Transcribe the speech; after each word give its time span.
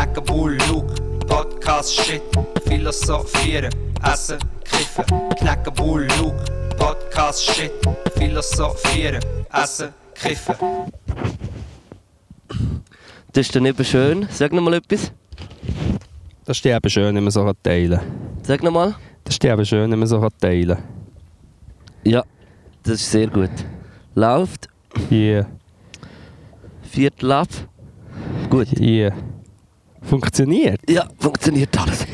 Knacken 0.00 0.24
Bull, 0.24 0.56
Luke, 0.70 0.94
Podcast, 1.26 1.94
Shit, 1.94 2.22
Philosophieren, 2.64 3.70
Essen, 4.02 4.38
Kiffen. 4.64 5.04
Knacken 5.36 5.74
Bull, 5.74 6.08
Luke, 6.18 6.42
Podcast, 6.78 7.44
Shit, 7.44 7.70
Philosophieren, 8.16 9.20
Essen, 9.52 9.90
Kiffen. 10.14 10.54
Das 13.34 13.46
ist 13.46 13.54
dann 13.54 13.66
eben 13.66 13.84
schön. 13.84 14.26
Sag 14.30 14.54
noch 14.54 14.62
mal 14.62 14.72
etwas. 14.72 15.12
Das 16.46 16.56
ist 16.56 16.64
eben 16.64 16.88
schön, 16.90 17.14
wenn 17.14 17.22
man 17.22 17.30
so 17.30 17.52
teilen 17.62 17.98
kann. 17.98 18.40
Sag 18.42 18.62
noch 18.62 18.72
mal. 18.72 18.94
Das 19.24 19.34
ist 19.34 19.44
eben 19.44 19.66
schön, 19.66 19.90
wenn 19.90 19.98
man 19.98 20.08
so 20.08 20.26
teilen 20.40 20.78
kann. 20.78 20.84
Ja, 22.04 22.24
das 22.84 22.94
ist 22.94 23.10
sehr 23.10 23.26
gut. 23.26 23.50
Läuft. 24.14 24.66
Yeah. 25.10 25.44
Viertel 26.84 27.32
ab. 27.32 27.48
Gut. 28.48 28.80
Yeah. 28.80 29.12
Funktioniert? 30.02 30.80
Ja, 30.88 31.08
funktioniert 31.18 31.76
alles. 31.78 32.06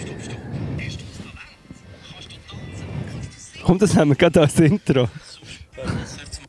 Komm, 3.63 3.79
das 3.79 3.97
haben 3.97 4.11
wir 4.11 4.17
gerade 4.17 4.41
als 4.41 4.59
Intro. 4.61 5.09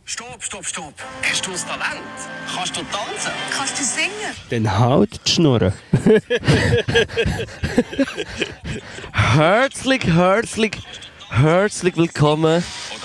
Stopp, 0.06 0.42
stopp, 0.44 0.66
stopp. 0.66 0.94
Hast 1.22 1.46
du 1.46 1.52
ein 1.52 1.58
Talent? 1.58 2.02
Kannst 2.56 2.78
du 2.78 2.82
tanzen? 2.82 3.32
Kannst 3.56 3.80
du 3.80 3.84
singen? 3.84 4.34
Dann 4.50 4.80
halt 4.80 5.20
die 5.26 5.32
Schnurren. 5.32 5.74
Herzlich, 9.12 10.06
herzlich, 10.06 10.72
herzlich 11.30 11.98
willkommen. 11.98 12.64
Oder 12.64 12.64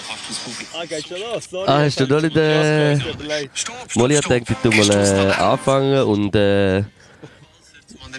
kannst 0.09 0.29
du 0.29 0.29
das 0.29 0.39
Publikum? 0.39 0.81
Ah, 0.81 0.85
geht 0.85 1.09
schon 1.09 1.21
los. 1.21 1.45
Sorry. 1.51 1.69
Ah, 1.69 1.81
hast 1.85 2.01
du 2.01 2.07
noch 2.07 2.21
nicht... 2.23 2.37
Äh... 2.37 2.99
Molly 3.95 4.17
hat 4.17 4.25
gedacht, 4.25 4.51
ich 4.51 4.57
tu 4.63 4.71
mal 4.71 4.91
äh, 4.91 5.33
anfangen 5.33 6.03
und... 6.03 6.35
Äh... 6.37 6.85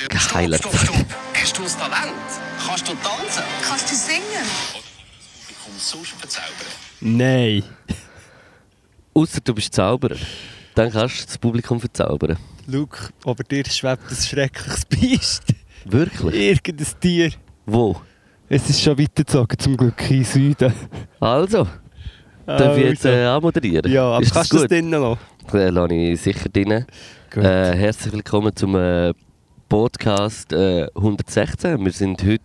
Geheilt. 0.09 0.55
Stopp, 0.57 0.75
stopp, 0.75 0.95
stopp. 0.95 1.05
Hast 1.33 1.57
du 1.57 1.63
ein 1.63 1.69
Talent? 1.69 2.13
Kannst 2.65 2.87
du 2.87 2.93
tanzen? 2.93 3.43
Kannst 3.67 3.91
du 3.91 3.95
singen? 3.95 4.45
Publikum 4.73 5.73
so 5.77 5.97
verzaubern. 6.03 6.67
Nein. 7.01 7.63
Außer 9.13 9.39
du 9.43 9.53
bist 9.53 9.73
Zauberer. 9.73 10.15
Dann 10.75 10.91
kannst 10.91 11.21
du 11.21 11.25
das 11.27 11.37
Publikum 11.37 11.79
verzaubern. 11.79 12.37
Luke, 12.67 13.09
über 13.25 13.43
dir 13.43 13.63
schwebt 13.65 14.09
ein 14.09 14.15
schreckliches 14.15 14.85
Biest. 14.85 15.43
Wirklich? 15.85 16.35
Irgendein 16.35 16.87
Tier. 16.99 17.31
Wo? 17.65 18.01
Es 18.49 18.69
ist 18.69 18.81
schon 18.81 18.97
weitergezogen, 18.97 19.57
zum 19.59 19.77
Glück 19.77 20.01
in 20.09 20.17
den 20.17 20.25
Süden. 20.25 20.73
Also, 21.19 21.67
darf 22.45 22.77
ich 22.77 22.85
jetzt 22.85 23.05
Also. 23.05 23.17
äh, 23.17 23.25
anmoderieren? 23.25 23.91
Ja, 23.91 24.03
aber 24.11 24.21
ist 24.21 24.29
das 24.29 24.33
kannst 24.35 24.53
du 24.53 24.57
das 24.59 24.67
drinnen 24.67 24.91
lassen? 25.01 25.19
Äh, 25.53 25.69
lasse 25.69 25.93
ich 25.93 26.21
sicher 26.21 26.49
drin. 26.49 26.85
Gut. 27.31 27.43
Äh, 27.43 27.75
herzlich 27.75 28.13
willkommen 28.13 28.55
zum 28.55 28.75
äh, 28.75 29.13
Podcast 29.69 30.53
äh, 30.53 30.87
116. 30.95 31.83
Wir 31.83 31.91
sind 31.91 32.23
heute 32.23 32.41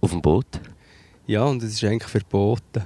auf 0.00 0.10
dem 0.10 0.22
Boot. 0.22 0.46
Ja, 1.26 1.44
und 1.44 1.62
es 1.62 1.72
ist 1.74 1.84
eigentlich 1.84 2.10
verboten. 2.10 2.84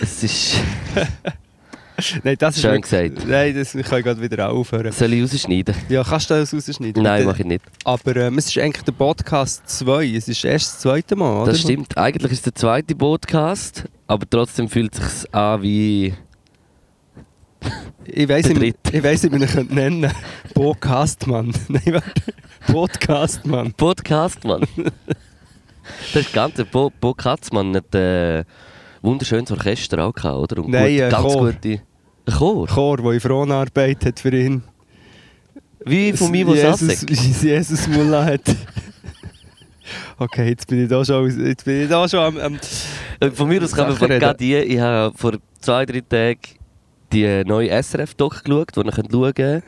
Es 0.00 0.22
ist... 0.22 0.56
Nein, 2.22 2.36
das 2.38 2.56
ist 2.56 2.62
Schön 2.62 2.80
gesagt. 2.82 3.26
Nein, 3.26 3.54
das 3.54 3.74
ich 3.74 3.86
kann 3.86 4.02
gerade 4.02 4.20
wieder 4.20 4.50
aufhören. 4.50 4.92
Soll 4.92 5.14
ich 5.14 5.22
rausschneiden? 5.22 5.74
Ja, 5.88 6.04
kannst 6.04 6.28
du 6.28 6.34
das 6.34 6.52
rausschneiden? 6.52 7.02
Nein, 7.02 7.24
mache 7.24 7.40
ich 7.40 7.46
nicht. 7.46 7.64
Aber 7.84 8.16
ähm, 8.16 8.36
es 8.36 8.46
ist 8.48 8.58
eigentlich 8.58 8.84
der 8.84 8.92
Podcast 8.92 9.62
2. 9.66 10.06
Es 10.14 10.28
ist 10.28 10.44
erst 10.44 10.66
das 10.66 10.80
zweite 10.80 11.16
Mal, 11.16 11.42
oder? 11.42 11.52
Das 11.52 11.60
stimmt. 11.62 11.96
Eigentlich 11.96 12.32
ist 12.32 12.38
es 12.38 12.44
der 12.44 12.54
zweite 12.54 12.94
Podcast, 12.94 13.84
aber 14.06 14.28
trotzdem 14.28 14.68
fühlt 14.68 14.94
es 14.98 15.22
sich 15.22 15.34
an 15.34 15.62
wie... 15.62 16.14
Ich 18.04 18.28
weiß 18.28 18.48
nicht, 18.50 18.76
ich 18.92 19.02
weiss 19.02 19.22
nicht, 19.22 19.32
wie 19.34 19.44
ich 19.44 19.54
ihn 19.54 19.74
nennen 19.74 20.02
könnte. 20.02 20.16
Podcastmann. 20.54 21.52
Nein, 21.68 21.82
warte. 21.86 22.34
Podcastmann. 22.66 23.72
Podcast, 23.72 24.44
Mann. 24.44 24.66
das 24.76 26.22
ist 26.22 26.32
ganz... 26.32 26.54
Bo, 26.70 26.90
Bo 27.00 27.14
Katzmann 27.14 27.76
hat 27.76 27.94
äh, 27.94 28.44
wunderschönes 29.02 29.50
Orchester 29.50 30.04
auch 30.04 30.12
gehabt, 30.12 30.52
oder? 30.52 30.64
Und 30.64 30.70
Nein, 30.70 30.94
äh, 30.94 31.08
ganz 31.08 31.22
Chor. 31.22 31.52
gute... 31.52 31.80
Ein 32.26 32.34
Chor? 32.34 32.66
Chor, 32.66 32.96
der 32.98 33.10
in 33.12 33.20
Fronarbeit 33.20 34.04
hat 34.04 34.18
für 34.18 34.36
ihn. 34.36 34.62
Wie 35.84 36.12
von 36.12 36.30
mir, 36.30 36.46
wo 36.46 36.54
Jesus. 36.54 37.06
Jesus 37.42 37.86
Mullah 37.86 38.24
hat. 38.24 38.42
Okay, 40.18 40.48
jetzt 40.48 40.66
bin 40.66 40.82
ich 40.82 40.88
da 40.88 41.04
schon, 41.04 41.46
jetzt 41.46 41.64
bin 41.64 41.82
ich 41.82 41.88
da 41.88 42.08
schon 42.08 42.20
am... 42.20 42.38
am 42.38 42.58
Äh, 43.20 43.30
Von 43.30 43.48
mir 43.48 43.62
aus 43.62 43.72
kann 43.72 43.88
man 43.88 43.96
von 43.96 44.36
die, 44.38 44.56
ich 44.56 44.80
habe 44.80 45.16
vor 45.16 45.34
zwei, 45.60 45.86
drei 45.86 46.00
Tagen 46.00 46.55
die 47.12 47.44
neue 47.44 47.70
SRF-Doc 47.82 48.44
geschaut, 48.44 48.76
die 48.76 48.80
ihr 48.80 48.92
könnt 48.92 49.12
schauen 49.12 49.34
könnt, 49.34 49.64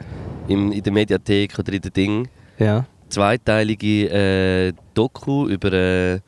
in, 0.49 0.82
der 0.82 0.93
Mediathek 0.93 1.59
oder 1.59 1.72
in 1.72 1.81
den 1.81 1.93
Ding. 1.93 2.28
ja. 2.59 2.87
Zweiteilige 3.09 4.10
äh, 4.10 4.72
Doku 4.93 5.49
über, 5.49 5.72
äh, 5.72 6.21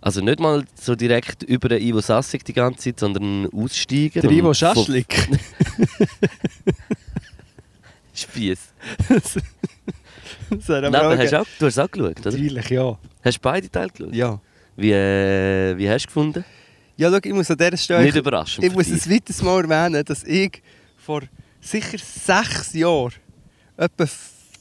also 0.00 0.22
nicht 0.22 0.40
mal 0.40 0.64
so 0.74 0.94
direkt 0.94 1.42
über 1.42 1.68
den 1.68 1.82
Ivo 1.82 2.00
Sassig 2.00 2.42
die 2.42 2.54
ganze 2.54 2.84
Zeit, 2.84 3.00
sondern 3.00 3.46
Aussteiger. 3.52 4.22
Der 4.22 4.30
Ivo 4.30 4.54
Schaschlik. 4.54 5.28
Spieß. 8.14 8.72
Nein, 10.68 10.94
hast 10.94 11.34
auch, 11.34 11.46
du 11.58 11.66
hast 11.66 11.78
auch 11.78 11.90
geschaut, 11.90 12.20
oder? 12.20 12.30
Natürlich, 12.30 12.70
ja. 12.70 12.98
Hast 13.22 13.36
du 13.36 13.40
beide 13.42 13.70
Teile 13.70 13.90
geschaut? 13.90 14.14
Ja. 14.14 14.40
Wie, 14.76 14.92
äh, 14.92 15.76
wie 15.76 15.88
hast 15.88 16.04
du 16.04 16.06
gefunden? 16.06 16.44
Ja, 17.00 17.10
schau, 17.10 17.18
ich 17.22 17.32
muss 17.32 17.50
an 17.50 17.56
dieser 17.56 17.78
Stelle... 17.78 18.04
Nicht 18.04 18.16
überraschend. 18.16 18.62
Ich 18.62 18.74
muss 18.74 18.88
ein 18.88 19.10
weiteres 19.10 19.40
Mal 19.40 19.64
erwähnen, 19.64 20.04
dass 20.04 20.22
ich 20.22 20.62
vor 20.98 21.22
sicher 21.58 21.96
sechs 21.96 22.74
Jahren 22.74 23.14
etwa 23.78 24.06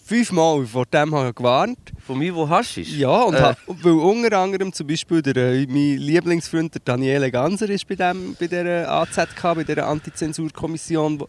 fünfmal 0.10 0.66
vor 0.66 0.86
dem 0.88 1.14
habe 1.14 1.34
gewarnt 1.34 1.78
Von 2.06 2.18
mir, 2.18 2.34
wo 2.34 2.50
hast 2.50 2.76
du 2.78 2.82
es? 2.82 2.98
Ja, 2.98 3.22
und 3.22 3.36
Äh. 3.36 3.42
ha- 3.42 3.56
weil 3.68 3.94
unter 3.94 4.40
anderem 4.40 4.74
zum 4.74 4.88
Beispiel 4.88 5.22
der, 5.22 5.36
äh, 5.36 5.68
mein 5.68 5.98
Lieblingsfreund 5.98 6.74
der 6.74 6.82
Daniele 6.84 7.30
Ganser 7.30 7.70
ist 7.70 7.88
bei, 7.88 7.94
dem, 7.96 8.36
bei 8.40 8.48
dieser 8.48 8.90
AZK, 8.92 9.42
bei 9.56 9.64
dieser 9.64 9.88
Antizensurkommission, 9.88 11.24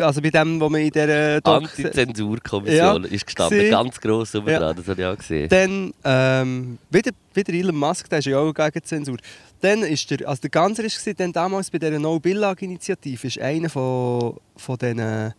also 0.00 0.20
bei 0.22 0.30
dem, 0.30 0.60
wo 0.60 0.68
man 0.68 0.80
in 0.82 0.90
dieser 0.90 1.40
Doc- 1.40 1.62
Antizensurkommission 1.64 3.02
Ja, 3.04 3.10
ist 3.10 3.26
gestanden, 3.26 3.70
ganz 3.70 4.00
gross 4.00 4.34
oben 4.36 4.48
Ja. 4.50 4.58
dran, 4.60 4.76
das 4.76 4.86
habe 4.88 5.00
ich 5.00 5.06
auch 5.08 5.16
gesehen. 5.16 5.48
Dann, 5.48 5.92
ähm, 6.04 6.78
wieder, 6.90 7.10
wieder 7.34 7.52
Elon 7.52 7.76
Musk, 7.76 8.08
der 8.08 8.20
ist 8.20 8.26
ja 8.26 8.38
auch 8.38 8.52
gegen 8.54 8.82
Zensur. 8.84 9.16
Dann 9.60 9.82
ist 9.82 10.08
der, 10.10 10.28
also 10.28 10.40
der 10.42 10.50
Ganser 10.50 10.84
dann 11.16 11.32
damals 11.32 11.70
bei 11.70 11.78
dieser 11.78 11.98
No-Bill-Initiative, 11.98 13.26
ist 13.26 13.38
einer 13.40 13.68
von, 13.68 14.36
von 14.56 14.76
diesen 14.78 15.32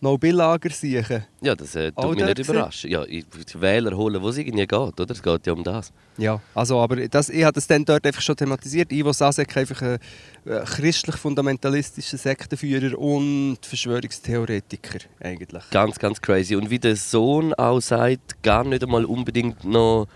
No-Bill-Lager-Siechen. 0.00 1.24
Ja, 1.40 1.54
das 1.54 1.74
äh, 1.74 1.90
tut 1.90 2.04
Auch 2.04 2.14
mich 2.14 2.24
nicht 2.24 2.38
überraschen. 2.38 2.90
Ja, 2.90 3.04
ich, 3.04 3.24
die 3.26 3.60
Wähler 3.60 3.96
holen, 3.96 4.20
wo 4.20 4.28
es 4.28 4.36
irgendwie 4.36 4.66
geht, 4.66 4.72
oder? 4.72 5.10
Es 5.10 5.22
geht 5.22 5.46
ja 5.46 5.52
um 5.52 5.64
das. 5.64 5.92
Ja, 6.18 6.40
also, 6.54 6.78
aber 6.80 7.08
das, 7.08 7.28
ich 7.30 7.44
habe 7.44 7.54
das 7.54 7.66
dann 7.66 7.84
dort 7.84 8.06
einfach 8.06 8.20
schon 8.20 8.36
thematisiert. 8.36 8.92
Ivo 8.92 9.12
Sasek 9.12 9.56
einfach 9.56 9.80
ein 9.82 9.98
äh, 10.44 10.60
christlich-fundamentalistischer 10.64 12.18
Sektenführer 12.18 12.98
und 12.98 13.58
Verschwörungstheoretiker 13.62 14.98
eigentlich. 15.20 15.62
Ganz, 15.70 15.98
ganz 15.98 16.20
crazy. 16.20 16.56
Und 16.56 16.68
wie 16.70 16.78
der 16.78 16.96
Sohn 16.96 17.54
auch 17.54 17.80
sagt, 17.80 18.42
gar 18.42 18.64
nicht 18.64 18.82
einmal 18.82 19.04
unbedingt 19.04 19.64
noch 19.64 20.06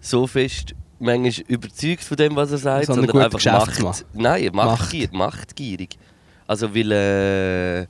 so 0.00 0.26
fest 0.26 0.74
manchmal 0.98 1.46
überzeugt 1.48 2.04
von 2.04 2.16
dem, 2.16 2.36
was 2.36 2.52
er 2.52 2.58
sagt, 2.58 2.86
Sondern 2.86 3.06
sondern 3.06 3.24
einfach 3.24 3.38
Geschäftsmann. 3.38 3.84
macht. 3.84 4.06
Nein, 4.12 4.50
machtgier, 4.52 5.08
machtgierig. 5.12 5.98
Also 6.46 6.74
weil, 6.74 6.92
äh, 6.92 7.86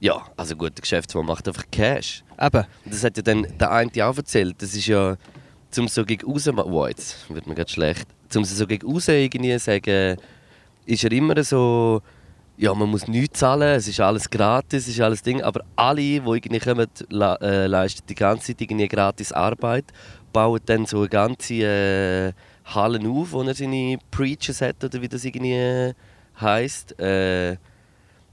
ja, 0.00 0.26
also 0.36 0.56
gut, 0.56 0.76
der 0.76 0.82
Geschäftsmann 0.82 1.26
macht 1.26 1.48
einfach 1.48 1.64
Cash. 1.70 2.22
Eben, 2.40 2.64
Und 2.84 2.94
das 2.94 3.04
hat 3.04 3.16
ja 3.16 3.22
dann 3.22 3.46
der 3.58 3.70
eine 3.70 3.90
auch 4.06 4.16
erzählt. 4.16 4.56
Das 4.58 4.74
ist 4.74 4.86
ja, 4.86 5.16
zum 5.70 5.88
so 5.88 6.04
gegen 6.04 6.30
raus, 6.30 6.46
wow, 6.46 6.88
jetzt 6.88 7.28
wird 7.30 7.46
mir 7.46 7.54
gerade 7.54 7.70
schlecht. 7.70 8.06
Zum 8.28 8.44
so 8.44 8.66
gegen 8.66 8.90
raus 8.90 9.08
irgendwie 9.08 9.58
sagen, 9.58 10.16
ist 10.84 11.04
er 11.04 11.12
immer 11.12 11.42
so, 11.42 12.02
ja, 12.58 12.74
man 12.74 12.90
muss 12.90 13.08
nichts 13.08 13.40
zahlen, 13.40 13.76
es 13.76 13.88
ist 13.88 14.00
alles 14.00 14.30
gratis, 14.30 14.84
es 14.84 14.94
ist 14.94 15.00
alles 15.00 15.22
Ding. 15.22 15.42
Aber 15.42 15.62
alle, 15.76 16.00
die 16.00 16.16
irgendwie 16.16 16.58
kommen, 16.58 16.86
le 17.10 17.38
äh, 17.40 17.66
leisten 17.66 18.06
die 18.06 18.14
ganze 18.14 18.48
Zeit 18.48 18.60
irgendwie 18.60 18.88
gratis 18.88 19.32
Arbeit, 19.32 19.86
bauen 20.32 20.60
dann 20.66 20.86
so 20.86 21.00
eine 21.00 21.08
ganze 21.08 21.54
äh, 21.54 22.32
Hallen 22.64 23.06
auf, 23.06 23.32
wo 23.32 23.42
er 23.42 23.54
seine 23.54 23.98
Preachers 24.10 24.60
hat 24.60 24.82
oder 24.82 25.00
wie 25.00 25.08
das 25.08 25.24
irgendwie 25.24 25.92
heisst. 26.40 26.98
Äh, 26.98 27.56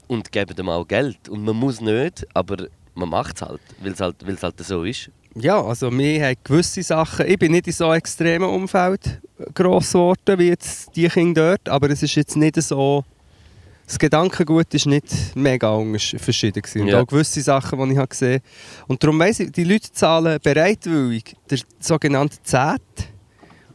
und 0.06 0.30
geben 0.32 0.54
ihm 0.58 0.68
auch 0.68 0.86
Geld. 0.86 1.28
Und 1.28 1.44
man 1.44 1.56
muss 1.56 1.80
nicht, 1.80 2.26
aber 2.34 2.66
man 2.94 3.08
macht 3.08 3.36
es 3.36 3.42
halt, 3.42 3.60
weil 3.82 3.92
es 3.92 4.00
halt, 4.00 4.16
weil's 4.26 4.42
halt 4.42 4.58
so 4.60 4.84
ist. 4.84 5.10
ja, 5.36 5.60
also 5.60 5.90
wir 5.90 6.24
haben 6.26 6.36
gewisse 6.44 6.82
Sachen, 6.82 7.26
ich 7.26 7.38
bin 7.38 7.52
nicht 7.52 7.66
in 7.66 7.72
so 7.72 7.86
einem 7.86 7.98
extremen 7.98 8.48
Umfeld 8.48 9.20
gross 9.52 9.92
geworden 9.92 10.38
wie 10.38 10.48
jetzt 10.48 10.94
die 10.94 11.08
Kinder 11.08 11.56
dort, 11.56 11.68
aber 11.68 11.90
es 11.90 12.02
ist 12.02 12.14
jetzt 12.14 12.36
nicht 12.36 12.54
so, 12.62 13.04
das 13.86 13.98
Gedankengut 13.98 14.72
ist 14.72 14.86
nicht 14.86 15.34
mega 15.34 15.76
verschieden 16.18 16.62
gewesen. 16.62 16.82
Und 16.82 16.88
Ja. 16.88 17.00
auch 17.02 17.06
gewisse 17.06 17.42
Sachen, 17.42 17.78
die 17.84 17.92
ich 17.92 17.98
habe 17.98 18.08
gesehen 18.08 18.34
habe. 18.34 18.84
Und 18.86 19.02
darum 19.02 19.18
weiss 19.18 19.40
ich, 19.40 19.50
die 19.50 19.64
Leute 19.64 19.90
zahlen 19.92 20.38
bereitwillig 20.42 21.36
der 21.50 21.58
sogenannte 21.80 22.40
Zehnt, 22.44 22.80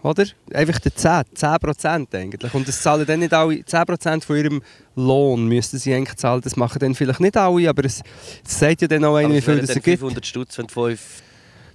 oder? 0.04 0.26
Einfach 0.54 0.80
der 0.80 0.96
10, 0.96 1.12
10% 1.36 2.16
eigentlich. 2.16 2.54
Und 2.54 2.68
das 2.68 2.82
zahlen 2.82 3.06
dann 3.06 3.20
nicht 3.20 3.34
alle, 3.34 3.56
10% 3.56 4.24
von 4.24 4.38
ihrem 4.38 4.62
Lohn 4.96 5.48
müssten 5.48 5.78
sie 5.78 5.94
eigentlich 5.94 6.16
zahlen. 6.16 6.42
Das 6.42 6.56
machen 6.56 6.80
dann 6.80 6.96
vielleicht 6.96 7.20
nicht 7.20 7.38
alle, 7.38 7.70
aber 7.70 7.86
es, 7.86 8.02
es 8.46 8.60
sagt 8.60 8.82
ja 8.82 8.88
dann 8.88 9.04
auch 9.06 9.16
einer, 9.16 9.34
wie 9.34 9.38
es 9.38 9.46
viel 9.46 9.60
das 9.60 9.68
dann 9.68 9.78
er 9.78 9.82
gibt. 9.82 10.00
500 10.00 10.26
Stutz, 10.26 10.58
wenn 10.58 10.68
du 10.68 10.74
5 10.74 11.02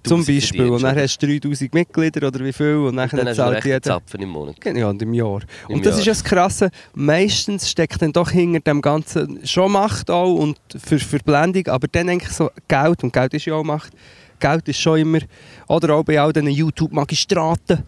Zum 0.05 0.25
Beispiel. 0.25 0.71
Und 0.71 0.83
dann 0.83 0.97
hast 0.97 1.19
du 1.19 1.27
3000 1.27 1.75
Mitglieder 1.75 2.29
oder 2.29 2.45
wie 2.45 2.53
viel 2.53 2.77
und 2.77 2.97
dann 2.97 3.09
Dann 3.11 3.29
hast 3.29 3.39
du 3.39 3.43
zahlt 3.43 3.65
jeder... 3.65 3.83
Zapfen 3.83 4.23
im 4.23 4.31
Monat. 4.31 4.57
Ja, 4.65 4.89
und 4.89 5.01
im 5.03 5.15
Jahr. 5.15 5.41
Im 5.69 5.77
und 5.77 5.87
das 5.87 5.95
Jahr. 5.95 6.01
ist 6.01 6.07
ja 6.07 6.13
das 6.13 6.25
Krasse, 6.25 6.71
meistens 6.95 7.71
steckt 7.71 8.01
dann 8.01 8.13
doch 8.13 8.31
hinter 8.31 8.61
dem 8.61 8.81
Ganzen 8.81 9.47
schon 9.47 9.73
Macht 9.73 10.11
auch 10.11 10.35
und 10.35 10.59
für 10.83 10.99
Verblendung, 10.99 11.67
aber 11.69 11.89
dann 11.89 12.07
denke 12.07 12.27
ich 12.29 12.33
so, 12.33 12.51
Geld, 12.69 13.03
und 13.03 13.13
Geld 13.13 13.35
ist 13.35 13.45
ja 13.45 13.55
auch 13.55 13.65
Macht, 13.65 13.93
Geld 14.41 14.69
ist 14.69 14.81
schon 14.81 14.99
immer, 14.99 15.21
oder 15.69 15.95
auch 15.95 16.05
bei 16.05 16.21
all 16.21 16.33
diesen 16.33 16.49
YouTube-Magistraten, 16.49 17.83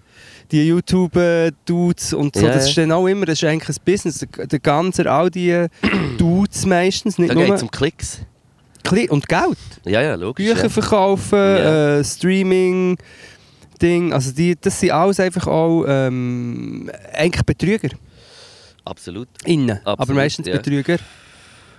die 0.52 0.66
YouTube-Dudes 0.68 2.12
und 2.12 2.36
so, 2.36 2.46
Ja, 2.46 2.52
das 2.52 2.68
ist 2.68 2.78
dann 2.78 2.92
auch 2.92 3.06
immer, 3.06 3.26
das 3.26 3.42
ist 3.42 3.48
eigentlich 3.48 3.76
ein 3.76 3.82
Business, 3.84 4.18
der, 4.18 4.46
der 4.46 4.58
ganze, 4.58 5.10
all 5.10 5.30
die 5.30 5.66
Dudes 6.18 6.66
meistens, 6.66 7.18
nicht 7.18 7.30
Da 7.30 7.34
nur, 7.34 7.44
geht 7.44 7.54
es 7.54 7.62
um 7.62 7.70
Klicks. 7.70 8.20
Kli- 8.84 9.10
und 9.10 9.28
Geld. 9.28 9.58
Ja, 9.84 10.00
ja, 10.00 10.14
logisch. 10.14 10.46
Bücher 10.46 10.62
ja. 10.64 10.68
verkaufen, 10.68 11.38
Ja. 11.38 11.98
äh, 11.98 12.04
Streaming, 12.04 12.96
Ding, 13.82 14.12
also 14.12 14.32
die, 14.32 14.54
das 14.60 14.78
sind 14.80 14.92
alles 14.92 15.18
einfach 15.20 15.46
auch 15.48 15.84
ähm, 15.86 16.90
eigentlich 17.12 17.44
Betrüger. 17.44 17.90
Absolut. 18.84 19.28
Innen, 19.44 19.80
aber 19.84 20.02
Absolut, 20.02 20.16
meistens 20.22 20.46
ja. 20.46 20.56
Betrüger. 20.56 20.98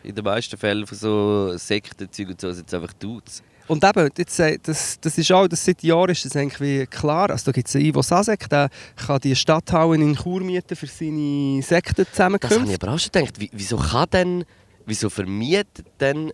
In 0.03 0.15
den 0.15 0.23
meisten 0.23 0.57
Fällen 0.57 0.85
von 0.87 0.97
so 0.97 1.57
Sektenzeug 1.57 2.29
und 2.29 2.41
so 2.41 2.51
sind 2.51 2.67
es 2.67 2.73
einfach 2.73 2.93
Dudes. 2.93 3.43
Und 3.67 3.83
eben, 3.83 4.09
jetzt, 4.17 4.39
äh, 4.39 4.57
das, 4.63 4.97
das 5.01 5.17
ist 5.17 5.31
auch, 5.31 5.47
das 5.47 5.63
seit 5.65 5.83
Jahren 5.83 6.09
ist 6.11 6.23
das 6.23 6.35
eigentlich 6.37 6.61
wie 6.61 6.85
klar. 6.85 7.29
Also 7.29 7.45
da 7.45 7.51
gibt 7.51 7.67
es 7.67 7.75
einen 7.75 7.85
Ivo 7.85 8.01
Sasek, 8.01 8.47
der 8.49 8.69
kann 8.95 9.19
die 9.19 9.35
Stadthallen 9.35 10.01
in 10.01 10.15
Chur 10.15 10.39
mieten 10.41 10.75
für 10.75 10.87
seine 10.87 11.61
Das 11.61 12.19
habe 12.19 12.37
ich 12.37 12.81
aber 12.81 12.93
auch 12.93 12.99
schon 12.99 13.11
gedacht. 13.11 13.39
Wie, 13.39 13.49
wieso 13.51 13.77
kann 13.77 14.09
denn, 14.13 14.45
wieso 14.85 15.09
vermietet 15.09 15.85
denn 15.99 16.31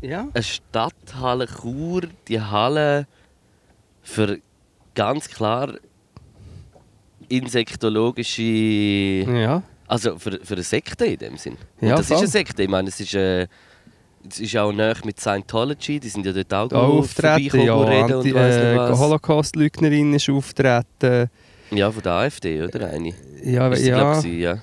Ja. 0.00 0.28
eine 0.32 0.42
Stadthalle 0.42 1.46
Chur 1.48 2.02
die 2.28 2.40
Halle 2.40 3.08
für 4.02 4.38
ganz 4.94 5.28
klar 5.28 5.74
insektologische. 7.28 8.42
Ja. 8.42 9.62
Also 9.90 10.16
für, 10.20 10.38
für 10.44 10.54
eine 10.54 10.62
Sekte 10.62 11.04
in 11.04 11.18
dem 11.18 11.36
Sinn. 11.36 11.56
Ja, 11.80 11.96
das 11.96 12.06
voll. 12.06 12.14
ist 12.18 12.20
eine 12.22 12.28
Sekte. 12.30 12.62
Ich 12.62 12.68
meine, 12.68 12.88
es 12.90 13.00
ist, 13.00 13.12
äh, 13.12 13.48
es 14.28 14.38
ist 14.38 14.56
auch 14.56 14.70
näher 14.70 14.94
mit 15.04 15.18
Scientology. 15.18 15.98
Die 15.98 16.08
sind 16.08 16.24
ja 16.24 16.32
dort 16.32 16.54
auch, 16.54 16.72
Auch 16.72 16.98
auftreten, 17.00 17.62
ja. 17.62 17.76
reden 17.76 18.14
und 18.14 18.26
äh. 18.26 18.76
Holocaust-Leugnerin 18.96 20.14
ist 20.14 20.30
auftreten. 20.30 21.28
Ja, 21.72 21.90
von 21.90 22.02
der 22.04 22.12
AfD, 22.12 22.62
oder? 22.62 22.88
Eine. 22.88 23.14
Ja, 23.42 23.68
Ist 23.68 23.80
sie, 23.80 23.88
glaub 23.90 24.00
ja. 24.00 24.12
ich, 24.18 24.22
gewesen, 24.22 24.40
ja. 24.40 24.58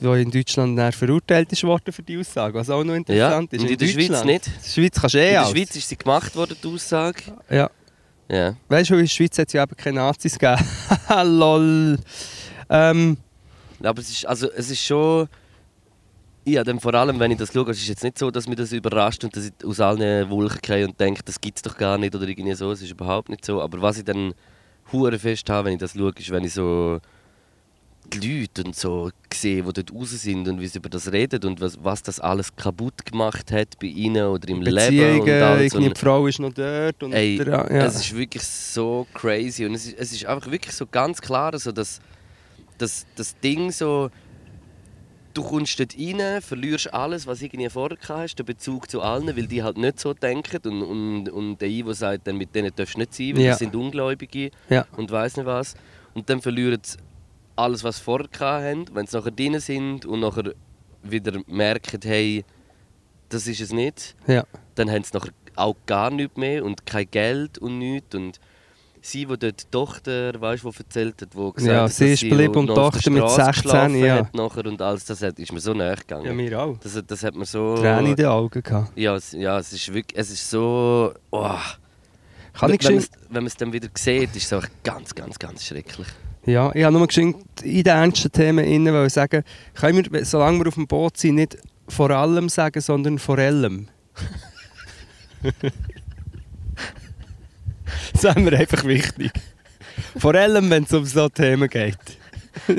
Wo 0.00 0.14
in 0.14 0.30
Deutschland 0.30 0.78
dann 0.78 0.92
verurteilt 0.92 1.52
ist 1.52 1.62
worden 1.64 1.92
für 1.92 2.02
die 2.02 2.18
Aussage, 2.18 2.54
was 2.54 2.70
auch 2.70 2.82
noch 2.82 2.92
Ja, 2.94 2.98
interessant 2.98 3.52
ist. 3.52 3.60
und 3.62 3.70
in 3.70 3.76
der 3.78 3.86
Schweiz 3.86 4.24
nicht. 4.24 4.46
In 4.46 4.52
der 4.62 4.70
Schweiz 4.70 5.00
kannst 5.00 5.14
du 5.14 5.18
eh 5.18 5.26
In 5.26 5.32
der 5.32 5.40
alles. 5.42 5.50
Schweiz 5.50 5.76
ist 5.76 5.88
sie 5.90 5.96
gemacht 5.96 6.34
worden, 6.34 6.56
die 6.62 6.68
Aussage. 6.68 7.22
Ja. 7.50 7.70
Ja. 8.30 8.56
Weißt 8.68 8.88
du, 8.88 8.94
in 8.94 9.00
der 9.00 9.06
Schweiz 9.06 9.38
hat 9.38 9.48
es 9.48 9.52
ja 9.52 9.62
eben 9.64 9.76
keine 9.76 9.96
Nazis 9.96 10.38
gegeben. 10.38 10.64
Lol. 11.38 11.98
Ähm, 12.70 13.18
Aber 13.82 14.00
es 14.00 14.10
ist, 14.10 14.26
also, 14.26 14.50
es 14.50 14.70
ist 14.70 14.84
schon. 14.84 15.28
Ja, 16.44 16.62
dann 16.62 16.78
vor 16.78 16.94
allem, 16.94 17.18
wenn 17.18 17.32
ich 17.32 17.38
das 17.38 17.52
schaue, 17.52 17.72
es 17.72 17.78
ist 17.78 17.88
jetzt 17.88 18.04
nicht 18.04 18.18
so, 18.18 18.30
dass 18.30 18.46
mich 18.46 18.56
das 18.56 18.70
überrascht 18.70 19.24
und 19.24 19.36
dass 19.36 19.46
ich 19.46 19.52
aus 19.64 19.80
allen 19.80 20.30
Wolken 20.30 20.60
gehe 20.62 20.86
und 20.86 20.98
denke, 21.00 21.20
das 21.24 21.40
gibt 21.40 21.58
es 21.58 21.62
doch 21.62 21.76
gar 21.76 21.98
nicht 21.98 22.14
oder 22.14 22.28
irgendwie 22.28 22.54
so. 22.54 22.70
Es 22.70 22.80
ist 22.80 22.92
überhaupt 22.92 23.28
nicht 23.28 23.44
so. 23.44 23.60
Aber 23.60 23.82
was 23.82 23.98
ich 23.98 24.04
dann 24.04 24.32
hure 24.92 25.18
fest 25.18 25.50
habe, 25.50 25.66
wenn 25.66 25.74
ich 25.74 25.80
das 25.80 25.94
schaue, 25.94 26.12
ist, 26.16 26.30
wenn 26.30 26.44
ich 26.44 26.54
so 26.54 27.00
die 28.12 28.40
Leute 28.40 28.64
und 28.64 28.76
so 28.76 29.10
sehe, 29.32 29.62
die 29.62 29.72
dort 29.72 29.92
raus 29.92 30.10
sind 30.10 30.48
und 30.48 30.60
wie 30.60 30.66
sie 30.66 30.78
über 30.78 30.88
das 30.88 31.10
reden 31.10 31.42
und 31.44 31.60
was, 31.60 31.78
was 31.82 32.02
das 32.02 32.20
alles 32.20 32.54
kaputt 32.54 33.04
gemacht 33.04 33.50
hat 33.52 33.78
bei 33.80 33.88
ihnen 33.88 34.26
oder 34.26 34.48
im 34.48 34.62
Leben 34.62 34.76
Beziehungen, 34.76 35.22
und 35.22 35.42
alles. 35.42 35.74
Und 35.74 35.82
die 35.82 35.94
Frau 35.94 36.26
ist 36.26 36.38
noch 36.38 36.52
dort. 36.52 37.02
Und 37.02 37.12
Ey, 37.12 37.38
der, 37.38 37.46
ja. 37.48 37.86
es 37.86 37.96
ist 37.96 38.16
wirklich 38.16 38.42
so 38.42 39.06
crazy 39.14 39.66
und 39.66 39.74
es 39.74 39.86
ist, 39.86 39.98
es 39.98 40.12
ist 40.12 40.26
einfach 40.26 40.50
wirklich 40.50 40.74
so 40.74 40.86
ganz 40.86 41.20
klar, 41.20 41.58
so 41.58 41.72
dass, 41.72 42.00
dass 42.78 43.06
das 43.16 43.38
Ding 43.40 43.70
so, 43.70 44.10
du 45.34 45.42
kommst 45.42 45.78
dort 45.78 45.94
rein, 45.98 46.40
verlierst 46.40 46.92
alles, 46.94 47.26
was 47.26 47.42
irgendwie 47.42 47.68
vorher 47.68 47.98
hast, 48.08 48.36
den 48.36 48.46
Bezug 48.46 48.90
zu 48.90 49.02
allen, 49.02 49.26
weil 49.36 49.46
die 49.46 49.62
halt 49.62 49.76
nicht 49.76 50.00
so 50.00 50.14
denken 50.14 50.58
und, 50.64 50.82
und, 50.82 51.28
und 51.28 51.60
der 51.60 51.68
Ivo 51.68 51.92
sagt 51.92 52.26
dann, 52.26 52.36
mit 52.38 52.54
denen 52.54 52.72
darfst 52.74 52.94
du 52.94 53.00
nicht 53.00 53.14
sein, 53.14 53.36
weil 53.36 53.42
Ja. 53.42 53.50
das 53.50 53.58
sind 53.58 53.74
Ungläubige 53.76 54.50
Ja. 54.70 54.86
und 54.96 55.10
weiß 55.10 55.36
nicht 55.36 55.46
was. 55.46 55.74
Und 56.14 56.30
dann 56.30 56.40
verlieren 56.40 56.80
sie 56.82 56.96
alles, 57.54 57.84
was 57.84 57.98
sie 57.98 58.02
vorher 58.04 58.28
haben, 58.40 58.86
wenn 58.94 59.06
sie 59.06 59.16
nachher 59.16 59.30
drin 59.30 59.60
sind 59.60 60.06
und 60.06 60.20
nachher 60.20 60.52
wieder 61.02 61.40
merken, 61.46 62.00
hey, 62.04 62.44
das 63.28 63.46
ist 63.46 63.60
es 63.60 63.72
nicht 63.72 64.14
ja. 64.26 64.44
dann 64.76 64.90
haben 64.90 65.02
sie 65.04 65.10
nachher 65.14 65.32
auch 65.56 65.74
gar 65.86 66.10
nichts 66.10 66.36
mehr 66.36 66.64
und 66.64 66.84
kein 66.86 67.10
Geld 67.10 67.58
und 67.58 67.78
nichts. 67.78 68.14
Und 68.14 68.38
sie, 69.10 69.26
die 69.26 69.38
dort 69.38 69.42
die 69.62 69.70
Tochter, 69.70 70.40
weißt 70.40 70.64
du, 70.64 70.70
die 70.70 70.78
erzählt 70.78 71.22
hat, 71.22 71.28
die 71.32 71.36
gesagt 71.52 71.60
Ja, 71.62 71.82
hat, 71.82 71.92
sie 71.92 72.04
dass 72.10 72.22
ist 72.22 72.28
geblieben 72.28 72.56
und 72.56 72.66
Tochter 72.68 73.10
mit 73.10 73.22
Straße 73.22 73.44
16, 73.44 73.62
geschlafen 73.62 74.04
ja. 74.04 74.14
Hat 74.16 74.34
nachher 74.34 74.66
und 74.66 74.82
alles, 74.82 75.04
das 75.04 75.22
hat, 75.22 75.38
ist 75.38 75.52
mir 75.52 75.60
so 75.60 75.74
nahe 75.74 75.96
gegangen. 75.96 76.26
ja, 76.26 76.32
mir 76.32 76.60
auch. 76.60 76.76
das, 76.78 77.00
das 77.06 77.22
hat 77.24 77.34
mir 77.34 77.44
so... 77.44 77.76
Tränen 77.76 78.06
in 78.06 78.16
den 78.16 78.26
Augen 78.26 78.62
gehabt. 78.62 78.92
ja, 78.98 79.14
es, 79.16 79.32
ja, 79.32 79.58
es 79.58 79.72
ist 79.72 79.92
wirklich, 79.92 80.18
es 80.18 80.30
ist 80.30 80.50
so... 80.50 81.12
Oh. 81.30 81.40
Kann 81.48 81.60
ich 82.54 82.60
wenn 82.62 82.68
man 82.68 82.78
geschwind- 82.78 82.98
es- 82.98 83.10
wenn 83.28 83.34
man 83.42 83.46
es 83.46 83.56
dann 83.56 83.72
wieder 83.72 83.88
sieht, 83.94 84.34
ist 84.36 84.46
es 84.46 84.52
auch 84.52 84.64
ganz, 84.82 85.14
ganz, 85.14 85.38
ganz 85.38 85.64
schrecklich. 85.64 86.06
Ja, 86.46 86.70
ich 86.74 86.84
habe 86.84 86.96
nur 86.96 87.06
geschwind 87.06 87.36
in 87.62 87.82
den 87.82 87.86
ernsten 87.96 88.30
Themen 88.32 88.64
inne, 88.64 88.92
weil 88.92 89.08
ich 89.08 89.12
sagen, 89.12 89.42
können 89.74 90.06
wir, 90.12 90.24
solange 90.24 90.60
wir 90.60 90.68
auf 90.68 90.74
dem 90.74 90.86
Boot 90.86 91.16
sind, 91.16 91.34
nicht 91.34 91.58
vor 91.88 92.10
allem 92.10 92.48
sagen, 92.48 92.80
sondern 92.80 93.18
vor 93.18 93.36
allem. 93.38 93.88
das 98.12 98.24
ist 98.24 98.38
mir 98.38 98.52
einfach 98.58 98.84
wichtig. 98.84 99.30
Vor 100.18 100.34
allem, 100.34 100.68
wenn 100.70 100.84
es 100.84 100.92
um 100.92 101.04
so 101.04 101.28
Themen 101.28 101.68
geht. 101.68 101.96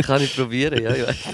Kann 0.03 0.21
ich 0.21 0.35
probieren, 0.35 0.83
ja. 0.83 0.91
Ich. 1.09 1.25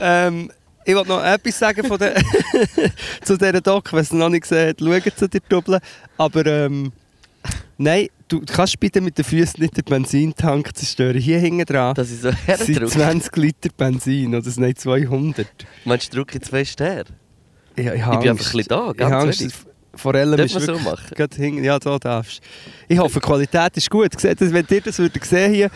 Ähm, 0.00 0.50
ich 0.84 0.94
wollte 0.94 1.10
noch 1.10 1.22
etwas 1.22 1.58
sagen 1.58 1.86
von 1.86 1.98
der 1.98 2.14
zu 3.22 3.36
dieser 3.36 3.60
Doc, 3.60 3.92
wenn 3.92 4.00
es 4.00 4.12
noch 4.12 4.28
nicht 4.30 4.42
gesehen 4.42 4.70
hat, 4.70 4.80
schauen 4.80 5.02
zu 5.16 5.28
dir 5.28 5.40
Doppeln. 5.48 5.80
Aber 6.16 6.46
ähm, 6.46 6.92
nein, 7.76 8.08
du 8.28 8.40
kannst 8.46 8.80
bitte 8.80 9.00
mit 9.02 9.18
den 9.18 9.24
Füßen 9.24 9.60
nicht 9.60 9.76
den 9.76 9.84
Benzintank 9.84 10.74
zerstören. 10.74 11.18
Hier 11.18 11.38
hinten 11.38 11.66
dran 11.66 11.94
Dass 11.94 12.10
ich 12.10 12.20
so 12.20 12.30
sind 12.30 12.46
herdrücke. 12.46 12.86
20 12.86 13.36
Liter 13.36 13.68
Benzin 13.76 14.34
oder 14.34 14.50
sind 14.50 14.64
nicht 14.64 14.80
200. 14.80 15.46
Meinst 15.84 16.12
du, 16.12 16.16
drücke 16.16 16.34
jetzt 16.36 16.48
fest 16.48 16.80
her? 16.80 17.04
Ja, 17.76 17.92
ich, 17.94 18.00
Ich 18.00 18.04
bin 18.06 18.12
einfach 18.12 18.26
ein 18.30 18.36
bisschen 18.36 18.64
da, 18.68 18.90
Ich 18.90 18.96
ganz 18.96 19.38
dass- 19.38 19.66
Vor 19.94 20.14
allem 20.14 20.36
Darf 20.36 20.46
ist 20.46 20.54
man 20.54 20.62
so 20.62 20.78
machen? 20.78 21.06
hinten- 21.36 21.64
Ja, 21.64 21.78
so 21.82 21.98
darfst. 21.98 22.40
Ich 22.88 22.98
hoffe, 22.98 23.20
die 23.20 23.26
Qualität 23.26 23.76
ist 23.76 23.90
gut. 23.90 24.10
Wenn 24.22 24.66
ihr 24.70 24.80
das 24.80 24.98
würdet 24.98 25.24
sehen 25.24 25.52
hier, 25.52 25.66
äh, 25.66 25.70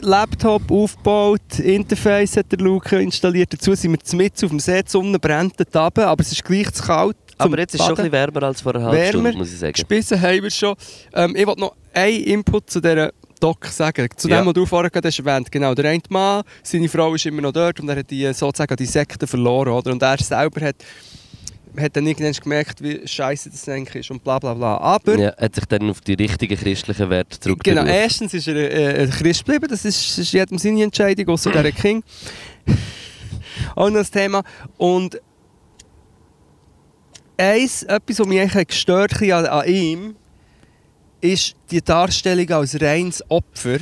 Laptop 0.00 0.70
aufgebaut, 0.70 1.58
Interface 1.58 2.36
hat 2.36 2.52
der 2.52 2.58
Luke 2.58 3.00
installiert. 3.00 3.52
Dazu 3.52 3.74
sind 3.74 3.92
wir 3.92 4.16
mit 4.16 4.32
auf 4.44 4.50
dem 4.50 4.60
See, 4.60 4.82
die 4.82 4.90
Sonne 4.90 5.18
brennt 5.18 5.54
dort 5.72 5.98
aber 5.98 6.20
es 6.22 6.32
ist 6.32 6.44
gleich 6.44 6.70
zu 6.72 6.82
kalt. 6.82 7.16
Aber 7.38 7.58
jetzt 7.58 7.74
ist 7.74 7.80
es 7.80 7.86
schon 7.86 7.94
ein 7.96 7.96
bisschen 7.96 8.12
wärmer 8.12 8.42
als 8.44 8.60
vor 8.60 8.74
einer 8.74 8.84
halben 8.84 8.96
Wärmer, 8.96 9.10
Stunde, 9.10 9.32
muss 9.38 9.52
ich 9.52 9.58
sagen. 9.58 9.72
Gespissen 9.72 10.20
haben 10.20 10.42
wir 10.42 10.50
schon. 10.50 10.74
Ähm, 11.14 11.36
ich 11.36 11.46
wollte 11.46 11.60
noch 11.60 11.74
einen 11.94 12.24
Input 12.24 12.68
zu 12.70 12.80
dieser 12.80 13.12
Doc 13.40 13.66
sagen. 13.66 14.08
Zu 14.16 14.28
Ja. 14.28 14.40
dem, 14.40 14.46
was 14.46 14.54
du 14.54 14.66
vorher 14.66 14.90
gerade 14.90 15.06
hast 15.06 15.18
erwähnt 15.20 15.50
Genau, 15.52 15.72
der 15.74 15.90
eine 15.90 16.02
Mann, 16.08 16.42
seine 16.64 16.88
Frau 16.88 17.14
ist 17.14 17.24
immer 17.26 17.42
noch 17.42 17.52
dort 17.52 17.78
und 17.78 17.88
er 17.88 17.96
hat 17.96 18.10
die, 18.10 18.32
sozusagen 18.34 18.74
die 18.74 18.86
Sekte 18.86 19.26
verloren. 19.28 19.68
Oder? 19.72 19.92
Und 19.92 20.02
er 20.02 20.18
selber 20.18 20.60
hat, 20.66 20.76
hat 21.80 21.96
dann 21.96 22.06
irgendwann 22.06 22.32
gemerkt, 22.32 22.82
wie 22.82 23.06
scheiße 23.06 23.50
das 23.50 23.68
eigentlich 23.68 23.96
ist 24.04 24.10
und 24.10 24.22
bla 24.24 24.38
bla 24.38 24.54
bla. 24.54 24.78
Aber 24.78 25.18
Ja, 25.18 25.36
hat 25.36 25.54
sich 25.54 25.64
dann 25.66 25.88
auf 25.90 26.00
die 26.00 26.14
richtigen 26.14 26.56
christlichen 26.56 27.10
Werte 27.10 27.38
Genau, 27.38 27.42
zurückgerufen. 27.56 27.86
erstens 27.88 28.34
ist 28.34 28.48
er 28.48 28.56
äh, 28.56 29.02
ein 29.02 29.10
Christ 29.10 29.44
geblieben, 29.44 29.66
das 29.68 29.84
ist, 29.84 30.18
ist 30.18 30.32
jedem 30.32 30.58
seine 30.58 30.82
Entscheidung, 30.82 31.28
außer 31.28 31.50
der 31.50 31.72
King. 31.72 32.02
Auch 33.74 33.90
noch 33.90 33.98
ein 34.00 34.06
Thema. 34.10 34.42
Und 34.76 35.20
eins, 37.36 37.82
etwas, 37.84 38.18
was 38.20 38.26
mich 38.26 38.40
eigentlich 38.40 38.68
gestört 38.68 39.14
hat 39.14 39.30
an, 39.30 39.46
an 39.46 39.66
ihm, 39.68 40.16
ist 41.20 41.54
die 41.70 41.82
Darstellung 41.82 42.48
als 42.50 42.80
reines 42.80 43.22
Opfer. 43.28 43.78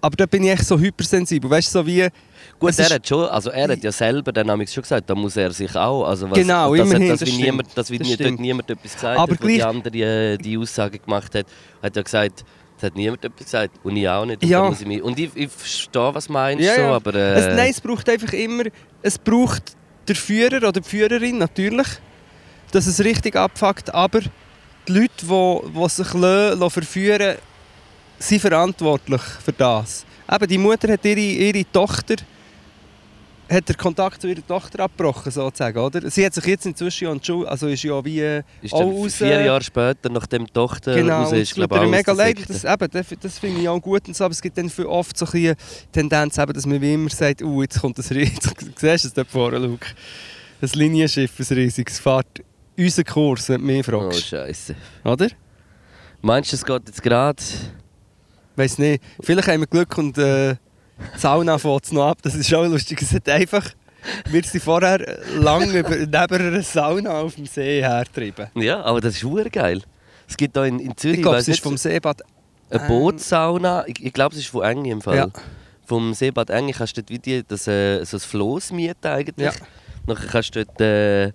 Aber 0.00 0.16
da 0.16 0.26
bin 0.26 0.44
ich 0.44 0.50
echt 0.50 0.66
so 0.66 0.78
hypersensibel. 0.78 1.48
Weißt 1.50 1.74
du, 1.74 1.78
so 1.80 1.86
wie. 1.86 2.08
Gut, 2.58 2.78
er 2.78 2.88
hat, 2.90 3.06
schon, 3.06 3.26
also 3.28 3.50
er 3.50 3.68
hat 3.68 3.82
ja 3.82 3.92
selber 3.92 4.32
dann 4.32 4.60
ich 4.60 4.70
schon 4.72 4.82
gesagt, 4.82 5.10
da 5.10 5.14
muss 5.14 5.36
er 5.36 5.50
sich 5.50 5.74
auch. 5.76 6.04
Also 6.04 6.30
was, 6.30 6.38
Genau, 6.38 6.74
das, 6.74 6.86
immerhin, 6.88 7.10
Hat, 7.12 7.20
das 7.20 7.28
stimmt. 7.28 7.44
niemand, 7.44 7.68
Das 7.74 7.90
nie- 7.90 8.16
dort 8.16 8.40
niemand 8.40 8.70
etwas 8.70 8.94
gesagt 8.94 9.18
Aber 9.18 9.32
hat, 9.32 9.42
wo 9.42 9.46
die 9.46 9.54
gleich- 9.58 9.66
andere 9.66 9.98
äh, 10.34 10.38
die 10.38 10.56
Aussage 10.58 10.98
gemacht 10.98 11.34
hat, 11.34 11.46
hat 11.82 11.96
er 11.96 12.02
gesagt, 12.02 12.44
es 12.76 12.82
hat 12.82 12.94
niemand 12.96 13.24
etwas 13.24 13.44
gesagt 13.44 13.74
und 13.82 13.96
ich 13.96 14.08
auch 14.08 14.24
nicht. 14.24 14.42
Und, 14.42 14.48
Ja. 14.48 14.70
ich, 14.70 14.86
mich, 14.86 15.02
und 15.02 15.18
ich, 15.18 15.30
ich 15.34 15.50
verstehe, 15.50 16.14
was 16.14 16.26
du 16.26 16.32
meinst, 16.32 16.64
Ja, 16.64 16.74
so, 16.74 16.80
ja. 16.80 16.92
aber... 16.96 17.14
Äh, 17.14 17.34
Es, 17.34 17.56
nein, 17.56 17.70
es 17.70 17.80
braucht 17.80 18.08
einfach 18.08 18.32
immer. 18.32 18.64
Es 19.02 19.18
braucht 19.18 19.76
der 20.08 20.16
Führer 20.16 20.56
oder 20.68 20.72
die 20.72 20.82
Führerin 20.88 21.38
natürlich, 21.38 21.86
dass 22.72 22.86
es 22.86 23.00
richtig 23.04 23.36
abfuckt. 23.36 23.92
Aber 23.94 24.20
die 24.86 24.92
Leute, 24.92 25.10
die, 25.22 25.60
die 25.80 25.88
sich 25.88 26.12
lassen 26.14 26.70
verführen 26.70 27.36
sind 28.18 28.40
verantwortlich 28.40 29.20
für 29.44 29.52
das. 29.52 30.04
Eben, 30.32 30.46
die 30.48 30.58
Mutter 30.58 30.92
hat 30.92 31.04
ihre, 31.04 31.20
ihre 31.20 31.64
Tochter 31.70 32.14
hat 33.50 33.68
der 33.68 33.76
Kontakt 33.76 34.22
zu 34.22 34.28
ihrer 34.28 34.46
Tochter 34.46 34.80
abgebrochen, 34.84 35.30
sozusagen, 35.30 35.78
oder? 35.78 36.10
Sie 36.10 36.24
hat 36.24 36.34
sich 36.34 36.44
jetzt 36.46 36.64
inzwischen 36.66 37.04
ja 37.04 37.12
entschuldigt, 37.12 37.50
also 37.50 37.68
ist 37.68 37.82
ja 37.82 38.04
wie 38.04 38.42
Ist 38.62 38.72
auch 38.72 38.80
raus... 38.80 39.14
vier 39.16 39.42
Jahre 39.42 39.62
später, 39.62 40.08
nachdem 40.08 40.46
die 40.46 40.52
Tochter 40.52 40.94
Genau, 40.94 41.22
raus 41.22 41.32
ist, 41.32 41.54
glaube 41.54 41.84
ich, 41.84 41.90
mega 41.90 42.12
leid. 42.12 42.38
Das, 42.48 42.64
eben, 42.64 42.90
das, 42.90 43.06
das 43.20 43.38
finde 43.38 43.60
ich 43.60 43.68
auch 43.68 43.80
gut 43.80 44.08
und 44.08 44.16
so, 44.16 44.24
aber 44.24 44.32
es 44.32 44.40
gibt 44.40 44.56
dann 44.56 44.70
für 44.70 44.88
oft 44.88 45.16
so 45.16 45.26
ein 45.26 45.32
bisschen 45.32 45.56
Tendenz, 45.92 46.38
eben, 46.38 46.52
dass 46.52 46.66
man 46.66 46.80
wie 46.80 46.94
immer 46.94 47.10
sagt, 47.10 47.42
uh, 47.42 47.62
jetzt 47.62 47.80
kommt 47.80 47.98
das 47.98 48.10
riesig, 48.10 48.40
siehst 48.76 49.04
du 49.04 49.08
es 49.08 49.14
dort 49.14 49.28
vorne, 49.28 49.58
Luke? 49.58 49.86
Ein 50.62 50.68
Linienschiff, 50.72 51.38
ein 51.38 51.56
riesiges, 51.56 51.98
fährt 52.00 52.26
unseren 52.78 53.04
Kurs, 53.04 53.48
wenn 53.50 53.60
du 53.60 53.66
mich 53.66 53.86
Oh, 53.88 54.00
fragst. 54.00 54.26
Scheiße. 54.28 54.74
Oder? 55.04 55.28
Meinst 56.22 56.52
du, 56.52 56.56
es 56.56 56.64
geht 56.64 56.82
jetzt 56.86 57.02
gerade? 57.02 57.42
Weiß 58.56 58.78
nicht. 58.78 59.02
Vielleicht 59.20 59.48
haben 59.48 59.60
wir 59.60 59.66
Glück 59.66 59.98
und 59.98 60.16
äh, 60.16 60.54
die 60.54 60.58
Sauna 61.16 61.58
fährt 61.58 61.84
es 61.84 61.92
noch 61.92 62.08
ab. 62.08 62.18
Das 62.22 62.34
ist 62.34 62.52
auch 62.54 62.64
lustig. 62.64 63.00
Es 63.02 63.12
hat 63.12 63.28
einfach, 63.28 63.70
wird 64.30 64.46
sie 64.46 64.60
vorher 64.60 65.18
lange 65.38 65.78
über, 65.78 65.96
neben 65.96 66.14
einer 66.14 66.62
Sauna 66.62 67.20
auf 67.20 67.34
dem 67.36 67.46
See 67.46 67.82
hertrieben. 67.82 68.48
Ja, 68.54 68.82
aber 68.82 69.00
das 69.00 69.22
ist 69.22 69.52
geil. 69.52 69.82
Es 70.28 70.36
gibt 70.36 70.56
da 70.56 70.64
in, 70.64 70.80
in 70.80 70.96
Zürich 70.96 71.18
Ich 71.18 71.22
glaube, 71.22 71.38
es 71.38 71.48
ist 71.48 71.62
vom 71.62 71.76
Seebad. 71.76 72.22
eine 72.70 72.80
Bootssauna. 72.88 73.84
Ich, 73.86 74.04
ich 74.04 74.12
glaube, 74.12 74.34
es 74.34 74.40
ist 74.40 74.48
von 74.48 74.64
Engi 74.64 74.90
im 74.90 75.00
Fall. 75.00 75.16
Ja. 75.16 75.28
Vom 75.86 76.14
Seebad 76.14 76.50
Engi 76.50 76.72
kannst 76.72 76.96
du 76.96 77.02
dort 77.02 77.10
wie 77.10 77.18
die, 77.18 77.42
das, 77.46 77.68
äh, 77.68 78.02
so 78.04 78.16
ein 78.16 78.20
Floß 78.20 78.72
mieten 78.72 79.06
eigentlich. 79.06 79.46
Ja. 79.46 79.52
Nachher 80.06 80.26
kannst 80.28 80.56
du 80.56 80.64
dort 80.64 80.80
äh, 80.80 81.32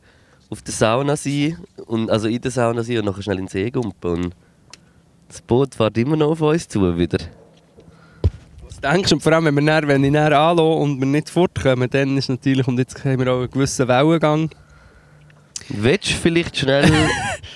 auf 0.49 0.61
der 0.63 0.73
Sauna 0.73 1.15
sein, 1.15 1.57
und, 1.85 2.09
also 2.09 2.27
in 2.27 2.41
der 2.41 2.51
Sauna 2.51 2.83
sein 2.83 2.99
und 2.99 3.05
nachher 3.05 3.21
schnell 3.21 3.37
in 3.37 3.45
den 3.45 3.49
See 3.49 3.69
gumpen. 3.69 4.11
Und 4.11 4.35
das 5.27 5.41
Boot 5.41 5.75
fährt 5.75 5.97
immer 5.97 6.15
noch 6.15 6.31
auf 6.31 6.41
uns 6.41 6.67
zu 6.67 6.97
wieder. 6.97 7.19
Denkst? 8.81 9.11
Und 9.11 9.21
vor 9.23 9.33
allem, 9.33 9.45
wenn, 9.45 9.55
wir 9.55 9.65
dann, 9.65 9.87
wenn 9.87 10.03
ich 10.03 10.11
näher 10.11 10.37
anlasse 10.39 10.61
und 10.61 10.99
wir 10.99 11.05
nicht 11.07 11.29
fortkommen, 11.29 11.89
dann 11.89 12.17
ist 12.17 12.29
natürlich, 12.29 12.67
und 12.67 12.77
jetzt 12.77 13.03
haben 13.03 13.19
wir 13.19 13.31
auch 13.31 13.39
einen 13.39 13.51
gewissen 13.51 13.87
Wellengang. 13.87 14.49
Willst 15.69 16.09
du 16.09 16.13
vielleicht 16.15 16.57
schnell... 16.57 16.91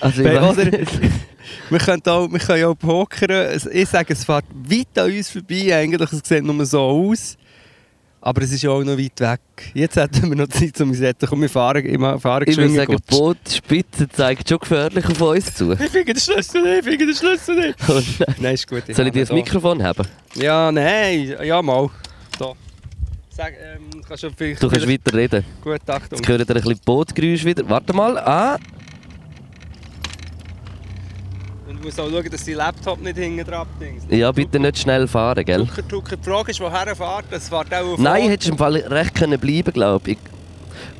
Also 0.02 0.22
weiss 0.26 0.58
oder? 0.58 0.80
Wir 1.70 1.80
können, 1.80 2.02
auch, 2.08 2.32
wir 2.32 2.40
können 2.40 2.66
auch 2.66 2.76
pokern. 2.76 3.58
Ich 3.72 3.90
sage, 3.90 4.14
es 4.14 4.26
fährt 4.26 4.46
weit 4.54 4.98
an 4.98 5.12
uns 5.12 5.30
vorbei. 5.30 5.76
Eigentlich, 5.76 6.12
es 6.12 6.22
sieht 6.24 6.44
nur 6.44 6.66
so 6.66 6.82
aus. 6.82 7.38
Aber 8.26 8.42
es 8.42 8.54
ist 8.54 8.62
ja 8.64 8.70
auch 8.70 8.82
noch 8.86 8.98
weit 8.98 9.20
weg. 9.20 9.40
Jetzt 9.74 9.98
hätten 9.98 10.30
wir 10.30 10.38
noch 10.38 10.48
Zeit, 10.48 10.80
um 10.80 10.92
uns 10.92 10.98
zu 11.00 11.28
Komm, 11.28 11.42
wir 11.42 11.50
fahren, 11.50 11.86
ich 11.86 11.98
ma- 11.98 12.18
fahren 12.18 12.46
Ich 12.48 12.56
würde 12.56 12.74
sagen, 12.74 12.96
die. 12.96 13.16
Bootspitze 13.18 14.08
zeigt 14.08 14.48
schon 14.48 14.60
gefährlich 14.60 15.06
auf 15.06 15.20
uns 15.20 15.54
zu. 15.54 15.74
Ich 15.74 15.80
finde 15.90 16.14
den 16.14 16.20
Schlüssel 16.22 16.62
nicht, 16.64 16.78
ich 16.80 16.84
finde 16.86 17.06
den 17.08 17.16
Schlüssel 17.16 17.56
nicht. 17.58 17.90
Und 17.90 18.42
Nein, 18.42 18.54
ist 18.54 18.66
gut. 18.66 18.84
Soll 18.96 19.08
ich 19.08 19.12
dir 19.12 19.26
das 19.26 19.32
Mikrofon 19.34 19.84
haben? 19.84 20.08
da. 20.36 20.42
Ja, 20.42 20.72
nein, 20.72 21.36
ja 21.44 21.62
mal. 21.62 21.90
So. 22.40 22.56
Sag, 23.30 23.54
ähm, 23.62 24.02
kannst 24.08 24.24
du. 24.24 24.30
Du 24.30 24.70
kannst 24.70 24.88
weiter 24.88 25.14
reden. 25.18 25.44
Gut, 25.62 25.82
Achtung. 25.88 26.20
Jetzt 26.20 26.30
hören 26.30 26.40
wir 26.48 26.56
ein 26.56 26.62
bisschen 26.62 26.80
Bootgeräusch 26.86 27.44
wieder. 27.44 27.68
Warte 27.68 27.92
mal. 27.92 28.18
Ah, 28.20 28.58
Und 31.74 31.80
du 31.80 31.86
musst 31.86 32.00
auch 32.00 32.08
schauen, 32.08 32.30
dass 32.30 32.46
dein 32.46 32.56
Laptop 32.56 33.02
nicht 33.02 33.18
hinten 33.18 33.44
dran 33.44 33.68
ja, 34.10 34.32
bitte 34.32 34.60
nicht 34.60 34.78
schnell 34.78 35.08
fahren, 35.08 35.44
gell? 35.44 35.66
Tucker, 35.66 35.88
Tucker. 35.88 36.18
Die 36.18 36.30
Frage 36.30 36.52
ist, 36.52 36.60
woher 36.60 36.96
fährt 36.96 37.26
das? 37.32 37.50
Fährt 37.50 37.74
auch 37.74 37.94
auf 37.94 38.00
Nein, 38.00 38.24
Ort? 38.24 38.32
hättest 38.32 38.48
du 38.48 38.52
im 38.52 38.58
Fall 38.60 38.76
recht 38.76 39.16
können 39.16 39.40
bleiben, 39.40 39.74
glaube 39.74 40.12
ich. 40.12 40.18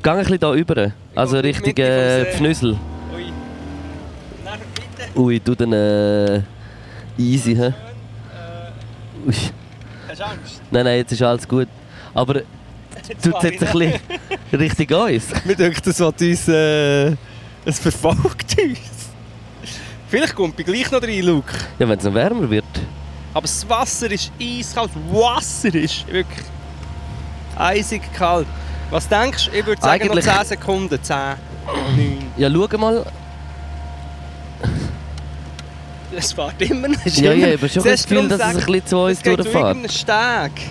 Geh 0.02 0.10
ein 0.10 0.18
bisschen 0.18 0.40
da 0.40 0.50
rüber. 0.50 0.92
Also 1.14 1.38
Richtung 1.38 1.76
äh. 1.76 2.24
Pfnüssel. 2.24 2.76
Ui. 3.14 3.32
Nachher 4.44 4.58
bitte. 4.74 5.20
Ui, 5.20 5.38
du 5.38 5.54
dann 5.54 5.72
äh, 5.72 6.42
easy, 7.18 7.54
hä? 7.54 7.66
Äh, 7.66 7.72
Ui. 9.28 9.34
hast 10.08 10.20
du 10.20 10.24
Angst? 10.24 10.62
Nein, 10.72 10.84
nein, 10.84 10.96
jetzt 10.96 11.12
ist 11.12 11.22
alles 11.22 11.46
gut. 11.46 11.68
Aber 12.12 12.34
du 12.34 12.42
jetzt 13.14 13.26
ich 13.44 13.62
ein 13.62 13.72
bisschen 13.72 14.00
Richtung 14.52 14.98
uns. 15.02 15.28
Mir 15.44 15.54
denkt, 15.54 15.86
das 15.86 16.00
will 16.00 16.06
uns... 16.06 16.48
Äh, 16.48 17.16
es 17.64 17.78
verfolgt 17.78 18.58
uns. 18.60 18.93
Vielleicht 20.14 20.36
kommt 20.36 20.60
ich 20.60 20.66
gleich 20.66 20.88
noch 20.92 21.02
rein, 21.02 21.22
Luke. 21.22 21.52
Ja, 21.76 21.88
wenn 21.88 21.98
es 21.98 22.04
noch 22.04 22.14
wärmer 22.14 22.48
wird. 22.48 22.64
Aber 23.32 23.42
das 23.42 23.68
Wasser 23.68 24.08
ist 24.12 24.30
eiskalt. 24.40 24.90
Wasser 25.10 25.74
ist 25.74 26.06
wirklich 26.06 26.46
eisig 27.58 28.00
kalt. 28.16 28.46
Was 28.90 29.08
denkst 29.08 29.46
du? 29.50 29.58
Ich 29.58 29.66
würde 29.66 29.82
sagen, 29.82 30.02
Eigentlich- 30.04 30.24
noch 30.24 30.36
10 30.36 30.44
Sekunden. 30.46 31.02
10, 31.02 31.16
9. 31.96 32.18
Ja, 32.36 32.48
schau 32.48 32.78
mal. 32.78 33.04
Es 36.16 36.32
fährt 36.32 36.62
immer 36.62 36.86
noch. 36.86 37.06
Ja, 37.06 37.32
ja, 37.32 37.48
ich 37.48 37.56
habe 37.56 37.68
schon 37.68 37.82
das 37.82 38.06
Gefühl, 38.06 38.28
dass 38.28 38.38
es 38.40 38.46
ein 38.46 38.54
bisschen 38.66 38.86
zu 38.86 38.98
uns 38.98 39.18
Es 39.18 39.22
geht 39.24 39.36
durchfährt. 39.36 39.92
Steg. 39.92 40.70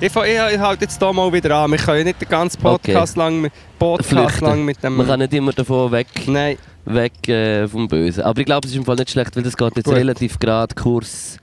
Ich, 0.00 0.16
ich, 0.16 0.54
ich 0.54 0.58
halte 0.58 0.84
jetzt 0.86 0.98
hier 0.98 1.12
mal 1.12 1.30
wieder 1.30 1.56
an. 1.56 1.70
Wir 1.72 1.78
können 1.78 2.04
nicht 2.04 2.22
den 2.22 2.28
ganzen 2.28 2.58
Podcast 2.58 3.18
lang, 3.18 3.38
mit- 3.42 3.52
Podcast 3.78 4.40
lang 4.40 4.64
mit 4.64 4.82
dem... 4.82 4.96
Man 4.96 5.06
kann 5.06 5.18
nicht 5.18 5.34
immer 5.34 5.52
davon 5.52 5.92
weg, 5.92 6.06
Nein, 6.26 6.56
weg 6.84 7.28
äh, 7.28 7.68
vom 7.68 7.88
Bösen. 7.88 8.22
Aber 8.22 8.40
ich 8.40 8.46
glaube, 8.46 8.66
es 8.66 8.72
ist 8.72 8.78
im 8.78 8.84
Fall 8.84 8.96
nicht 8.96 9.10
schlecht, 9.10 9.34
weil 9.36 9.42
das 9.42 9.56
geht 9.56 9.76
jetzt 9.76 9.86
Gut. 9.86 9.94
relativ 9.94 10.38
gerade 10.38 10.74
Kurs 10.74 11.38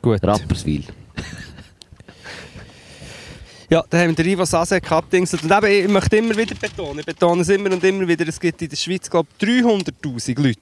gut. 0.00 0.22
Rapperswil. 0.22 0.84
Ja, 3.70 3.82
da 3.88 4.00
haben 4.00 4.08
wir 4.08 4.14
den 4.22 4.34
Ivo 4.34 4.44
Sasek 4.44 4.92
abdingselt. 4.92 5.44
Und 5.44 5.50
eben, 5.50 5.86
ich 5.86 5.88
möchte 5.88 6.18
immer 6.18 6.36
wieder 6.36 6.54
betonen, 6.54 6.98
ich 6.98 7.06
betone 7.06 7.40
es 7.40 7.48
immer 7.48 7.72
und 7.72 7.82
immer 7.82 8.06
wieder, 8.06 8.28
es 8.28 8.38
gibt 8.38 8.60
in 8.60 8.68
der 8.68 8.76
Schweiz, 8.76 9.08
glaube 9.08 9.30
ich, 9.38 9.48
300'000 9.48 10.42
Leute, 10.42 10.58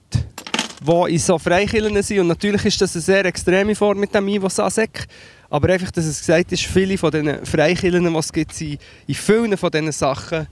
die 0.80 1.14
in 1.14 1.18
so 1.18 1.36
Freikirchen 1.36 2.00
sind. 2.04 2.20
Und 2.20 2.28
natürlich 2.28 2.66
ist 2.66 2.80
das 2.80 2.94
eine 2.94 3.02
sehr 3.02 3.24
extreme 3.24 3.74
Form 3.74 3.98
mit 3.98 4.14
dem 4.14 4.28
Ivo 4.28 4.48
Sasek. 4.48 5.08
Aber 5.48 5.70
einfach, 5.70 5.90
dass 5.90 6.04
es 6.04 6.20
gesagt 6.20 6.52
ist, 6.52 6.62
viele 6.62 6.96
von 6.96 7.10
diesen 7.10 7.44
Freikirchen, 7.44 8.12
die 8.12 8.16
es 8.16 8.32
gibt, 8.32 8.54
sind 8.54 8.78
in 9.08 9.14
vielen 9.16 9.56
von 9.56 9.72
diesen 9.72 9.90
Sachen 9.90 10.46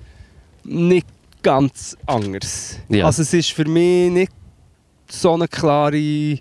nicht 0.64 1.06
ganz 1.42 1.96
anders. 2.06 2.78
Ja. 2.88 3.06
Also 3.06 3.22
es 3.22 3.32
ist 3.32 3.50
für 3.52 3.64
mich 3.64 4.10
nicht 4.10 4.32
so 5.10 5.34
eine 5.34 5.48
klare 5.48 6.38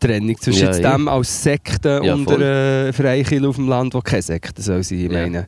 Trennung 0.00 0.36
zwischen 0.40 0.66
Ja, 0.66 0.76
ja. 0.76 0.96
dem 0.96 1.08
als 1.08 1.42
Sekte 1.42 2.02
und 2.02 2.30
einer 2.30 2.92
Freikirche 2.92 3.48
auf 3.48 3.56
dem 3.56 3.68
Land, 3.68 3.94
wo 3.94 4.00
keine 4.00 4.22
Sekte 4.22 4.60
soll 4.60 4.82
sein. 4.82 4.98
Ich 4.98 5.10
meine, 5.10 5.46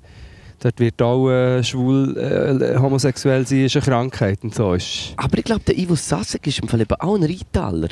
dort 0.60 0.78
wird 0.78 1.02
auch 1.02 1.28
äh, 1.28 1.62
schwul, 1.64 2.16
äh, 2.16 2.78
homosexuell 2.78 3.46
sein, 3.46 3.64
ist 3.64 3.76
eine 3.76 3.84
Krankheit 3.84 4.44
und 4.44 4.54
so. 4.54 4.74
Ist 4.74 5.12
Aber 5.16 5.38
ich 5.38 5.44
glaube, 5.44 5.62
der 5.66 5.76
Ivo 5.76 5.96
Sasek 5.96 6.46
ist 6.46 6.60
im 6.60 6.68
Fall 6.68 6.80
eben 6.82 6.94
auch 6.94 7.16
ein 7.16 7.24
Rheintaler. 7.24 7.88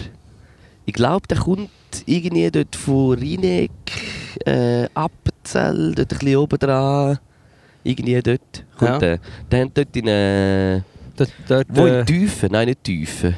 Ich 0.84 0.94
glaube, 0.94 1.26
der 1.28 1.38
kommt 1.38 1.70
irgendwie 2.06 2.50
dort 2.50 2.74
von 2.74 3.18
Rheineck, 3.18 3.70
äh, 4.44 4.88
Appenzell, 4.94 5.94
dort 5.94 6.12
ein 6.12 6.18
bisschen 6.18 6.36
oben 6.36 6.58
dran. 6.58 7.18
Irgendwie 7.84 8.20
dort. 8.22 8.64
Kommt 8.78 8.90
Ja. 8.92 8.98
der. 8.98 9.18
Der 9.50 9.64
hat 9.64 9.70
dort 9.74 9.96
in 9.96 10.06
äh, 10.06 10.80
dort, 11.16 11.30
dort, 11.48 11.66
Wo 11.70 11.86
äh, 11.86 12.00
in 12.00 12.06
Tiefen? 12.06 12.48
Nein, 12.52 12.68
nicht 12.68 12.84
Tiefen. 12.84 13.34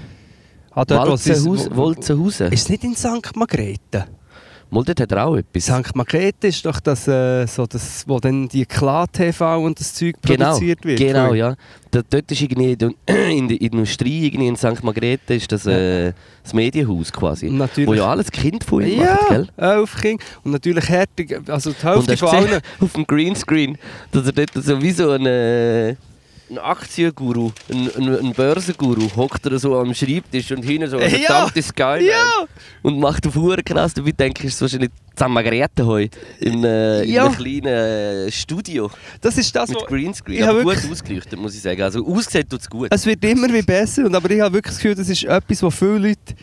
ah, 0.73 0.85
dort, 0.85 1.09
wo 1.11 1.17
sie- 1.17 1.31
Walzenhaus- 1.33 1.71
wo- 1.71 1.77
Walzenhausen. 1.87 2.53
Ist 2.53 2.63
es 2.65 2.69
nicht 2.69 2.85
in 2.85 2.95
St. 2.95 3.35
Margrethe? 3.37 4.07
Mal 4.71 4.83
dort 4.85 5.01
hat 5.01 5.13
er 5.13 5.27
auch 5.27 5.37
etwas. 5.37 5.65
St. 5.67 5.95
Margrethe 5.95 6.49
ist 6.49 6.65
doch 6.67 6.81
das, 6.81 7.07
äh, 7.07 7.47
so 7.47 7.67
das 7.67 8.05
wo 8.09 8.19
dann 8.19 8.49
die 8.49 8.65
Klar-TV 8.67 9.63
und 9.65 9.79
das 9.79 9.95
Zeug 9.95 10.17
Genau, 10.23 10.47
produziert 10.47 10.85
wird. 10.85 10.99
genau, 10.99 11.33
ja. 11.35 11.55
Da, 11.91 12.01
dort 12.09 12.31
ist 12.33 12.43
irgendwie 12.43 12.73
in 12.73 12.79
der 12.79 12.91
in 13.31 13.49
der 13.49 13.61
Industrie, 13.61 14.27
irgendwie 14.27 14.49
in 14.49 14.57
St. 14.57 14.83
Margrethe, 14.83 15.35
ist 15.35 15.53
das 15.53 15.67
äh, 15.67 16.13
das 16.43 16.53
Medienhaus 16.55 17.13
quasi. 17.13 17.49
Natürlich- 17.51 17.89
Wo 17.89 17.95
ja 17.95 18.07
alles 18.11 18.31
Kind 18.33 18.65
von 18.65 18.83
ihm 18.85 19.01
Ja, 19.01 19.15
macht, 19.15 19.29
gell? 19.29 19.49
elf 19.57 19.97
Kinder. 20.01 20.25
Und 20.43 20.53
natürlich 20.53 20.89
härtig, 20.89 21.41
also 21.49 21.71
die 21.73 21.83
Hälfte 21.87 22.17
von 22.17 22.29
allen... 22.29 22.61
auf 22.81 22.93
dem 22.95 23.07
Greenscreen, 23.07 23.79
dass 24.11 24.27
er 24.27 24.33
dort 24.33 24.51
so 24.55 24.83
wie 24.83 24.91
so 24.93 25.11
ein, 25.11 25.25
äh, 25.27 25.95
ein 26.51 26.59
Aktienguru, 26.59 27.53
ein, 27.71 27.91
ein, 27.97 28.19
ein 28.19 28.33
Börsenguru, 28.33 29.09
hockt 29.17 29.47
er 29.47 29.59
so 29.59 29.79
am 29.79 29.95
Schreibtisch 29.95 30.53
und 30.53 30.63
hinten 30.63 30.91
so 30.91 30.99
ein 30.99 31.11
Ja, 31.11 31.19
verdammtes 31.19 31.69
Skyline 31.69 32.11
ja. 32.11 32.45
und 32.83 32.99
macht 33.01 33.27
auf 33.27 33.37
Uhr 33.37 33.57
krass. 33.65 33.95
Dabei 33.95 34.13
ich, 34.27 34.45
ist 34.45 34.55
es 34.55 34.61
wahrscheinlich 34.61 34.91
St. 35.17 35.29
Margrethe 35.29 35.87
heu 35.87 36.07
in, 36.41 36.63
äh, 36.65 37.03
in 37.05 37.13
Ja. 37.13 37.25
einem 37.27 37.35
kleinen 37.35 37.67
äh, 37.67 38.31
Studio 38.31 38.91
Das 39.21 39.39
ist 39.39 39.55
das, 39.57 39.71
mit. 39.71 39.87
Greenscreen. 39.87 40.43
Aber 40.45 40.63
gut 40.63 40.79
ausgeleuchtet, 40.91 41.39
muss 41.39 41.55
ich 41.55 41.63
sagen. 41.63 41.81
Also 41.83 42.07
ausgesehen 42.07 42.49
tut 42.49 42.61
es 42.61 42.69
gut. 42.69 42.89
Es 42.91 43.07
wird 43.07 43.25
immer 43.25 43.51
wie 43.53 43.63
besser, 43.63 44.05
und 44.05 44.15
aber 44.15 44.31
ich 44.31 44.41
habe 44.41 44.55
wirklich 44.55 44.75
das 44.75 44.83
Gefühl, 44.83 44.95
das 44.97 45.09
ist 45.09 45.25
etwas, 45.25 45.63
wo 45.63 45.71
viele 45.71 45.99
Leute, 45.99 46.35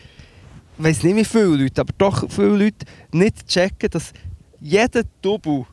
ich 0.78 0.84
weiß 0.84 1.02
nicht 1.04 1.16
wie 1.16 1.24
viele 1.24 1.44
Leute, 1.56 1.80
aber 1.80 1.92
doch 1.96 2.28
viele 2.28 2.56
Leute 2.56 2.86
nicht 3.12 3.46
checken, 3.46 3.88
dass 3.90 4.12
jeder 4.60 5.02
Double 5.20 5.64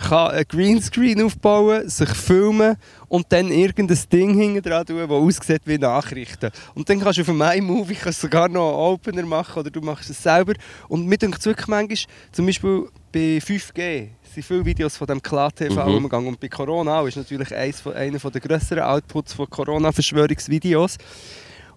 kann 0.00 0.30
einen 0.30 0.48
Greenscreen 0.48 1.22
aufbauen, 1.22 1.88
sich 1.88 2.08
filmen 2.10 2.76
und 3.08 3.26
dann 3.30 3.50
irgendein 3.50 3.98
Ding 4.12 4.34
hinten 4.34 4.62
dran 4.62 4.86
tun, 4.86 4.98
das 4.98 5.10
aussieht 5.10 5.62
wie 5.64 5.78
Nachrichten. 5.78 6.50
Und 6.74 6.88
dann 6.88 7.00
kannst 7.00 7.18
du 7.18 7.22
auf 7.22 7.28
einem 7.28 7.42
iMovie 7.42 7.94
kannst 7.94 8.20
sogar 8.20 8.48
noch 8.48 8.68
einen 8.70 8.94
Opener 8.94 9.22
machen 9.22 9.60
oder 9.60 9.70
du 9.70 9.80
machst 9.80 10.10
es 10.10 10.22
selber. 10.22 10.54
Und 10.88 11.06
mir 11.06 11.18
denkt 11.18 11.38
es 11.38 11.46
wirklich 11.46 11.68
manchmal, 11.68 11.98
zum 12.32 12.46
Beispiel 12.46 12.88
bei 13.12 13.40
5G, 13.40 14.08
sind 14.32 14.44
viele 14.44 14.64
Videos 14.64 14.96
von 14.96 15.06
dem 15.06 15.20
Klar-TV 15.20 15.86
Mhm. 15.86 15.94
umgegangen. 15.96 16.28
Und 16.28 16.40
bei 16.40 16.48
Corona 16.48 17.00
auch 17.00 17.06
ist 17.06 17.16
natürlich 17.16 17.48
von, 17.82 17.94
einer 17.94 18.18
der 18.18 18.40
grösseren 18.40 18.84
Outputs 18.84 19.32
von 19.34 19.50
Corona-Verschwörungsvideos. 19.50 20.96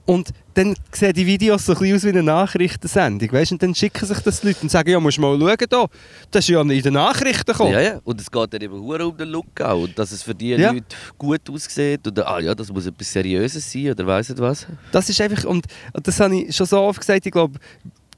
Und 0.06 0.32
dann 0.56 0.76
sehen 0.92 1.14
die 1.14 1.26
Videos 1.26 1.66
so 1.66 1.72
ein 1.72 1.80
bisschen 1.80 1.96
aus 1.96 2.04
wie 2.04 2.10
eine 2.10 2.24
Nachrichtensendung, 2.24 3.32
weißt? 3.32 3.54
Und 3.54 3.64
dann 3.64 3.74
schicken 3.74 4.06
sich 4.06 4.20
das 4.20 4.42
die 4.42 4.48
Leute 4.48 4.60
und 4.64 4.70
sagen, 4.70 4.90
ja, 4.90 5.00
musst 5.00 5.18
mal 5.18 5.40
schauen 5.40 5.66
da. 5.70 5.86
Das 6.30 6.44
ist 6.44 6.50
ja 6.50 6.62
in 6.62 6.68
den 6.82 6.94
Nachrichten 6.94 7.46
gekommen. 7.46 7.72
Ja, 7.72 7.80
ja. 7.80 8.00
Und 8.04 8.20
es 8.20 8.30
geht 8.30 8.54
dann 8.54 8.62
eben 8.62 8.82
hure 8.82 9.08
um 9.08 9.16
den 9.16 9.30
Look 9.30 9.62
auch. 9.62 9.84
Und 9.84 9.98
dass 9.98 10.12
es 10.12 10.22
für 10.24 10.36
die 10.36 10.50
Ja. 10.50 10.72
Leute 10.72 10.86
gut 11.18 11.50
aussieht. 11.50 12.06
Oder, 12.06 12.28
ah 12.28 12.40
ja, 12.40 12.54
das 12.54 12.70
muss 12.70 12.86
etwas 12.86 13.12
Seriöses 13.14 13.72
sein. 13.72 13.92
Oder 13.92 14.06
weiss 14.06 14.28
nicht 14.28 14.42
was. 14.42 14.68
Das 14.92 15.08
ist 15.08 15.22
einfach, 15.22 15.46
und, 15.46 15.66
und 15.94 16.06
das 16.08 16.20
habe 16.20 16.36
ich 16.36 16.54
schon 16.56 16.66
so 16.68 16.82
oft 16.82 17.00
gesagt, 17.00 17.26
ich 17.26 17.32
glaube, 17.32 17.58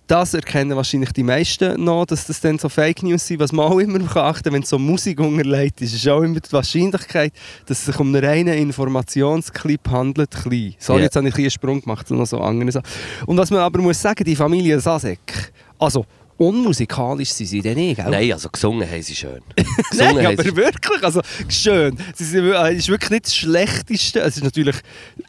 das 0.08 0.34
erkennen 0.34 0.76
wahrscheinlich 0.76 1.12
die 1.14 1.24
meisten 1.24 1.84
noch, 1.84 2.06
dass 2.06 2.28
das 2.28 2.40
dann 2.42 2.60
so 2.60 2.70
Fake 2.70 3.02
News 3.04 3.26
sind. 3.26 3.40
Was 3.40 3.52
man 3.52 3.66
auch 3.72 3.80
immer 3.80 4.00
kann 4.00 4.24
achten 4.26 4.54
wenn 4.54 4.64
so 4.64 4.78
Musik 4.78 5.20
unterlegt 5.20 5.82
ist, 5.82 5.94
ist 5.94 6.08
auch 6.08 6.22
immer 6.22 6.40
die 6.40 6.52
Wahrscheinlichkeit, 6.52 7.34
dass 7.66 7.80
es 7.80 7.86
sich 7.86 8.00
um 8.00 8.14
einen 8.14 8.24
reinen 8.24 8.54
Informationsclip 8.58 9.90
handelt, 9.90 10.32
klein. 10.32 10.76
Sorry, 10.80 11.00
Ja. 11.00 11.06
jetzt 11.06 11.16
habe 11.16 11.28
ich 11.30 11.36
einen 11.36 11.50
Sprung 11.50 11.82
gemacht, 11.82 12.10
noch 12.12 12.26
so 12.26 12.40
andere 12.40 12.72
Sachen. 12.72 12.86
Und 13.26 13.38
was 13.38 13.50
man 13.50 13.60
aber 13.62 13.82
muss 13.82 14.02
sagen, 14.02 14.24
die 14.24 14.36
Familie 14.36 14.80
Sasek, 14.80 15.52
also 15.80 16.06
unmusikalisch 16.38 17.30
sind 17.30 17.48
sie 17.48 17.62
denn 17.62 17.76
nicht, 17.78 17.96
gell? 17.96 18.10
Nein, 18.10 18.32
also 18.34 18.50
gesungen 18.50 18.90
haben 18.90 19.02
sie 19.02 19.16
schön. 19.16 19.40
gesungen 19.90 20.16
Nein, 20.18 20.26
aber 20.28 20.44
sie 20.44 20.56
wirklich, 20.56 21.04
also 21.04 21.22
schön. 21.50 21.98
Es 22.14 22.20
es 22.22 22.34
ist 22.34 22.90
wirklich 22.90 23.10
nicht 23.12 23.26
das 23.26 23.36
Schlechteste. 23.36 24.20
Es 24.20 24.38
ist 24.38 24.44
natürlich 24.44 24.76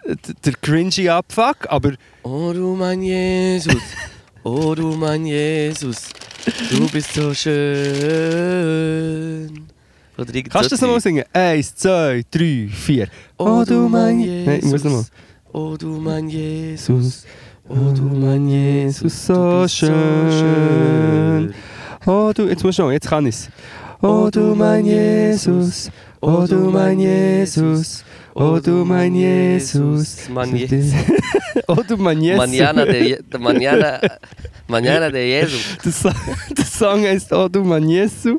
äh, 0.04 0.16
der 0.44 0.52
cringy 0.60 1.08
Abfuck, 1.08 1.58
aber 1.68 1.92
Oh 2.24 2.52
du 2.52 2.74
mein 2.74 3.02
Jesus, 3.02 3.76
oh 4.46 4.74
du 4.76 4.92
mein 4.92 5.26
Jesus, 5.26 6.08
du 6.70 6.88
bist 6.88 7.12
so 7.14 7.34
schön. 7.34 7.56
Oder 10.16 10.32
kannst 10.42 10.70
du 10.70 10.74
das 10.74 10.80
nochmal 10.80 11.00
singen? 11.00 11.24
Eins, 11.32 11.74
zwei, 11.74 12.22
drei, 12.30 12.68
vier. 12.72 13.08
Oh 13.38 13.64
du 13.66 13.88
mein 13.88 14.18
Nein, 14.18 14.58
ich 14.58 14.64
muss 14.64 14.84
Jesus, 14.84 14.84
nochmal. 14.84 15.04
oh 15.52 15.76
du 15.76 15.88
mein 16.00 16.28
Jesus, 16.28 17.26
oh 17.68 17.92
du 17.92 18.02
mein 18.02 18.48
Jesus, 18.48 19.26
so 19.26 19.66
schön. 19.66 21.52
Oh 22.06 22.30
du, 22.32 22.44
jetzt 22.48 22.62
musst 22.62 22.78
du 22.78 22.82
noch, 22.84 22.92
jetzt 22.92 23.08
kann 23.08 23.26
ich's. 23.26 23.50
Oh 24.00 24.28
du 24.30 24.54
mein 24.54 24.86
Jesus, 24.86 25.90
oh 26.20 26.46
du 26.46 26.70
mein 26.70 27.00
Jesus, 27.00 28.04
oh 28.38 28.60
du 28.60 28.84
mein 28.84 29.14
Jesus. 29.14 30.28
Man 30.28 30.54
Je- 30.54 30.68
Oh 31.68 31.82
du 31.82 31.96
mein 31.96 32.20
Jesus. 32.20 32.38
Mañana 32.38 32.84
de, 32.84 33.22
de 33.22 33.38
mañana 34.68 35.10
de 35.10 35.26
Jesus. 35.26 35.78
Der, 35.82 35.92
Song, 35.92 36.14
der 36.50 36.64
Song 36.66 37.02
heißt 37.02 37.32
Oh 37.32 37.48
du 37.48 37.64
mein 37.64 37.88
Jesus. 37.88 38.38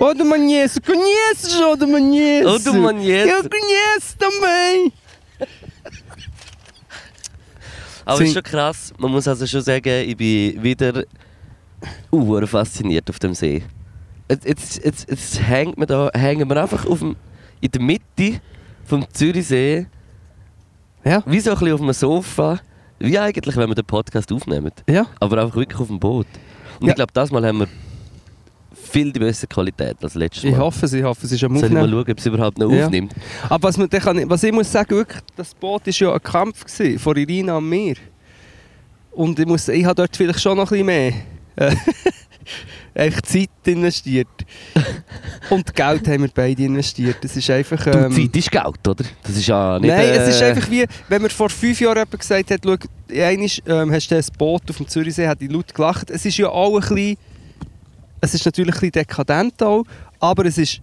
Oh 0.00 0.14
du 0.14 0.24
mein 0.24 0.48
Jesus, 0.48 0.80
conheces 0.80 1.60
oh 1.60 1.76
du 1.76 1.86
mein 1.86 2.14
Jesus. 2.14 2.66
Oh 2.66 2.72
du 2.72 2.78
mein 2.78 3.00
Jesus. 3.02 3.30
Eu 3.30 3.42
conheço 3.42 4.16
também. 4.18 4.92
Aber 8.06 8.20
es 8.22 8.28
ist 8.28 8.34
schon 8.34 8.42
krass. 8.42 8.94
Man 8.96 9.10
muss 9.10 9.28
also 9.28 9.46
schon 9.46 9.60
sagen, 9.60 10.08
ich 10.08 10.16
bin 10.16 10.62
wieder 10.62 11.04
uh, 12.10 12.46
fasziniert 12.46 13.10
auf 13.10 13.18
dem 13.18 13.34
See. 13.34 13.62
Jetzt, 14.30 14.46
jetzt, 14.46 14.84
jetzt, 14.84 15.10
jetzt 15.10 15.42
hängt 15.42 15.76
man 15.76 15.86
da, 15.88 16.10
hängen 16.14 16.48
wir 16.48 16.56
einfach 16.56 16.86
auf 16.86 17.00
dem, 17.00 17.16
in 17.60 17.70
der 17.70 17.82
Mitte 17.82 18.40
vom 18.86 19.04
Zürichsee, 19.12 19.86
Ja, 21.04 21.22
wie 21.26 21.40
so 21.40 21.50
ein 21.50 21.58
bisschen 21.58 21.74
auf 21.74 21.80
einem 21.80 21.92
Sofa, 21.92 22.60
wie 22.98 23.18
eigentlich, 23.18 23.56
wenn 23.56 23.68
wir 23.68 23.74
den 23.74 23.84
Podcast 23.84 24.32
aufnehmen. 24.32 24.72
ja. 24.88 25.06
Aber 25.20 25.42
einfach 25.42 25.56
wirklich 25.56 25.80
auf 25.80 25.88
dem 25.88 26.00
Boot. 26.00 26.26
Und 26.80 26.86
Ja. 26.86 26.90
ich 26.92 26.96
glaube, 26.96 27.12
das 27.12 27.30
Mal 27.30 27.44
haben 27.46 27.58
wir 27.60 27.68
viel 28.74 29.12
die 29.12 29.18
bessere 29.18 29.48
Qualität 29.48 29.96
als 30.02 30.14
letztes 30.14 30.44
Mal. 30.44 30.50
Ich 30.50 30.56
hoffe 30.58 30.86
es, 30.86 30.92
ich 30.92 31.02
hoffe 31.04 31.26
es 31.26 31.32
ist 31.32 31.42
am 31.44 31.56
Soll 31.56 31.66
ich 31.68 31.72
mal 31.72 31.80
Aufnehmen. 31.84 32.02
schauen, 32.04 32.12
ob 32.12 32.18
es 32.18 32.26
überhaupt 32.26 32.58
noch 32.58 32.72
Ja. 32.72 32.84
aufnimmt? 32.86 33.12
Aber 33.48 33.68
was, 33.68 33.76
man, 33.76 33.88
kann, 33.90 34.30
was 34.30 34.42
ich 34.42 34.52
muss 34.52 34.70
sagen, 34.70 34.90
wirklich, 34.90 35.22
das 35.36 35.54
Boot 35.54 35.86
war 35.86 35.92
ja 35.92 36.12
ein 36.14 36.22
Kampf 36.22 36.64
gewesen, 36.64 36.98
von 36.98 37.16
Irina 37.16 37.56
und 37.56 37.68
mir. 37.68 37.94
Und 39.12 39.38
ich, 39.38 39.46
muss, 39.46 39.68
ich 39.68 39.84
habe 39.84 39.94
dort 39.94 40.16
vielleicht 40.16 40.40
schon 40.40 40.56
noch 40.56 40.70
ein 40.70 40.84
bisschen 40.84 40.86
mehr 40.86 41.12
äh, 41.56 41.74
einfach 42.96 43.22
Zeit 43.22 43.50
investiert. 43.64 44.28
und 45.50 45.74
Geld 45.74 46.08
haben 46.08 46.22
wir 46.22 46.30
beide 46.34 46.62
investiert. 46.62 47.18
Das 47.20 47.36
ist 47.36 47.48
einfach... 47.50 47.84
Du, 47.84 47.90
ähm, 47.90 48.12
Zeit 48.12 48.36
ist 48.36 48.50
Geld, 48.50 48.88
oder? 48.88 49.04
Das 49.22 49.36
ist 49.36 49.46
ja 49.46 49.78
nicht... 49.78 49.90
Nein, 49.90 50.08
es 50.08 50.28
ist 50.28 50.40
äh, 50.40 50.46
einfach 50.46 50.70
wie, 50.70 50.84
wenn 51.08 51.22
mir 51.22 51.30
vor 51.30 51.50
fünf 51.50 51.80
Jahren 51.80 51.96
jemand 51.96 52.18
gesagt 52.18 52.50
hat, 52.50 52.60
schau, 52.64 52.76
einmal 53.10 53.48
ähm, 53.66 53.92
hast 53.92 54.10
du 54.10 54.16
ein 54.16 54.24
Boot 54.38 54.62
auf 54.70 54.76
dem 54.76 54.88
Zürichsee, 54.88 55.28
hat 55.28 55.40
die 55.40 55.48
laut 55.48 55.74
gelacht. 55.74 56.10
Es 56.10 56.24
ist 56.24 56.36
ja 56.36 56.48
auch 56.48 56.74
ein 56.74 56.80
bisschen, 56.80 57.16
es 58.20 58.34
ist 58.34 58.44
natürlich 58.44 58.74
ein 58.74 58.80
bisschen 58.80 58.92
dekadent 58.92 59.62
auch, 59.62 59.84
aber 60.18 60.46
es 60.46 60.58
ist, 60.58 60.80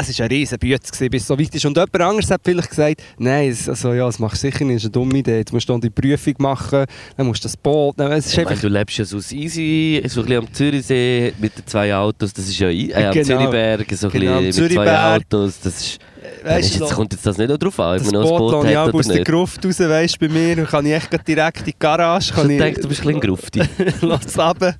es 0.00 0.08
ist 0.10 0.20
ein 0.20 0.28
riesen 0.28 0.58
Bütz 0.58 0.90
gewesen, 0.90 1.10
bis 1.10 1.22
es 1.22 1.28
so 1.28 1.38
weit 1.38 1.54
ist. 1.54 1.64
Und 1.66 1.76
jemand 1.76 2.00
anderes 2.00 2.30
hat 2.30 2.40
vielleicht 2.44 2.70
gesagt, 2.70 3.02
nein, 3.18 3.56
also, 3.66 3.92
ja, 3.92 4.06
das 4.06 4.18
machst 4.18 4.42
du 4.42 4.50
sicher 4.50 4.64
nicht, 4.64 4.76
das 4.76 4.82
ist 4.84 4.86
eine 4.86 4.92
dumme 4.92 5.18
Idee. 5.18 5.38
Jetzt 5.38 5.52
musst 5.52 5.68
du 5.68 5.78
die 5.78 5.90
Prüfung 5.90 6.34
machen, 6.38 6.84
dann 7.16 7.26
musst 7.26 7.42
du 7.44 7.48
das 7.48 7.56
Boot 7.56 7.98
nehmen. 7.98 8.12
Es 8.12 8.26
ist 8.26 8.38
Ich 8.38 8.44
meine, 8.44 8.58
du 8.60 8.68
lebst 8.68 8.98
ja 8.98 9.04
so 9.04 9.18
easy, 9.18 10.02
so 10.06 10.20
ein 10.20 10.26
bisschen 10.26 10.38
am 10.46 10.52
Zürichsee 10.52 11.32
mit 11.38 11.56
den 11.58 11.66
zwei 11.66 11.94
Autos, 11.94 12.32
das 12.32 12.48
ist 12.48 12.58
ja 12.58 12.68
äh, 12.68 12.92
am 12.94 13.12
Genau. 13.12 13.24
Zürichberg, 13.24 13.86
so 13.92 14.06
ein 14.08 14.12
Genau, 14.12 14.40
bisschen 14.40 14.44
mit 14.44 14.54
zwei 14.54 14.84
Zürichberg. 14.84 15.22
Autos, 15.22 15.60
das 15.60 15.80
ist... 15.80 15.98
weisst 16.44 16.76
du, 16.76 16.84
jetzt 16.84 16.94
kommt 16.94 17.12
jetzt 17.12 17.26
das 17.26 17.38
nicht 17.38 17.48
noch 17.48 17.58
drauf 17.58 17.78
an, 17.80 17.98
ob 17.98 18.04
man 18.04 18.14
noch 18.14 18.30
ein 18.32 18.38
Boot 18.38 18.66
hat 18.66 18.76
auch 18.76 18.88
oder 18.88 18.94
aus 18.94 19.06
der 19.06 19.16
nicht. 19.16 19.26
Gruft 19.26 19.64
raus, 19.64 19.80
weisst, 19.80 20.18
bei 20.18 20.28
mir, 20.28 20.56
kann 20.64 20.86
ich 20.86 20.92
echt 20.92 21.28
direkt 21.28 21.58
in 21.60 21.64
die 21.66 21.74
Garage. 21.78 22.30
Ich 22.30 22.34
Kann 22.34 22.50
ich, 22.50 22.58
denke, 22.58 22.80
du 22.80 22.88
bist 22.88 23.00
ein 23.00 23.06
bisschen 23.06 23.20
grufti. 23.20 23.62
Lass 24.02 24.38
runter. 24.38 24.74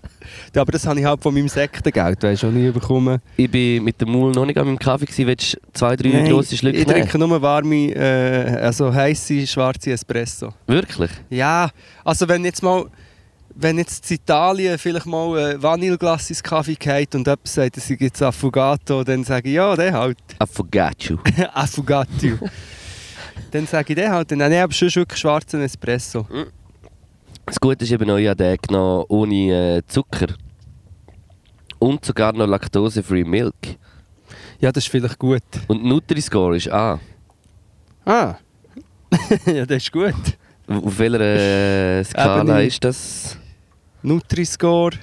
Ja, 0.55 0.63
aber 0.63 0.73
das 0.73 0.87
habe 0.87 1.01
ich 1.01 1.07
halt 1.07 1.23
von 1.23 1.33
meinem 1.35 1.49
Sektengeld, 1.49 2.23
weißt 2.23 2.43
du, 2.43 2.47
auch 2.49 2.53
nie 2.53 2.71
bekommen. 2.71 3.19
Ich 3.37 3.51
bin 3.51 3.85
mit 3.85 4.01
dem 4.01 4.11
Maul 4.11 4.33
noch 4.33 4.45
nicht 4.45 4.59
an 4.59 4.67
meinem 4.67 4.79
Kaffee 4.79 5.07
gewesen, 5.07 5.27
willst 5.27 5.55
du 5.55 5.59
zwei, 5.73 5.97
drei 5.97 6.29
grosse 6.29 6.57
Schlücke 6.57 6.79
ich 6.79 6.87
nehmen? 6.87 7.01
trinke 7.01 7.19
nur 7.19 7.41
warme, 7.41 7.93
äh, 7.95 8.59
also 8.61 8.93
heisse, 8.93 9.47
schwarze 9.47 9.93
Espresso. 9.93 10.53
Wirklich? 10.67 11.11
Ja, 11.31 11.71
also 12.05 12.29
wenn 12.29 12.45
jetzt 12.45 12.63
mal, 12.63 12.85
wenn 13.61 13.79
jetzt 13.79 14.09
in 14.11 14.17
Italien 14.17 14.79
vielleicht 14.79 15.07
mal 15.07 15.61
Vanilleglas 15.61 16.31
ins 16.31 16.43
Kaffee 16.43 16.77
geht 16.77 17.15
und 17.17 17.27
jemand 17.27 17.49
sagt, 17.49 17.77
es 17.77 17.89
jetzt 17.89 18.23
Affogato, 18.23 19.03
dann 19.03 19.25
sage 19.25 19.49
ich, 19.49 19.57
ja, 19.57 19.75
der 19.75 19.93
halt. 19.93 20.19
Affogato. 20.39 21.19
Affogato. 21.53 22.39
dann 23.51 23.67
sage 23.67 23.93
ich, 23.93 23.97
der 23.97 24.13
halt. 24.13 24.31
Dann 24.31 24.43
habe 24.43 24.55
ich 24.55 24.61
aber 24.61 24.73
schon 24.73 24.95
wirklich 24.95 25.19
schwarzen 25.19 25.61
Espresso. 25.61 26.25
Das 27.47 27.59
Gute 27.59 27.85
ist 27.85 27.91
eben 27.91 28.09
ich 28.17 28.29
habe 28.29 28.37
den 28.37 28.57
genommen 28.63 29.07
ohne 29.09 29.79
äh, 29.79 29.83
Zucker. 29.89 30.29
Und 31.81 32.05
sogar 32.05 32.33
noch 32.33 32.47
Laktose-free 32.47 33.25
Milk. 33.25 33.55
Ja, 34.61 34.71
das 34.71 34.85
ist 34.85 34.91
vielleicht 34.91 35.19
gut. 35.19 35.43
Und 35.67 35.85
Nutri-Score 35.85 36.57
ist 36.57 36.71
A. 36.71 37.01
Ah. 38.05 38.37
ja, 39.47 39.67
das 39.67 39.83
ist 39.83 39.93
gut. 39.93 40.15
Auf 40.69 40.99
welcher 40.99 41.21
äh, 41.21 42.05
Skala 42.05 42.61
ist 42.61 42.85
das? 42.85 43.39
Nutri-Score. 44.09 44.97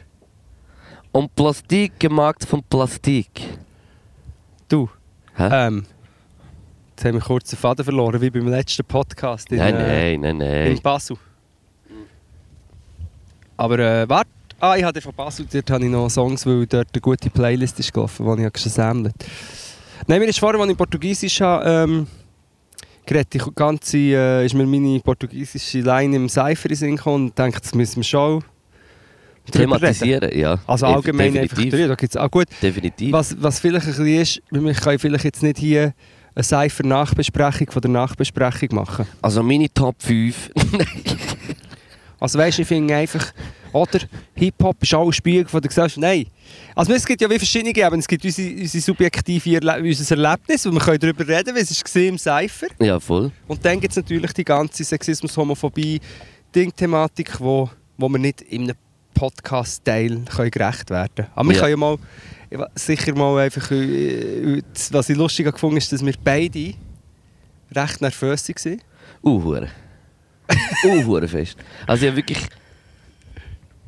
Und 1.12 1.34
Plastik 1.36 2.00
gemacht 2.00 2.44
von 2.46 2.62
Plastik. 2.64 3.30
Du. 4.68 4.90
Hä? 5.36 5.68
Ähm, 5.68 5.86
jetzt 6.90 7.06
haben 7.06 7.14
wir 7.14 7.22
kurz 7.22 7.50
den 7.52 7.60
Faden 7.60 7.86
verloren, 7.86 8.20
wie 8.20 8.30
beim 8.30 8.48
letzten 8.48 8.84
Podcast 8.84 9.50
in, 9.52 9.60
nein, 9.60 9.76
äh, 9.76 10.18
nein, 10.18 10.38
nein, 10.38 10.42
in 10.42 10.74
nein. 10.74 10.80
Basel. 10.82 11.18
Aber 13.56 13.80
äh, 13.80 14.10
warte. 14.10 14.30
Ah, 14.60 14.76
ich 14.76 14.84
hatte 14.84 15.02
von 15.02 15.14
Basel, 15.14 15.46
dort 15.52 15.70
habe 15.70 15.86
ich 15.86 15.92
noch 15.92 16.10
Songs, 16.10 16.46
weil 16.46 16.66
dort 16.66 16.88
eine 16.92 17.02
gute 17.02 17.30
Playlist 17.30 17.80
ist 17.80 17.94
gelaufen, 17.94 18.38
die 18.38 18.46
ich 18.46 18.54
gesammelt 18.54 19.14
habe. 19.14 19.32
Nein, 20.08 20.20
mir 20.20 20.28
ist 20.28 20.40
vorher, 20.40 20.60
als 20.60 20.72
ich 20.72 20.78
Portugiesisch 20.78 21.42
habe, 21.42 21.70
ähm, 21.70 22.08
geredet, 23.06 23.34
die 23.34 23.42
ganze, 23.54 23.98
äh, 23.98 24.46
ist 24.46 24.56
mir 24.56 24.66
meine 24.66 25.00
portugiesische 25.00 25.82
Line 25.82 26.16
im 26.16 26.30
Cypher 26.30 26.70
in 26.70 26.76
Sinn 26.76 26.96
gekommen 26.96 27.26
und 27.28 27.40
dachte, 27.40 27.62
das 27.62 27.76
müssen 27.76 27.98
wir 27.98 28.04
schon 28.04 28.44
reden. 29.54 29.72
Thematisieren, 29.72 30.38
ja. 30.38 30.60
Also 30.68 30.86
allgemein 30.86 31.38
einfach 31.38 31.56
definitiv. 31.56 31.74
drüber. 31.74 31.88
Da 31.90 31.96
gibt's, 31.96 32.18
ah, 32.18 32.28
gut, 32.28 32.48
Definitiv. 32.62 33.12
was, 33.12 33.36
was 33.42 33.60
vielleicht 33.60 33.86
ein 33.86 33.92
bisschen 33.92 34.22
ist, 34.22 34.42
wir 34.52 34.74
können 34.74 35.00
vielleicht 35.00 35.24
jetzt 35.26 35.44
nicht 35.44 35.58
hier 35.58 35.94
eine 36.36 36.44
Cypher-Nachbesprechung 36.44 37.72
von 37.72 37.82
der 37.82 37.92
Nachbesprechung 37.92 38.70
machen. 38.76 39.06
Also 39.22 39.42
meine 39.42 39.72
Top 39.74 39.96
5. 40.00 40.52
Also 42.20 42.40
weißt 42.40 42.58
du, 42.58 42.62
ich 42.62 42.68
finde 42.68 42.96
einfach, 42.96 43.34
oder 43.72 44.00
Hip-Hop 44.36 44.82
ist 44.82 44.94
auch 44.96 45.06
ein 45.06 45.14
Spiegel 45.14 45.48
von 45.48 45.62
der 45.62 45.70
Gesellschaft. 45.70 45.98
Nein. 46.00 46.26
Also 46.74 46.94
es 46.94 47.06
gibt 47.06 47.22
ja 47.22 47.30
wie 47.30 47.38
verschiedene 47.38 47.70
Ebenen. 47.70 48.00
Es 48.00 48.08
gibt 48.08 48.24
unsere, 48.24 48.50
unsere 48.62 48.82
subjektive 48.82 49.56
Erle 49.56 49.84
unser 49.84 50.18
Erlebnis, 50.18 50.66
wo 50.66 50.72
wir 50.72 50.80
können 50.80 51.00
darüber 51.00 51.28
reden 51.28 51.56
wie 51.56 51.60
es 51.60 51.84
war 51.96 52.02
im 52.02 52.18
Cypher. 52.18 52.68
ja, 52.80 53.00
voll. 53.00 53.32
Und 53.48 53.64
dann 53.66 53.80
gibt 53.80 53.92
es 53.92 53.98
natürlich 53.98 54.32
die 54.34 54.46
ganze 54.46 54.84
Sexismus, 54.84 55.36
Homophobie, 55.36 56.00
Ding-Thematik, 56.56 57.40
wo, 57.40 57.70
wo 57.98 58.10
wir 58.10 58.18
nicht 58.18 58.42
in 58.42 58.64
einem 58.64 58.76
Podcast-Teil 59.16 60.22
gerecht 60.52 60.90
werden 60.92 61.10
können. 61.16 61.30
Aber 61.34 61.50
wir 61.50 61.56
Ja. 61.56 61.62
können 61.62 61.72
ja 61.72 61.78
mal, 62.58 62.70
sicher 62.76 63.16
mal 63.16 63.40
einfach, 63.40 63.72
äh, 63.72 64.62
was 64.92 65.10
ich 65.10 65.18
lustig 65.18 65.52
gefunden 65.52 65.78
ist, 65.78 65.92
dass 65.92 66.06
wir 66.06 66.14
beide 66.24 66.74
recht 67.76 68.02
nervös 68.02 68.48
waren. 68.48 68.82
Uh, 69.24 69.44
hure. 69.44 69.68
uh, 70.86 71.04
hure 71.06 71.28
fest. 71.28 71.58
Also 71.88 72.04
ich 72.06 72.12
habe 72.12 72.18
wirklich... 72.18 72.40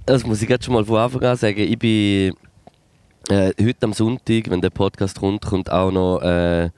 Das 0.05 0.25
muss 0.25 0.41
ich 0.41 0.49
jetzt 0.49 0.65
schon 0.65 0.73
mal 0.73 0.85
von 0.85 0.97
Anfang 0.97 1.23
an 1.23 1.37
sagen. 1.37 1.59
Ich 1.59 1.77
bin... 1.77 2.33
Äh, 3.29 3.51
heute 3.61 3.77
am 3.81 3.93
Sonntag, 3.93 4.49
wenn 4.49 4.61
der 4.61 4.69
Podcast 4.69 5.19
kommt, 5.19 5.45
kommt 5.45 5.69
auch 5.71 5.91
noch... 5.91 6.21
Äh, 6.21 6.69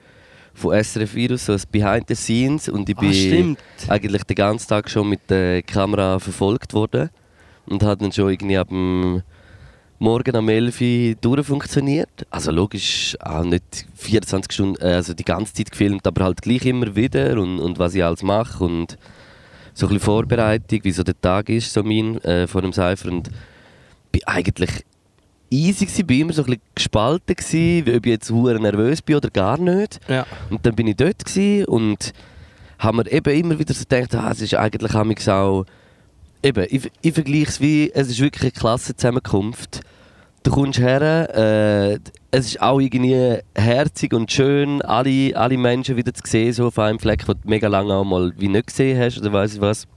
von 0.56 0.84
SRF 0.84 1.16
Virus, 1.16 1.46
so 1.46 1.54
ein 1.54 1.62
Behind 1.72 2.06
the 2.10 2.16
Scenes. 2.16 2.68
Und 2.68 2.90
ich 2.90 2.98
Ah, 2.98 3.02
bin 3.02 3.14
stimmt. 3.14 3.60
eigentlich 3.88 4.24
den 4.24 4.36
ganzen 4.36 4.68
Tag 4.68 4.90
schon 4.90 5.08
mit 5.08 5.22
der 5.30 5.62
Kamera 5.64 6.20
verfolgt 6.20 6.74
worden. 6.74 7.10
Und 7.70 7.84
hat 7.84 8.02
dann 8.02 8.12
schon 8.12 8.30
irgendwie 8.30 8.58
ab 8.58 8.70
dem 8.70 9.22
Morgen 10.00 10.36
am 10.36 10.48
11 10.48 10.82
Uhr 10.82 11.16
durchfunktioniert. 11.20 12.26
Also 12.30 12.52
logisch 12.52 13.18
auch 13.20 13.44
nicht 13.44 13.86
24 13.96 14.52
Stunden, 14.52 14.82
äh, 14.82 14.94
also 14.94 15.14
die 15.14 15.26
ganze 15.26 15.54
Zeit 15.54 15.72
gefilmt, 15.72 16.08
aber 16.08 16.24
halt 16.24 16.42
gleich 16.42 16.66
immer 16.66 16.96
wieder 16.96 17.38
und, 17.40 17.60
und 17.60 17.80
was 17.80 17.96
ich 17.96 18.04
alles 18.04 18.24
mache 18.24 18.64
und 18.64 18.98
so 19.74 19.86
ein 19.86 19.90
bisschen 19.90 20.06
Vorbereitung, 20.06 20.80
wie 20.84 20.92
so 20.92 21.04
der 21.04 21.20
Tag 21.20 21.50
ist, 21.50 21.74
so 21.74 21.84
mein, 21.84 22.18
äh, 22.24 22.48
vor 22.48 22.62
dem 22.62 22.74
Cypher 22.74 23.12
und 23.12 23.30
bin 24.12 24.22
eigentlich 24.26 24.86
easy 25.50 25.86
gewesen, 25.86 26.08
bin 26.08 26.22
immer 26.22 26.34
so 26.34 26.44
ein 26.44 26.46
bisschen 26.46 26.62
gespalten 26.76 27.36
gewesen, 27.36 27.96
ob 27.96 28.06
ich 28.06 28.12
jetzt 28.12 28.30
hure 28.30 28.60
nervös 28.60 29.02
bin 29.02 29.16
oder 29.16 29.30
gar 29.30 29.58
nicht. 29.58 30.00
Ja. 30.08 30.26
Und 30.50 30.66
dann 30.66 30.76
bin 30.76 30.88
ich 30.88 30.96
dort 30.96 31.26
gewesen 31.26 31.66
und 31.66 32.14
habe 32.78 32.98
mir 32.98 33.12
eben 33.12 33.36
immer 33.38 33.60
wieder 33.60 33.74
so 33.74 33.84
gedacht, 33.88 34.16
ah, 34.16 34.32
es 34.32 34.42
ist 34.42 34.54
eigentlich 34.56 34.96
auch, 34.96 35.66
eben, 36.44 36.66
ich, 36.70 36.92
ich 37.02 37.14
vergleiche 37.14 37.50
es 37.50 37.62
wie, 37.62 37.92
es 37.94 38.10
ist 38.10 38.20
wirklich 38.20 38.44
eine 38.44 38.52
Klassenzusammenkunft. 38.52 39.82
Du 40.44 40.52
kommst 40.52 40.80
her, 40.80 41.02
äh, 41.36 42.00
es 42.32 42.46
ist 42.46 42.62
auch 42.62 42.80
irgendwie 42.80 43.40
herzig 43.56 44.14
und 44.14 44.32
schön, 44.32 44.82
alle, 44.82 45.36
alle 45.36 45.58
Menschen 45.58 45.98
wieder 45.98 46.14
zu 46.14 46.24
sehen, 46.26 46.54
so 46.54 46.68
auf 46.68 46.80
einem 46.80 47.00
Fleck, 47.00 47.26
den 47.26 47.36
du 47.42 47.50
mega 47.50 47.68
lange 47.68 47.94
auch 47.94 48.06
mal 48.06 48.32
wie 48.38 48.48
nicht 48.48 48.68
gesehen 48.68 48.98
hast 48.98 49.20
oder 49.20 49.34
weiß 49.34 49.56
ich 49.56 49.62
was. 49.62 49.88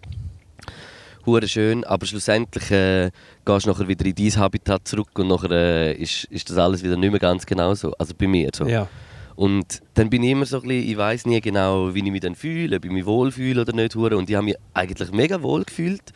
Hure 1.24 1.46
schön, 1.46 1.85
aber 1.85 2.05
schlussendlich 2.05 2.68
äh, 2.72 3.11
gehst 3.44 3.66
du 3.66 3.70
nachher 3.70 3.87
wieder 3.87 4.05
in 4.05 4.14
dein 4.16 4.37
Habitat 4.37 4.88
zurück 4.88 5.16
und 5.16 5.28
nachher 5.28 5.52
äh, 5.52 5.92
ist, 5.92 6.24
ist 6.24 6.50
das 6.50 6.59
alles 6.59 6.83
wieder 6.83 6.96
nicht 6.96 7.12
mehr 7.12 7.20
ganz 7.20 7.46
genau 7.46 7.74
so. 7.74 7.92
Also 7.96 8.12
bei 8.18 8.26
mir 8.26 8.50
so. 8.52 8.66
Ja. 8.66 8.88
Und 9.37 9.81
dann 9.94 10.11
bin 10.11 10.24
ich 10.24 10.31
immer 10.33 10.46
so 10.46 10.57
ein 10.57 10.68
bisschen, 10.68 10.90
ich 10.90 10.96
weiß 10.96 11.26
nie 11.26 11.40
genau, 11.40 11.94
wie 11.94 12.00
ich 12.00 12.11
mich 12.11 12.20
dann 12.20 12.35
fühle, 12.35 12.76
ob 12.76 12.85
ich 12.85 12.90
mich 12.90 13.07
wohl 13.07 13.31
fühle 13.31 13.61
oder 13.61 13.72
nicht. 13.72 13.94
Und 13.94 14.28
ich 14.28 14.35
habe 14.35 14.44
mich 14.44 14.57
eigentlich 14.74 15.12
mega 15.12 15.40
wohl 15.42 15.64
gefühlt. 15.64 16.12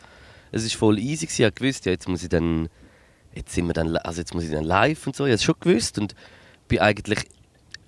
Es 0.51 0.63
war 0.63 0.79
voll 0.79 0.99
easy, 0.99 1.25
gewesen. 1.25 1.47
ich 1.47 1.55
gewusst, 1.55 1.85
ja, 1.85 1.91
jetzt 1.91 2.07
muss 2.07 2.23
ich 2.23 2.29
dann, 2.29 2.69
jetzt 3.33 3.53
sind 3.53 3.67
wir 3.67 3.73
dann, 3.73 3.95
also 3.97 4.19
jetzt 4.19 4.33
muss 4.33 4.43
ich 4.43 4.51
dann 4.51 4.63
live 4.63 5.05
und 5.07 5.15
so. 5.15 5.25
Ich 5.25 5.29
habe 5.29 5.35
es 5.35 5.43
schon 5.43 5.55
gewusst 5.59 5.99
und 5.99 6.15
bin 6.67 6.79
eigentlich 6.79 7.19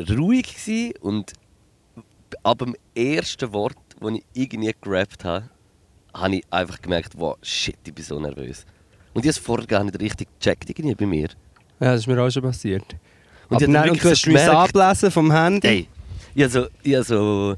ruhig 0.10 0.56
gewesen. 0.56 0.94
und 1.02 1.34
ab 2.44 2.60
dem 2.60 2.76
ersten 2.96 3.52
Wort, 3.54 3.78
das 4.00 4.12
ich 4.14 4.24
irgendwie 4.34 4.76
gerappt 4.82 5.26
habe, 5.26 5.50
habe 6.14 6.36
ich 6.38 6.44
einfach 6.50 6.82
gemerkt, 6.82 7.14
wow, 7.18 7.38
shit, 7.42 7.78
ich 7.86 7.94
bin 7.94 8.04
so 8.04 8.20
nervös. 8.20 8.66
Und 9.14 9.26
ich 9.26 9.30
habe 9.30 9.30
es 9.30 9.38
vorher 9.38 9.68
gar 9.68 9.84
nicht 9.84 10.00
richtig 10.00 10.28
gecheckt 10.40 10.70
irgendwie 10.70 10.96
bei 10.96 11.06
mir. 11.06 11.30
ja, 11.80 11.92
das 11.92 12.02
ist 12.02 12.08
mir 12.08 12.22
auch 12.22 12.30
schon 12.30 12.44
passiert. 12.44 12.86
Und 13.50 13.58
Aber 13.64 13.72
dann, 13.72 13.90
und 13.90 14.04
du 14.04 14.10
hast 14.10 14.22
so 14.22 14.32
mich 14.32 14.42
ablesen 14.42 15.12
vom 15.12 15.32
Handy. 15.32 15.68
Hey, 15.68 15.88
ich 16.36 16.44
habe 16.44 16.52
so, 16.52 16.68
ich 16.84 16.94
habe 16.94 17.04
so 17.04 17.56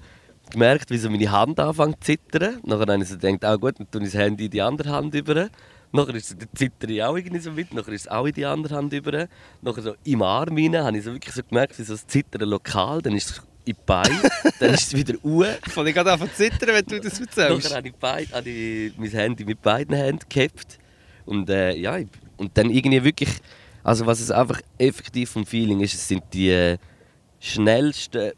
gemerkt, 0.51 0.91
wie 0.91 0.97
so 0.97 1.09
meine 1.09 1.31
Hand 1.31 1.59
anfängt 1.59 2.03
zu 2.03 2.17
zittern. 2.17 2.59
Nachher 2.63 2.91
habe 2.93 3.03
ich 3.03 3.09
so 3.09 3.17
gedacht, 3.17 3.43
ah 3.45 3.55
gut, 3.55 3.79
dann 3.79 3.89
tue 3.89 4.03
ich 4.03 4.11
das 4.11 4.21
Handy 4.21 4.45
in 4.45 4.51
die 4.51 4.61
andere 4.61 4.89
Hand 4.89 5.15
über. 5.15 5.49
Nachher 5.93 6.15
ist 6.15 6.29
so, 6.29 6.35
der 6.35 6.47
zitter 6.53 6.89
ich 6.89 7.03
auch 7.03 7.17
irgendwie 7.17 7.39
so 7.39 7.51
mit, 7.51 7.73
nachher 7.73 7.91
ist 7.91 8.01
es 8.01 8.07
auch 8.07 8.25
in 8.25 8.33
die 8.33 8.45
andere 8.45 8.75
Hand 8.75 8.93
über. 8.93 9.27
Nachher 9.61 9.81
so 9.81 9.95
im 10.03 10.21
Arm 10.21 10.55
rein, 10.55 10.77
habe 10.77 10.97
ich 10.97 11.03
so 11.03 11.13
wirklich 11.13 11.35
so 11.35 11.41
gemerkt, 11.43 11.77
wie 11.77 11.83
so 11.83 11.93
das 11.93 12.07
Zittern 12.07 12.49
lokal, 12.49 13.01
dann 13.01 13.15
ist 13.15 13.29
es 13.31 13.37
in 13.37 13.43
die 13.65 13.75
Beine, 13.85 14.21
dann 14.59 14.73
ist 14.73 14.87
es 14.87 14.93
wieder 14.95 15.15
Uhr. 15.23 15.47
Ich 15.65 15.73
fange 15.73 15.91
gerade 15.91 16.13
an 16.13 16.19
zu 16.19 16.27
zittern, 16.27 16.69
wenn 16.69 16.85
du 16.85 16.99
das 16.99 17.19
erzählst. 17.19 17.63
Nachher 17.65 17.77
habe 17.77 17.87
ich, 17.89 17.95
beid, 17.95 18.31
habe 18.31 18.49
ich 18.49 18.97
mein 18.97 19.09
Handy 19.09 19.43
mit 19.43 19.61
beiden 19.61 19.95
Händen 19.95 20.25
gehabt. 20.29 20.79
Und, 21.25 21.49
äh, 21.49 21.75
ja, 21.75 21.97
und 22.37 22.57
dann 22.57 22.69
irgendwie 22.69 23.03
wirklich, 23.03 23.29
also 23.83 24.05
was 24.05 24.19
es 24.19 24.31
einfach 24.31 24.61
effektiv 24.77 25.31
vom 25.31 25.45
Feeling 25.45 25.81
ist, 25.81 25.93
es 25.93 26.07
sind 26.07 26.23
die 26.33 26.49
äh, 26.49 26.77
schnellsten 27.39 28.31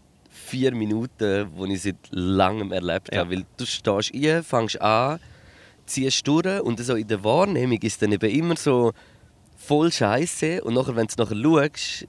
vier 0.54 0.72
Minuten, 0.76 1.50
die 1.58 1.74
ich 1.74 1.82
seit 1.82 1.96
langem 2.12 2.72
erlebt 2.72 3.10
Ja. 3.12 3.22
habe. 3.22 3.32
Weil 3.32 3.46
du 3.58 3.66
stehst 3.66 4.14
ein, 4.14 4.44
fängst 4.44 4.80
an, 4.82 5.20
ziehst 5.88 6.28
durch 6.28 6.62
und 6.62 6.80
so 6.80 6.96
in 6.96 7.08
der 7.08 7.24
Wahrnehmung 7.24 7.80
ist 7.82 8.02
dann 8.02 8.12
eben 8.12 8.30
immer 8.30 8.56
so 8.56 8.92
voll 9.58 9.92
scheiße 9.92 10.64
und 10.64 10.76
nachher, 10.76 10.96
wenn 10.96 11.08
du 11.08 11.16
nachher 11.24 11.36
schaust, 11.42 12.08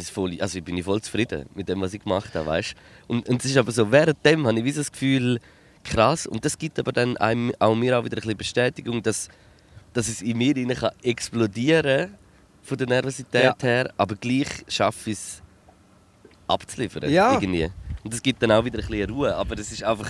ich 0.00 0.10
voll, 0.12 0.36
also 0.40 0.60
bin 0.60 0.76
ich 0.76 0.84
voll 0.84 1.00
zufrieden 1.00 1.46
mit 1.54 1.68
dem, 1.68 1.80
was 1.80 1.94
ich 1.94 2.02
gemacht 2.02 2.34
habe, 2.34 2.46
weißt? 2.46 2.74
Und, 3.06 3.28
und 3.28 3.42
es 3.44 3.50
ist 3.50 3.56
aber 3.56 3.72
so, 3.72 3.90
währenddem 3.92 4.46
habe 4.46 4.58
ich 4.58 4.64
wie 4.64 4.72
das 4.72 4.90
Gefühl, 4.92 5.38
krass, 5.84 6.26
und 6.26 6.44
das 6.44 6.58
gibt 6.58 6.78
aber 6.78 6.92
dann 6.92 7.16
einem, 7.16 7.52
auch 7.60 7.74
mir 7.76 7.98
auch 7.98 8.04
wieder 8.04 8.16
ein 8.16 8.20
bisschen 8.20 8.36
Bestätigung, 8.36 9.02
dass, 9.02 9.28
dass 9.94 10.08
es 10.08 10.20
in 10.22 10.36
mir 10.38 10.54
rein 10.56 10.74
kann 10.74 10.90
explodieren 11.02 12.14
von 12.62 12.76
der 12.76 12.88
Nervosität 12.88 13.44
Ja. 13.44 13.54
her, 13.62 13.92
aber 13.96 14.16
gleich 14.16 14.48
schaffe 14.68 15.10
ich 15.10 15.16
es 15.18 15.42
abzuliefern, 16.46 17.10
Ja. 17.10 17.34
irgendwie. 17.34 17.70
Und 18.04 18.12
das 18.12 18.22
gibt 18.22 18.42
dann 18.42 18.52
auch 18.52 18.64
wieder 18.64 18.78
ein 18.78 18.86
bisschen 18.86 19.10
Ruhe, 19.10 19.34
aber 19.34 19.58
es 19.58 19.72
ist 19.72 19.82
einfach, 19.82 20.08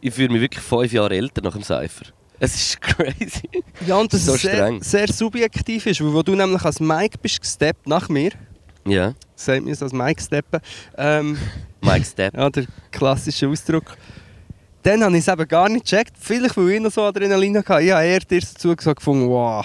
ich 0.00 0.14
fühle 0.14 0.30
mich 0.30 0.40
wirklich 0.40 0.62
fünf 0.64 0.92
Jahre 0.92 1.14
älter 1.16 1.42
nach 1.42 1.52
dem 1.52 1.62
Cypher. 1.62 2.06
Es 2.40 2.54
ist 2.54 2.80
crazy. 2.80 3.48
Ja, 3.86 3.96
und 3.96 4.12
das 4.12 4.24
So 4.24 4.34
ist 4.34 4.42
sehr, 4.42 4.54
streng. 4.54 4.82
sehr 4.82 5.08
subjektiv 5.12 5.86
ist, 5.86 6.00
weil 6.02 6.12
wo 6.12 6.22
du 6.22 6.34
nämlich 6.34 6.62
als 6.64 6.80
Mike 6.80 7.18
bist 7.20 7.40
gesteppt 7.40 7.86
nach 7.86 8.08
mir, 8.08 8.30
Ja, 8.86 9.14
sagt 9.36 9.64
mir 9.64 9.74
so 9.74 9.84
als 9.84 9.92
Mike 9.92 10.20
steppen, 10.20 10.60
ähm, 10.96 11.38
Mike 11.80 12.04
Step. 12.04 12.34
ja, 12.36 12.48
der 12.50 12.64
klassische 12.90 13.48
Ausdruck, 13.48 13.96
dann 14.82 15.02
habe 15.04 15.16
ich 15.16 15.26
es 15.26 15.32
eben 15.32 15.48
gar 15.48 15.68
nicht 15.68 15.84
gecheckt. 15.84 16.12
Vielleicht, 16.18 16.56
weil 16.56 16.70
ich 16.70 16.80
noch 16.80 16.90
so 16.90 17.02
Adrenalin 17.02 17.56
hatte. 17.58 17.82
Ich 17.82 17.90
habe 17.92 18.04
eher 18.04 18.20
dir 18.20 18.40
dazu 18.40 18.74
gesagt, 18.74 18.98
gefunden, 18.98 19.28
wow, 19.28 19.64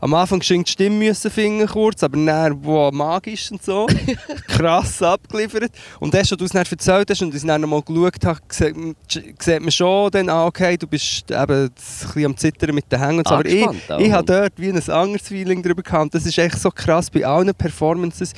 am 0.00 0.14
Anfang 0.14 0.40
geschenkt 0.40 0.68
die 0.68 0.72
Stimme 0.72 0.96
müssen 0.96 1.30
finden 1.30 1.66
kurz, 1.66 2.02
aber 2.02 2.16
dann, 2.16 2.64
wow, 2.64 2.92
magisch 2.92 3.50
und 3.50 3.62
so. 3.62 3.86
Krass 4.48 5.02
abgeliefert. 5.02 5.72
Und 6.00 6.12
das, 6.14 6.30
was 6.30 6.38
du 6.38 6.44
es 6.44 6.52
dann 6.52 6.66
erzählt 6.70 7.10
hast 7.10 7.22
und 7.22 7.34
es 7.34 7.44
dann 7.44 7.60
nochmal 7.60 7.82
geschaut 7.82 8.24
habe, 8.24 8.40
sieht, 8.48 9.60
man 9.60 9.70
schon 9.70 10.10
dann, 10.10 10.28
ah, 10.28 10.46
okay, 10.46 10.76
du 10.76 10.86
bist 10.86 11.30
eben 11.30 11.64
ein 11.64 11.70
bisschen 11.70 12.24
am 12.26 12.36
Zittern 12.36 12.74
mit 12.74 12.90
den 12.90 13.00
Hängen 13.00 13.22
so. 13.26 13.34
Aber 13.34 13.46
ich, 13.46 13.66
auch, 13.66 13.98
ich 13.98 14.12
habe 14.12 14.24
dort 14.24 14.52
wie 14.56 14.68
ein 14.68 14.90
anderes 14.90 15.28
Feeling 15.28 15.62
drüber 15.62 15.82
gehabt. 15.82 16.14
Das 16.14 16.26
ist 16.26 16.38
echt 16.38 16.60
so 16.60 16.70
krass 16.70 17.10
bei 17.10 17.24
allen 17.24 17.54
Performances. 17.54 18.32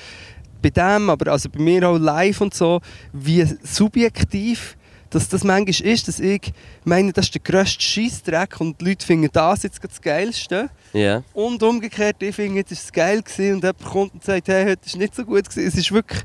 Bei 0.61 0.71
dem, 0.71 1.11
aber 1.11 1.31
also 1.31 1.49
bei 1.49 1.61
mir 1.61 1.89
auch 1.89 1.99
live 1.99 2.41
und 2.41 2.53
so, 2.53 2.81
wie 3.13 3.45
subjektiv 3.63 4.77
dass 5.11 5.29
das 5.29 5.45
manchmal 5.45 5.91
ist, 5.93 6.09
dass 6.09 6.21
ich 6.21 6.53
meine, 6.85 7.13
das 7.13 7.27
ist 7.27 7.35
der 7.35 7.41
grösste 7.43 7.81
Scheissdreck 7.83 8.61
und 8.61 8.81
die 8.81 8.87
Leute 8.87 9.07
finden 9.07 9.31
das 9.33 9.63
jetzt 9.63 9.83
das 9.83 10.01
Geilste. 10.01 10.69
Ja. 10.93 11.23
Und 11.33 11.63
umgekehrt, 11.63 12.23
ich 12.23 12.35
finde, 12.35 12.65
es 12.69 12.85
war 12.87 12.93
geil 12.93 13.23
gewesen 13.23 13.55
und 13.55 13.63
jemand 13.63 13.85
kommt 13.85 14.15
und 14.15 14.25
sagt, 14.25 14.49
hey, 14.49 14.65
heute 14.71 14.85
ist 14.85 14.97
nicht 14.97 15.15
so 15.15 15.25
gut 15.25 15.49
gewesen. 15.49 15.67
Es 15.67 15.75
ist 15.75 15.93
wirklich... 15.93 16.23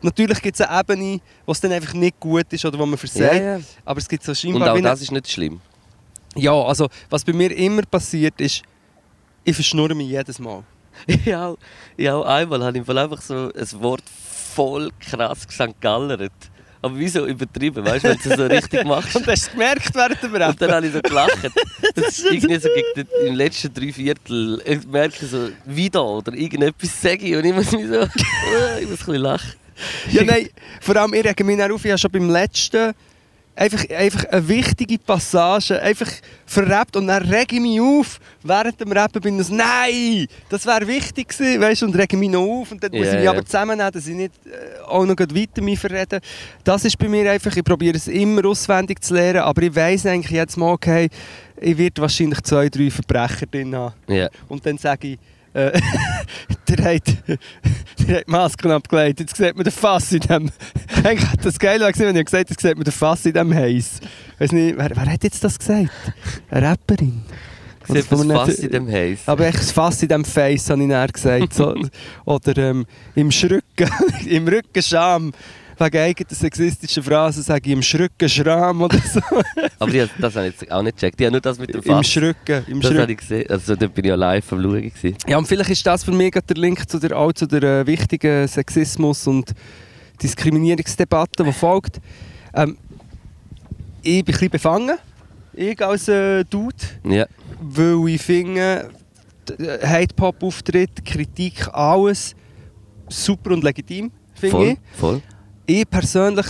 Natürlich 0.00 0.40
gibt 0.40 0.60
es 0.60 0.64
eine 0.64 0.78
Ebene, 0.80 1.20
wo 1.44 1.50
es 1.52 1.60
dann 1.60 1.72
einfach 1.72 1.92
nicht 1.94 2.20
gut 2.20 2.52
ist 2.52 2.64
oder 2.64 2.78
wo 2.78 2.86
man 2.86 2.96
versagt. 2.96 3.34
Ja, 3.34 3.56
ja. 3.56 3.60
Aber 3.84 3.98
es 3.98 4.08
gibt 4.08 4.22
so 4.22 4.30
Und 4.30 4.36
scheinbar... 4.36 4.70
auch 4.70 4.74
wie 4.74 4.78
eine- 4.78 4.88
das 4.88 5.02
ist 5.02 5.10
nicht 5.10 5.28
schlimm. 5.28 5.60
Ja, 6.36 6.52
also 6.52 6.88
was 7.10 7.24
bei 7.24 7.32
mir 7.32 7.50
immer 7.56 7.82
passiert 7.82 8.40
ist, 8.40 8.62
ich 9.42 9.54
verschnurre 9.54 9.94
mich 9.96 10.08
jedes 10.08 10.38
Mal. 10.38 10.62
ja, 11.24 11.54
ja, 11.96 12.22
einmal 12.22 12.62
habe 12.62 12.78
ich 12.78 12.88
einfach 12.88 13.20
so 13.22 13.50
ein 13.52 13.82
Wort 13.82 14.04
voll 14.54 14.90
krass 15.00 15.46
St. 15.50 15.80
Aber 16.80 16.96
wieso 16.96 17.26
übertrieben, 17.26 17.84
weißt 17.84 18.04
du, 18.04 18.08
wenn 18.10 18.18
du 18.18 18.30
es 18.30 18.36
so 18.36 18.46
richtig 18.46 18.84
machst? 18.86 19.16
Und 19.16 19.26
hast 19.26 19.48
du 19.48 19.52
gemerkt 19.52 19.94
während 19.94 20.22
dem 20.22 20.32
Und 20.32 20.62
dann 20.62 20.70
habe 20.70 20.86
ich 20.86 20.92
so 20.92 21.00
gelacht. 21.00 21.38
Das 21.94 22.18
irgendwie 22.20 22.58
so 22.58 22.68
gegen 22.68 22.86
den, 22.96 23.26
im 23.26 23.34
letzten 23.34 23.72
Dreiviertel. 23.72 24.62
Ich 24.64 24.86
merke 24.86 25.26
so, 25.26 25.48
wieder 25.64 26.04
oder 26.04 26.32
irgendetwas 26.32 27.00
sage 27.00 27.24
ich 27.24 27.34
und 27.34 27.44
ich 27.44 27.54
muss 27.54 27.72
mich 27.72 27.86
so, 27.86 28.02
ich 28.80 28.88
muss 28.88 28.90
ein 28.90 28.96
bisschen 28.96 29.14
lachen. 29.14 29.52
Ja, 30.10 30.24
nein, 30.24 30.48
vor 30.80 30.96
allem, 30.96 31.14
ich 31.14 31.24
rege 31.24 31.44
mich 31.44 31.56
dann 31.56 31.72
auf, 31.72 31.84
ich 31.84 31.90
habe 31.90 31.98
schon 31.98 32.10
beim 32.10 32.30
letzten 32.30 32.94
einfach, 33.58 33.90
einfach 33.90 34.24
eine 34.26 34.48
wichtige 34.48 34.98
Passage 34.98 35.80
einfach 35.82 36.10
verrappt 36.46 36.96
und 36.96 37.08
dann 37.08 37.22
rege 37.24 37.56
ich 37.56 37.60
mich 37.60 37.80
auf. 37.80 38.20
Während 38.42 38.80
dem 38.80 38.92
Rappen 38.92 39.20
bin 39.20 39.38
ich 39.38 39.46
so, 39.46 39.54
nein, 39.54 40.26
das 40.48 40.64
wäre 40.64 40.86
wichtig 40.86 41.28
gewesen, 41.28 41.60
weißt, 41.60 41.82
und 41.82 41.96
rege 41.96 42.16
mich 42.16 42.30
noch 42.30 42.40
auf 42.40 42.72
und 42.72 42.82
dann 42.82 42.92
muss 42.92 43.06
Ja, 43.06 43.14
ich 43.14 43.18
mich 43.20 43.28
aber 43.28 43.44
zusammennehmen, 43.44 43.92
dass 43.92 44.06
ich 44.06 44.14
nicht 44.14 44.32
äh, 44.46 44.82
auch 44.86 45.04
noch 45.04 45.18
weiter 45.18 45.60
mich 45.60 45.78
verrede. 45.78 46.20
Das 46.62 46.84
ist 46.84 46.96
bei 46.98 47.08
mir 47.08 47.30
einfach, 47.30 47.54
ich 47.54 47.64
probiere 47.64 47.96
es 47.96 48.06
immer 48.06 48.46
auswendig 48.46 49.02
zu 49.02 49.14
lernen, 49.14 49.40
aber 49.40 49.62
ich 49.62 49.74
weiss 49.74 50.06
eigentlich 50.06 50.30
jetzt 50.30 50.56
mal, 50.56 50.72
okay, 50.72 51.08
ich 51.60 51.76
werde 51.76 52.00
wahrscheinlich 52.00 52.40
zwei, 52.42 52.68
drei 52.68 52.90
Verbrecher 52.90 53.46
drin 53.46 53.74
haben. 53.74 53.94
Ja. 54.06 54.28
Und 54.48 54.64
dann 54.64 54.78
sage 54.78 55.08
ich, 55.08 55.18
äh, 55.58 55.80
der 56.68 56.94
hat, 56.94 57.06
der 57.26 58.16
hat 58.16 58.26
die 58.26 58.30
Maske 58.30 58.72
abgelegt. 58.74 59.20
Jetzt 59.20 59.36
sieht 59.36 59.56
man 59.56 59.64
den 59.64 59.72
Fass 59.72 60.12
in 60.12 60.20
dem. 60.20 60.50
Eigentlich 61.04 61.28
hat 61.28 61.44
das 61.44 61.58
geil 61.58 61.78
gewesen, 61.78 62.06
wenn 62.06 62.16
ich 62.16 62.24
gesagt 62.24 62.44
habe, 62.44 62.52
jetzt 62.52 62.62
sieht 62.62 62.76
man 62.76 62.84
den 62.84 62.92
Fass 62.92 63.26
in 63.26 63.32
dem 63.32 63.54
Heiß. 63.54 64.00
Weiß 64.38 64.52
nicht, 64.52 64.78
wer, 64.78 64.90
wer 64.94 65.06
hat 65.06 65.24
jetzt 65.24 65.42
das 65.42 65.58
gesagt? 65.58 65.90
Eine 66.50 66.70
Rapperin. 66.70 67.22
Oder 67.88 68.02
Sieht 68.02 68.12
das 68.12 68.24
fast 68.26 68.58
in 68.58 68.70
dem 68.70 68.88
Haze. 68.88 69.22
Aber 69.26 69.46
echt 69.46 69.58
das 69.58 69.72
Fass 69.72 70.02
in 70.02 70.08
dem 70.08 70.24
Face, 70.24 70.68
habe 70.70 70.82
ich 70.82 70.88
dann 70.88 71.08
gesagt. 71.08 71.54
So, 71.54 71.74
oder 72.26 72.56
ähm, 72.58 72.86
im 73.14 73.30
Schrücken, 73.30 73.90
im 74.26 74.46
Rückenscham. 74.46 75.32
Wegen 75.80 75.96
eigenen 75.98 76.34
sexistischen 76.34 77.02
Phrasen 77.02 77.42
sage 77.42 77.62
ich 77.66 77.72
im 77.72 77.82
Schrückenschram 77.82 78.82
oder 78.82 78.98
so. 78.98 79.20
Aber 79.78 79.94
ich, 79.94 80.10
das 80.18 80.34
habe 80.36 80.48
ich 80.48 80.60
jetzt 80.60 80.72
auch 80.72 80.82
nicht 80.82 80.96
gecheckt. 80.96 81.20
Ich 81.20 81.24
habe 81.26 81.32
nur 81.32 81.40
das 81.40 81.58
mit 81.58 81.70
dem 81.72 81.76
Im 81.76 81.82
Fass. 81.82 82.06
Schrücken. 82.08 82.64
Im 82.66 82.80
Das 82.80 82.88
Schrücken. 82.90 83.02
habe 83.02 83.12
ich 83.12 83.18
gesehen. 83.18 83.50
Also 83.50 83.76
da 83.76 83.86
bin 83.86 84.04
ich 84.04 84.08
ja 84.08 84.14
live 84.16 84.52
am 84.52 84.62
Schauen. 84.62 84.82
Gewesen. 84.82 85.16
Ja, 85.28 85.38
und 85.38 85.46
vielleicht 85.46 85.70
ist 85.70 85.86
das 85.86 86.02
für 86.04 86.12
mich 86.12 86.32
der 86.32 86.56
Link 86.56 86.88
zu 86.90 86.98
der, 86.98 87.16
auch 87.16 87.32
zu 87.32 87.46
der 87.46 87.62
äh, 87.62 87.86
wichtigen 87.86 88.48
Sexismus 88.48 89.26
und 89.26 89.54
Diskriminierungsdebatte, 90.22 91.44
die 91.44 91.52
folgt. 91.52 92.00
Ähm, 92.54 92.76
ich 94.02 94.12
bin 94.12 94.18
ein 94.18 94.24
bisschen 94.24 94.50
befangen, 94.50 94.96
ich 95.52 95.80
als 95.84 96.08
äh, 96.08 96.44
Dude, 96.44 96.74
Ja. 97.04 97.26
weil 97.60 98.08
ich 98.14 98.22
finde, 98.22 98.90
d- 99.48 99.86
Hate-Pop-Auftritt, 99.86 101.04
Kritik, 101.04 101.68
alles 101.72 102.34
super 103.08 103.52
und 103.52 103.62
legitim, 103.64 104.10
finde 104.34 104.72
ich. 104.72 104.78
voll. 104.98 105.20
Ich 105.70 105.88
persönlich 105.90 106.46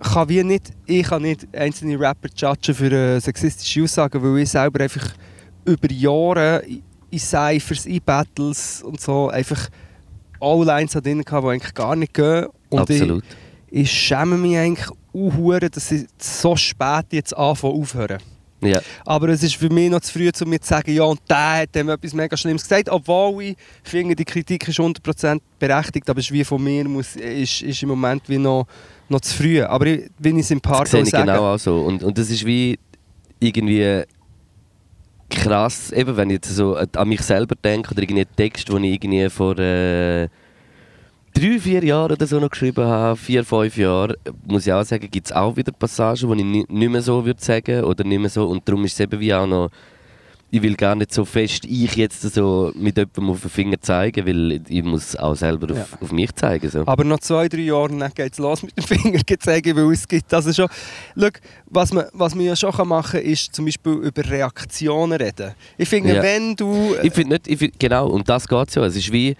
kann 0.00 0.28
wie 0.30 0.42
nicht, 0.42 0.72
ich 0.86 1.06
kann 1.06 1.20
nicht 1.20 1.46
einzelne 1.54 2.00
Rapper 2.00 2.28
judgen 2.34 2.74
für 2.74 2.90
äh, 2.90 3.20
sexistische 3.20 3.82
Aussagen, 3.82 4.22
weil 4.22 4.38
ich 4.42 4.48
selber 4.48 4.82
einfach 4.82 5.10
über 5.66 5.92
Jahre 5.92 6.62
in- 6.66 6.82
Cyphers, 7.18 7.84
in 7.84 8.00
Battles 8.02 8.82
und 8.82 8.98
so 8.98 9.28
einfach 9.28 9.68
alle 10.40 10.64
Lines 10.64 10.92
drin, 10.92 11.18
hatte, 11.20 11.40
die 11.42 11.48
eigentlich 11.48 11.74
gar 11.74 11.96
nicht 11.96 12.14
gehen. 12.14 12.46
Und 12.70 12.80
Absolut. 12.80 13.24
Ich, 13.70 13.82
ich 13.82 13.92
schäme 13.92 14.38
mich 14.38 14.56
eigentlich 14.56 14.88
auch 14.88 15.50
dass 15.70 15.92
ich 15.92 16.06
so 16.18 16.56
spät 16.56 17.06
jetzt 17.10 17.36
anfange 17.36 17.74
aufhören. 17.74 18.22
Ja. 18.60 18.80
Aber 19.04 19.28
es 19.28 19.42
ist 19.42 19.56
für 19.56 19.68
mich 19.68 19.90
noch 19.90 20.00
zu 20.00 20.12
früh, 20.12 20.30
um 20.42 20.50
mir 20.50 20.60
zu 20.60 20.68
sagen, 20.68 20.92
ja, 20.92 21.02
und 21.04 21.20
der 21.28 21.62
hat 21.62 21.74
dem 21.74 21.88
etwas 21.88 22.14
mega 22.14 22.36
Schlimmes 22.36 22.62
gesagt. 22.62 22.88
Obwohl 22.88 23.42
ich 23.42 23.56
finde, 23.82 24.16
die 24.16 24.24
Kritik 24.24 24.66
ist 24.66 24.78
100% 24.78 25.40
berechtigt, 25.58 26.08
aber 26.08 26.20
es 26.20 26.26
ist 26.26 26.32
wie 26.32 26.44
von 26.44 26.62
mir 26.62 26.88
muss, 26.88 27.16
ist, 27.16 27.62
ist 27.62 27.82
im 27.82 27.90
Moment 27.90 28.22
wie 28.28 28.38
noch, 28.38 28.66
noch 29.08 29.20
zu 29.20 29.36
früh. 29.36 29.62
Aber 29.62 29.86
ich, 29.86 30.10
wenn 30.18 30.36
ich 30.38 30.44
es 30.44 30.50
im 30.50 30.60
Das 30.62 30.90
sehe 30.90 31.02
ich 31.02 31.10
sagen, 31.10 31.26
genau 31.26 31.54
auch 31.54 31.58
so. 31.58 31.80
Und, 31.80 32.02
und 32.02 32.16
das 32.16 32.30
ist 32.30 32.44
wie 32.46 32.78
irgendwie 33.40 34.04
krass, 35.28 35.92
eben 35.92 36.16
wenn 36.16 36.30
ich 36.30 36.34
jetzt 36.34 36.54
so 36.54 36.76
an 36.76 37.08
mich 37.08 37.20
selber 37.22 37.56
denke 37.56 37.90
oder 37.90 38.02
irgendwie 38.02 38.22
einen 38.22 38.36
Text, 38.36 38.68
den 38.68 38.84
ich 38.84 38.94
irgendwie 38.94 39.28
vor 39.28 39.58
äh, 39.58 40.28
drei, 41.38 41.58
vier 41.60 41.84
Jahren 41.84 42.12
oder 42.12 42.26
so 42.26 42.38
noch 42.40 42.50
geschrieben 42.50 42.84
habe, 42.84 43.16
vier, 43.16 43.44
fünf 43.44 43.76
Jahre, 43.76 44.16
muss 44.46 44.66
ich 44.66 44.72
auch 44.72 44.84
sagen, 44.84 45.08
gibt 45.10 45.26
es 45.26 45.32
auch 45.32 45.56
wieder 45.56 45.72
Passagen, 45.72 46.30
die 46.32 46.38
ich 46.38 46.44
ni- 46.44 46.66
nicht 46.68 46.90
mehr 46.90 47.02
so 47.02 47.24
würde 47.24 47.42
sagen 47.42 47.84
oder 47.84 48.04
nicht 48.04 48.18
mehr 48.20 48.30
so. 48.30 48.46
Und 48.48 48.66
darum 48.68 48.84
ist 48.84 48.94
es 48.94 49.00
eben 49.00 49.18
wie 49.20 49.32
auch 49.34 49.46
noch, 49.46 49.70
ich 50.48 50.62
will 50.62 50.76
gar 50.76 50.94
nicht 50.94 51.12
so 51.12 51.24
fest 51.24 51.64
ich 51.64 51.96
jetzt 51.96 52.22
so 52.22 52.70
mit 52.76 52.96
jemandem 52.96 53.30
auf 53.30 53.40
den 53.40 53.50
Finger 53.50 53.80
zeigen, 53.80 54.24
weil 54.26 54.60
ich 54.68 54.82
muss 54.84 55.16
auch 55.16 55.34
selber 55.34 55.72
auf, 55.72 55.78
Ja. 55.78 55.86
auf 56.00 56.12
mich 56.12 56.32
zeigen. 56.36 56.70
So. 56.70 56.84
Aber 56.86 57.02
noch 57.02 57.18
zwei, 57.18 57.48
drei 57.48 57.62
Jahre 57.62 57.88
dann 57.98 58.12
geht 58.14 58.32
es 58.32 58.38
los 58.38 58.62
mit 58.62 58.76
dem 58.78 58.84
Finger 58.98 59.20
zeigen, 59.40 59.76
weil 59.76 59.92
es 59.92 60.06
gibt 60.06 60.32
also 60.32 60.52
schon... 60.52 60.68
Schau, 61.18 61.28
was 61.66 61.92
man, 61.92 62.04
was 62.12 62.34
man 62.36 62.44
ja 62.44 62.54
schon 62.54 62.70
machen 62.88 63.20
kann, 63.20 63.28
ist 63.28 63.54
zum 63.54 63.64
Beispiel 63.64 63.92
über 63.94 64.24
Reaktionen 64.24 65.20
reden. 65.20 65.52
Ich 65.76 65.88
finde, 65.88 66.14
Ja. 66.14 66.22
wenn 66.22 66.54
du... 66.54 66.94
Ich 67.02 67.12
finde 67.12 67.34
nicht, 67.34 67.48
ich 67.48 67.58
find, 67.58 67.78
genau, 67.78 68.06
und 68.08 68.28
das 68.28 68.46
geht 68.46 68.74
ja. 68.76 68.84
Es 68.84 68.94
ist 68.96 69.12
wie, 69.12 69.34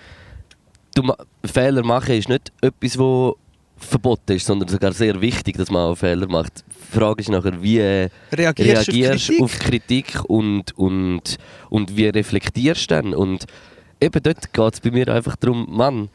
du, 0.97 1.13
Fehler 1.45 1.85
machen 1.85 2.15
ist 2.15 2.29
nicht 2.29 2.53
etwas, 2.61 2.99
wo 2.99 3.37
verboten 3.77 4.33
ist, 4.33 4.47
sondern 4.47 4.69
sogar 4.69 4.93
sehr 4.93 5.21
wichtig, 5.21 5.57
dass 5.57 5.71
man 5.71 5.93
auch 5.93 5.97
Fehler 5.97 6.27
macht. 6.27 6.65
Die 6.69 6.97
Frage 6.99 7.21
ist 7.21 7.29
nachher, 7.29 7.63
wie 7.63 7.79
äh, 7.79 8.09
reagierst, 8.33 8.89
reagierst 8.89 9.31
auf 9.41 9.59
Kritik. 9.59 10.17
auf 10.17 10.25
Kritik 10.25 10.25
und, 10.29 10.79
und, 10.79 11.39
und 11.69 11.97
wie 11.97 12.07
reflektierst 12.09 12.91
du 12.91 12.95
dann? 12.95 13.15
Und 13.15 13.47
eben 14.01 14.23
dort 14.23 14.53
geht 14.53 14.75
es 14.75 14.81
bei 14.81 14.91
mir 14.91 15.09
einfach 15.09 15.37
darum, 15.37 15.67
Mann, 15.69 16.09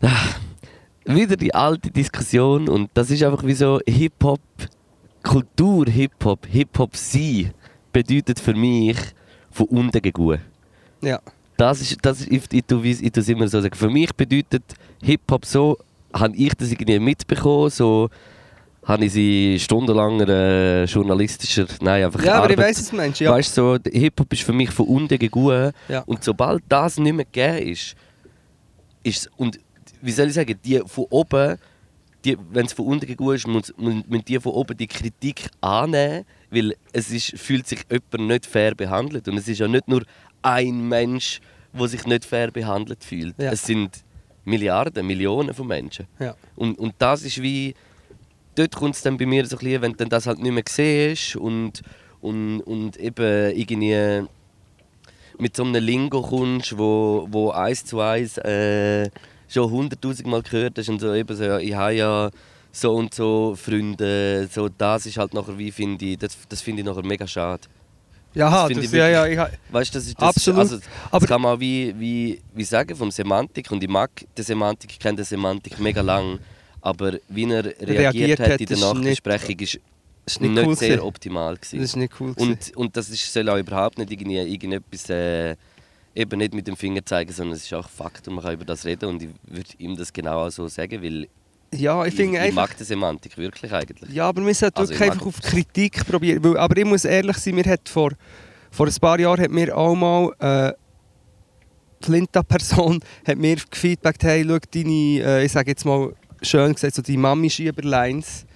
ah, 0.00 0.08
wieder 1.04 1.36
die 1.36 1.54
alte 1.54 1.90
Diskussion 1.90 2.68
und 2.68 2.90
das 2.94 3.10
ist 3.10 3.22
einfach 3.22 3.44
wie 3.44 3.54
so 3.54 3.80
Hip-Hop, 3.86 4.40
Kultur 5.22 5.86
Hip-Hop, 5.86 6.46
Hip-Hop 6.46 6.96
sein 6.96 7.52
bedeutet 7.92 8.40
für 8.40 8.54
mich 8.54 8.96
von 9.50 9.66
unten 9.66 10.00
gehen. 10.00 10.40
Ja. 11.02 11.20
Das 11.60 11.82
ist, 11.82 11.98
das 12.00 12.22
ist, 12.22 12.32
ich, 12.32 12.42
ich, 12.50 13.02
ich 13.02 13.16
es 13.16 13.28
immer 13.28 13.46
so 13.46 13.60
sagen. 13.60 13.76
Für 13.76 13.90
mich 13.90 14.14
bedeutet 14.14 14.62
Hip-Hop 15.02 15.44
so, 15.44 15.76
habe 16.10 16.34
ich 16.34 16.54
das 16.54 16.72
irgendwie 16.72 16.98
mitbekommen, 16.98 17.68
so 17.68 18.08
habe 18.82 19.04
ich 19.04 19.12
sie 19.12 19.58
stundenlang 19.60 20.20
äh, 20.22 20.84
journalistischer, 20.84 21.66
nein, 21.82 22.04
einfach 22.04 22.24
ja, 22.24 22.36
aber 22.36 22.50
ich 22.50 22.56
weiss, 22.56 22.78
was 22.78 22.88
du 22.88 22.96
meinst. 22.96 23.20
Ja. 23.20 23.32
Weißt 23.32 23.58
du, 23.58 23.76
so, 23.76 23.78
Hip-Hop 23.92 24.32
ist 24.32 24.42
für 24.42 24.54
mich 24.54 24.70
von 24.70 24.86
unten 24.86 25.18
gegangen. 25.18 25.72
Ja. 25.90 26.00
Und 26.06 26.24
sobald 26.24 26.62
das 26.66 26.96
nicht 26.96 27.12
mehr 27.12 27.26
gegeben 27.26 27.72
ist, 27.72 27.94
ist 29.02 29.30
und 29.36 29.60
wie 30.00 30.12
soll 30.12 30.28
ich 30.28 30.34
sagen, 30.34 30.58
die 30.64 30.80
von 30.86 31.04
oben, 31.10 31.58
wenn 32.24 32.64
es 32.64 32.72
von 32.72 32.86
unten 32.86 33.06
gegangen 33.06 33.34
ist, 33.34 33.46
muss, 33.46 33.74
muss, 33.76 34.02
müssen 34.08 34.24
die 34.24 34.40
von 34.40 34.52
oben 34.52 34.78
die 34.78 34.86
Kritik 34.86 35.50
annehmen, 35.60 36.24
weil 36.50 36.74
es 36.92 37.10
ist, 37.10 37.38
fühlt 37.38 37.66
sich 37.66 37.80
jemand 37.90 38.32
nicht 38.32 38.46
fair 38.46 38.74
behandelt. 38.74 39.28
Und 39.28 39.36
es 39.36 39.46
ist 39.46 39.58
ja 39.58 39.68
nicht 39.68 39.88
nur 39.88 40.04
ein 40.42 40.88
Mensch, 40.88 41.40
der 41.72 41.88
sich 41.88 42.06
nicht 42.06 42.24
fair 42.24 42.50
behandelt 42.50 43.04
fühlt. 43.04 43.34
Ja. 43.38 43.52
Es 43.52 43.64
sind 43.64 44.04
Milliarden, 44.44 45.06
Millionen 45.06 45.54
von 45.54 45.66
Menschen. 45.66 46.06
Ja. 46.18 46.34
Und, 46.56 46.78
und 46.78 46.94
das 46.98 47.22
ist 47.22 47.42
wie. 47.42 47.74
Dort 48.56 48.74
kommt 48.74 48.96
es 48.96 49.02
dann 49.02 49.16
bei 49.16 49.26
mir 49.26 49.46
so 49.46 49.56
ein 49.56 49.60
bisschen, 49.60 49.82
wenn 49.82 49.92
du 49.92 50.06
das 50.06 50.26
halt 50.26 50.40
nicht 50.40 50.52
mehr 50.52 50.64
siehst 50.68 51.36
und, 51.36 51.82
und, 52.20 52.60
und 52.62 52.96
eben 52.96 53.56
irgendwie 53.56 54.26
mit 55.38 55.56
so 55.56 55.62
einem 55.62 55.82
Lingo 55.82 56.20
kommst, 56.20 56.76
wo, 56.76 57.26
wo 57.30 57.50
eins 57.50 57.84
zu 57.84 58.00
eins 58.00 58.38
äh, 58.38 59.08
schon 59.48 59.70
hunderttausend 59.70 60.28
Mal 60.28 60.42
gehört 60.42 60.78
hast 60.78 60.88
und 60.88 61.00
so 61.00 61.14
eben 61.14 61.34
so, 61.34 61.44
ja, 61.44 61.58
ich 61.58 61.74
habe 61.74 61.94
ja 61.94 62.30
so 62.72 62.94
und 62.94 63.14
so 63.14 63.54
Freunde, 63.56 64.48
so 64.50 64.68
das 64.68 65.06
ist 65.06 65.16
halt 65.16 65.32
nachher 65.32 65.56
wie, 65.56 65.70
finde 65.70 66.04
ich, 66.04 66.18
das, 66.18 66.36
das 66.48 66.60
finde 66.60 66.82
ich 66.82 66.86
nachher 66.86 67.04
mega 67.04 67.26
schade. 67.26 67.62
Ja, 68.34 68.66
finde 68.66 68.82
das, 68.82 68.92
ich 68.92 68.98
ja, 68.98 69.22
wirklich- 69.24 69.36
ja, 69.36 69.48
ich, 69.48 69.72
Weißt 69.72 69.94
du, 69.94 69.98
das 69.98 70.06
ist 70.06 70.20
das 70.20 70.28
Absolut. 70.36 70.60
Also, 70.60 70.78
Aber- 71.10 71.20
das 71.20 71.28
kann 71.28 71.40
man 71.42 71.58
wie, 71.60 71.94
wie, 71.98 72.40
wie 72.54 72.64
sagen 72.64 72.94
vom 72.96 73.10
Semantik 73.10 73.70
und 73.70 73.82
ich 73.82 73.88
mag 73.90 74.10
die 74.36 74.42
Semantik, 74.42 74.92
ich 74.92 74.98
kenne 74.98 75.16
die 75.18 75.24
Semantik 75.24 75.78
mega 75.80 76.00
lang, 76.00 76.38
aber 76.80 77.14
wie 77.28 77.44
er 77.50 77.64
reagiert, 77.64 77.88
Reagiert 77.88 78.40
hat 78.40 78.60
in 78.60 78.66
der 78.66 78.78
Nachbesprechung 78.78 79.58
ist, 79.58 79.80
das 80.26 80.34
ist 80.36 80.40
nicht, 80.42 80.66
cool 80.66 80.76
sehr 80.76 80.88
gewesen. 80.90 81.02
optimal 81.02 81.56
Das 81.56 81.70
gewesen. 81.70 81.82
ist 81.84 81.96
nicht 81.96 82.12
cool. 82.20 82.34
gewesen. 82.34 82.50
Und, 82.52 82.76
und 82.76 82.96
das 82.96 83.08
ist, 83.10 83.32
soll 83.32 83.48
auch 83.48 83.58
überhaupt 83.58 83.98
nicht 83.98 84.10
irgendwie, 84.12 84.36
irgendetwas 84.38 85.10
äh, 85.10 85.56
eben 86.14 86.38
nicht 86.38 86.54
mit 86.54 86.66
dem 86.68 86.76
Finger 86.76 87.04
zeigen, 87.04 87.32
sondern 87.32 87.56
es 87.56 87.64
ist 87.64 87.74
auch 87.74 87.88
Fakt 87.88 88.28
und 88.28 88.34
man 88.34 88.44
kann 88.44 88.54
über 88.54 88.64
das 88.64 88.84
reden 88.84 89.06
und 89.08 89.22
ich 89.22 89.28
würde 89.48 89.70
ihm 89.78 89.96
das 89.96 90.12
genau 90.12 90.48
so 90.50 90.68
sagen, 90.68 91.02
weil 91.02 91.26
ja, 91.74 92.04
ich 92.04 92.14
finde 92.14 92.36
ich, 92.36 92.42
einfach... 92.42 92.68
mag 92.68 92.76
die 92.76 92.84
Semantik 92.84 93.36
wirklich 93.38 93.72
eigentlich. 93.72 94.10
Ja, 94.10 94.28
aber 94.28 94.44
wir 94.44 94.54
sollten 94.54 94.78
Also, 94.78 94.90
wirklich 94.90 95.06
ich 95.06 95.12
einfach 95.12 95.26
auf 95.26 95.40
Kritik 95.40 96.06
probieren. 96.06 96.42
Weil, 96.42 96.56
aber 96.56 96.76
ich 96.76 96.84
muss 96.84 97.04
ehrlich 97.04 97.36
sein, 97.36 97.54
mir 97.54 97.64
hat 97.64 97.88
vor, 97.88 98.10
vor 98.70 98.86
ein 98.86 98.94
paar 99.00 99.20
Jahren 99.20 99.40
hat 99.40 99.50
mir 99.50 99.76
auch 99.76 99.94
mal 99.94 100.32
äh, 100.40 100.72
Flinta-Person 102.04 103.00
hat 103.26 103.38
mir 103.38 103.56
gefeedbackt, 103.70 104.22
hey, 104.24 104.44
schau, 104.46 104.58
deine, 104.72 105.20
äh, 105.22 105.44
ich 105.44 105.52
sage 105.52 105.70
jetzt 105.70 105.84
mal 105.84 106.12
schön 106.42 106.72
gesagt, 106.72 106.94
so 106.94 107.02
die 107.02 107.16
Mami-Schieberlines, 107.16 108.46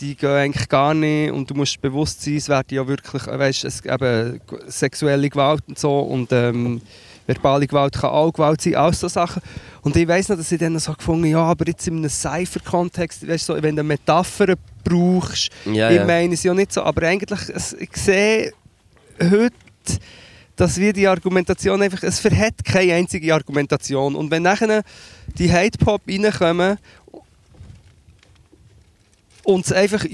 die 0.00 0.16
gehen 0.16 0.30
eigentlich 0.30 0.68
gar 0.68 0.94
nicht 0.94 1.30
und 1.30 1.48
du 1.50 1.54
musst 1.54 1.80
bewusst 1.80 2.22
sein, 2.22 2.36
es 2.36 2.48
wird 2.48 2.72
ja 2.72 2.86
wirklich, 2.88 3.26
äh, 3.26 3.38
weißt, 3.38 3.64
es, 3.64 3.84
eben, 3.84 4.40
sexuelle 4.66 5.28
Gewalt 5.28 5.62
und 5.68 5.78
so 5.78 6.00
und 6.00 6.32
ähm, 6.32 6.80
verbale 7.34 7.66
Gewalt 7.66 7.94
kann 7.94 8.10
auch 8.10 8.32
Gewalt 8.32 8.60
sein, 8.60 8.74
all 8.74 8.92
so 8.92 9.08
Sachen. 9.08 9.42
Und 9.82 9.96
ich 9.96 10.06
weiss 10.06 10.28
noch, 10.28 10.36
dass 10.36 10.50
ich 10.52 10.58
dann 10.58 10.78
so 10.78 10.92
gefunden 10.92 11.26
ja, 11.26 11.42
aber 11.42 11.66
jetzt 11.66 11.86
in 11.86 11.98
einem 11.98 12.10
Cypher-Kontext, 12.10 13.26
weißt, 13.26 13.46
so, 13.46 13.62
wenn 13.62 13.76
du 13.76 13.82
Metaphern 13.82 14.56
brauchst, 14.84 15.50
Ja, 15.64 15.90
ich 15.90 15.96
ja. 15.96 16.04
meine 16.04 16.34
es 16.34 16.42
ja 16.42 16.52
nicht 16.52 16.72
so, 16.72 16.82
aber 16.82 17.06
eigentlich, 17.06 17.40
ich 17.78 17.96
sehe 17.96 18.52
heute, 19.20 19.54
dass 20.56 20.76
wir 20.76 20.92
die 20.92 21.06
Argumentation 21.06 21.80
einfach, 21.80 22.02
es 22.02 22.20
verhält 22.20 22.64
keine 22.64 22.94
einzige 22.94 23.32
Argumentation. 23.34 24.14
Und 24.14 24.30
wenn 24.30 24.42
nachher 24.42 24.82
die 25.38 25.50
Hate-Pop 25.50 26.02
reinkommen 26.06 26.78
und 29.44 29.64
es 29.64 29.72
einfach 29.72 30.04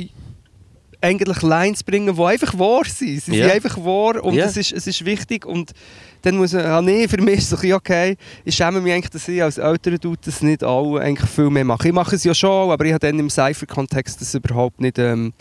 eigentlich 1.00 1.42
Lines 1.42 1.82
bringen, 1.84 2.14
die 2.16 2.22
einfach 2.22 2.58
wahr 2.58 2.82
sind. 2.86 3.22
Sie 3.22 3.36
Ja. 3.36 3.44
sind 3.46 3.54
einfach 3.56 3.76
wahr 3.78 4.22
und 4.24 4.34
Ja. 4.34 4.46
es, 4.46 4.56
ist, 4.56 4.72
es 4.72 4.86
ist 4.86 5.04
wichtig 5.04 5.44
und 5.46 5.72
dann 6.22 6.36
muss 6.36 6.52
man, 6.52 6.64
ah, 6.66 6.82
nee, 6.82 7.06
für 7.06 7.20
mich 7.20 7.38
ist 7.38 7.44
es 7.44 7.50
so 7.50 7.56
ein 7.56 7.60
bisschen 7.62 7.74
okay, 7.76 8.16
ich 8.44 8.54
schäme 8.54 8.80
mich 8.80 8.92
eigentlich, 8.92 9.10
dass 9.10 9.28
ich 9.28 9.42
als 9.42 9.58
älterer 9.58 9.98
Dude 9.98 10.18
das 10.24 10.42
nicht 10.42 10.64
alle 10.64 11.00
eigentlich 11.00 11.30
viel 11.30 11.50
mehr 11.50 11.64
mache. 11.64 11.88
Ich 11.88 11.94
mache 11.94 12.16
es 12.16 12.24
ja 12.24 12.34
schon, 12.34 12.70
aber 12.70 12.84
ich 12.84 12.92
habe 12.92 13.06
dann 13.06 13.18
im 13.18 13.30
Cypher-Kontext 13.30 14.20
das 14.20 14.34
überhaupt 14.34 14.80
nicht 14.80 14.98
ähm, 14.98 15.32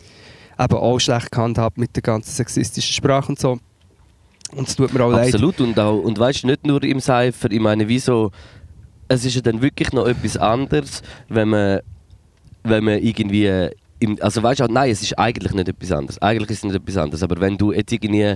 eben 0.60 0.76
auch 0.78 1.00
schlecht 1.00 1.32
gehandhabt 1.32 1.78
mit 1.78 1.96
der 1.96 2.04
ganzen 2.04 2.32
sexistischen 2.32 2.94
Sprache 2.94 3.30
und 3.30 3.40
so. 3.40 3.58
Und 4.56 4.68
es 4.68 4.76
tut 4.76 4.94
mir 4.94 5.04
auch 5.04 5.12
leid. 5.12 5.34
Absolut. 5.34 5.60
Und, 5.60 5.80
auch, 5.80 6.00
und 6.00 6.20
weißt 6.20 6.44
du, 6.44 6.48
nicht 6.48 6.66
nur 6.68 6.82
im 6.84 7.00
Cypher, 7.02 7.52
ich 7.52 7.60
meine, 7.60 7.88
wieso. 7.88 8.32
Es 9.08 9.24
ist 9.26 9.36
ja 9.36 9.42
dann 9.42 9.62
wirklich 9.62 9.92
noch 9.92 10.08
etwas 10.08 10.36
anderes, 10.38 11.02
wenn 11.30 11.50
man, 11.50 11.80
wenn 12.64 12.84
man 12.84 13.00
irgendwie. 13.02 13.70
Im, 14.06 14.18
also 14.22 14.44
weißt 14.44 14.60
du, 14.60 14.66
nein, 14.66 14.92
es 14.92 15.02
ist 15.02 15.18
eigentlich 15.18 15.54
nicht 15.54 15.68
etwas 15.68 15.92
anderes. 15.92 16.22
Eigentlich 16.22 16.52
ist 16.52 16.58
es 16.60 16.64
nicht 16.66 16.76
etwas 16.76 16.98
anderes. 16.98 17.24
Aber 17.24 17.42
wenn 17.42 17.58
du 17.58 17.72
jetzt 17.72 17.92
irgendwie 17.92 18.36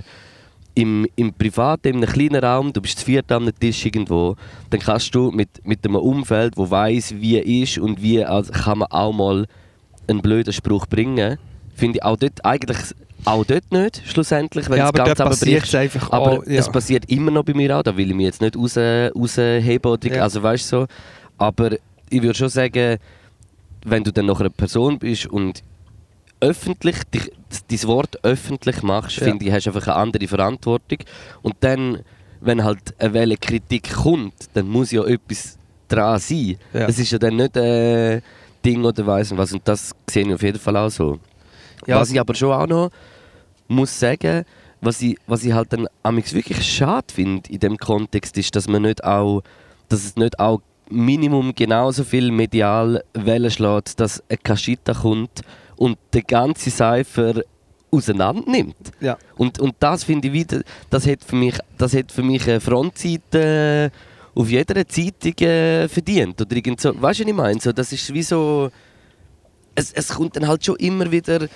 im, 0.74 1.06
im 1.14 1.32
Privaten, 1.32 1.88
in 1.88 1.96
einem 1.96 2.12
kleinen 2.12 2.44
Raum, 2.44 2.72
du 2.72 2.80
bist 2.80 2.98
zu 2.98 3.04
viert 3.04 3.30
am 3.30 3.48
Tisch 3.58 3.86
irgendwo, 3.86 4.34
dann 4.70 4.80
kannst 4.80 5.14
du 5.14 5.30
mit, 5.30 5.48
mit 5.64 5.84
einem 5.84 5.96
Umfeld, 5.96 6.56
wo 6.56 6.68
weiß, 6.68 7.14
wie 7.18 7.38
ist 7.62 7.78
und 7.78 8.02
wie 8.02 8.24
also 8.24 8.52
kann 8.52 8.78
man 8.78 8.88
auch 8.90 9.12
mal 9.12 9.46
einen 10.08 10.22
blöden 10.22 10.52
Spruch 10.52 10.86
bringen, 10.86 11.38
finde 11.74 11.98
ich 11.98 12.02
auch 12.02 12.16
dort 12.16 12.44
eigentlich 12.44 12.78
auch 13.24 13.44
dort 13.44 13.70
nicht, 13.70 14.02
schlussendlich, 14.06 14.68
wenn 14.70 14.78
ja, 14.78 14.84
es 14.84 14.88
aber 14.88 15.04
ganz 15.04 15.18
dort 15.18 15.28
passiert 15.30 15.64
es 15.64 15.74
einfach 15.74 16.10
Aber 16.10 16.38
auch. 16.38 16.46
Ja. 16.46 16.58
es 16.58 16.70
passiert 16.70 17.04
immer 17.10 17.30
noch 17.30 17.44
bei 17.44 17.52
mir 17.52 17.76
auch, 17.76 17.82
da 17.82 17.94
will 17.94 18.08
ich 18.08 18.16
mich 18.16 18.26
jetzt 18.26 18.40
nicht 18.40 18.56
raus, 18.56 18.76
rausheben. 18.76 19.92
Oder, 19.92 20.16
Ja. 20.16 20.22
Also 20.22 20.42
weißt 20.42 20.72
du 20.72 20.80
so. 20.80 20.86
Aber 21.36 21.72
ich 22.08 22.22
würde 22.22 22.34
schon 22.34 22.48
sagen, 22.48 22.98
wenn 23.84 24.04
du 24.04 24.12
dann 24.12 24.26
noch 24.26 24.40
eine 24.40 24.50
Person 24.50 24.98
bist 24.98 25.26
und 25.26 25.62
öffentlich, 26.40 26.96
dich, 27.12 27.30
dein 27.68 27.82
Wort 27.88 28.22
öffentlich 28.24 28.82
machst, 28.82 29.18
Ja. 29.18 29.24
finde 29.24 29.44
ich, 29.44 29.52
hast 29.52 29.66
du 29.66 29.70
einfach 29.70 29.86
eine 29.88 29.96
andere 29.96 30.26
Verantwortung. 30.26 30.98
Und 31.42 31.54
dann, 31.60 32.00
wenn 32.40 32.64
halt 32.64 32.94
eine 32.98 33.12
Welle 33.12 33.36
Kritik 33.36 33.92
kommt, 33.92 34.34
dann 34.54 34.68
muss 34.68 34.90
ja 34.90 35.04
etwas 35.04 35.58
dran 35.88 36.18
sein. 36.18 36.56
Ja. 36.72 36.86
Es 36.86 36.98
ist 36.98 37.10
ja 37.12 37.18
dann 37.18 37.36
nicht 37.36 37.56
ein 37.56 38.22
Ding 38.64 38.84
oder 38.84 39.06
weiss 39.06 39.30
nicht 39.30 39.38
was. 39.38 39.52
Und 39.52 39.66
das 39.66 39.92
sehe 40.08 40.26
ich 40.26 40.34
auf 40.34 40.42
jeden 40.42 40.58
Fall 40.58 40.76
auch 40.76 40.90
so. 40.90 41.18
Ja, 41.86 41.98
was 42.00 42.10
ich 42.10 42.20
aber 42.20 42.34
schon 42.34 42.52
auch 42.52 42.66
noch 42.66 42.90
muss 43.68 43.98
sagen, 43.98 44.44
was 44.80 45.00
ich, 45.02 45.16
was 45.26 45.44
ich 45.44 45.52
halt 45.52 45.72
dann 45.72 45.86
wirklich 46.06 46.62
schade 46.66 47.06
finde 47.12 47.50
in 47.50 47.60
dem 47.60 47.76
Kontext, 47.76 48.36
ist, 48.38 48.54
dass 48.56 48.66
man 48.68 48.82
nicht 48.82 49.04
auch, 49.04 49.42
dass 49.88 50.04
es 50.04 50.16
nicht 50.16 50.38
auch 50.40 50.60
Minimum 50.90 51.54
genauso 51.54 52.04
viel 52.04 52.30
medial 52.30 53.02
Wellen 53.14 53.50
schlägt, 53.50 54.00
dass 54.00 54.22
eine 54.28 54.38
Kaschita 54.38 54.94
kommt 54.94 55.42
und 55.76 55.98
den 56.12 56.24
ganzen 56.26 56.70
Cypher 56.70 57.42
auseinander 57.90 58.50
nimmt. 58.50 58.92
Ja. 59.00 59.18
Und, 59.36 59.58
und 59.58 59.74
das 59.78 60.04
finde 60.04 60.28
ich 60.28 60.34
wieder, 60.34 60.62
das 60.90 61.06
hat 61.06 61.24
für 61.24 61.36
mich, 61.36 61.58
das 61.78 61.94
hat 61.94 62.12
für 62.12 62.22
mich 62.22 62.48
eine 62.48 62.60
Frontseite 62.60 63.90
äh, 63.92 64.38
auf 64.38 64.48
jeder 64.48 64.86
Zeitung 64.86 65.34
äh, 65.46 65.88
verdient. 65.88 66.40
Oder 66.40 66.56
irgend 66.56 66.80
so, 66.80 66.90
weißt 66.90 67.20
du, 67.20 67.24
was 67.24 67.30
ich 67.30 67.34
meine? 67.34 67.60
So, 67.60 67.72
das 67.72 67.92
ist 67.92 68.12
wie 68.12 68.22
so, 68.22 68.70
es, 69.74 69.92
es 69.92 70.08
kommt 70.08 70.36
dann 70.36 70.46
halt 70.46 70.64
schon 70.64 70.76
immer 70.76 71.10
wieder 71.10 71.48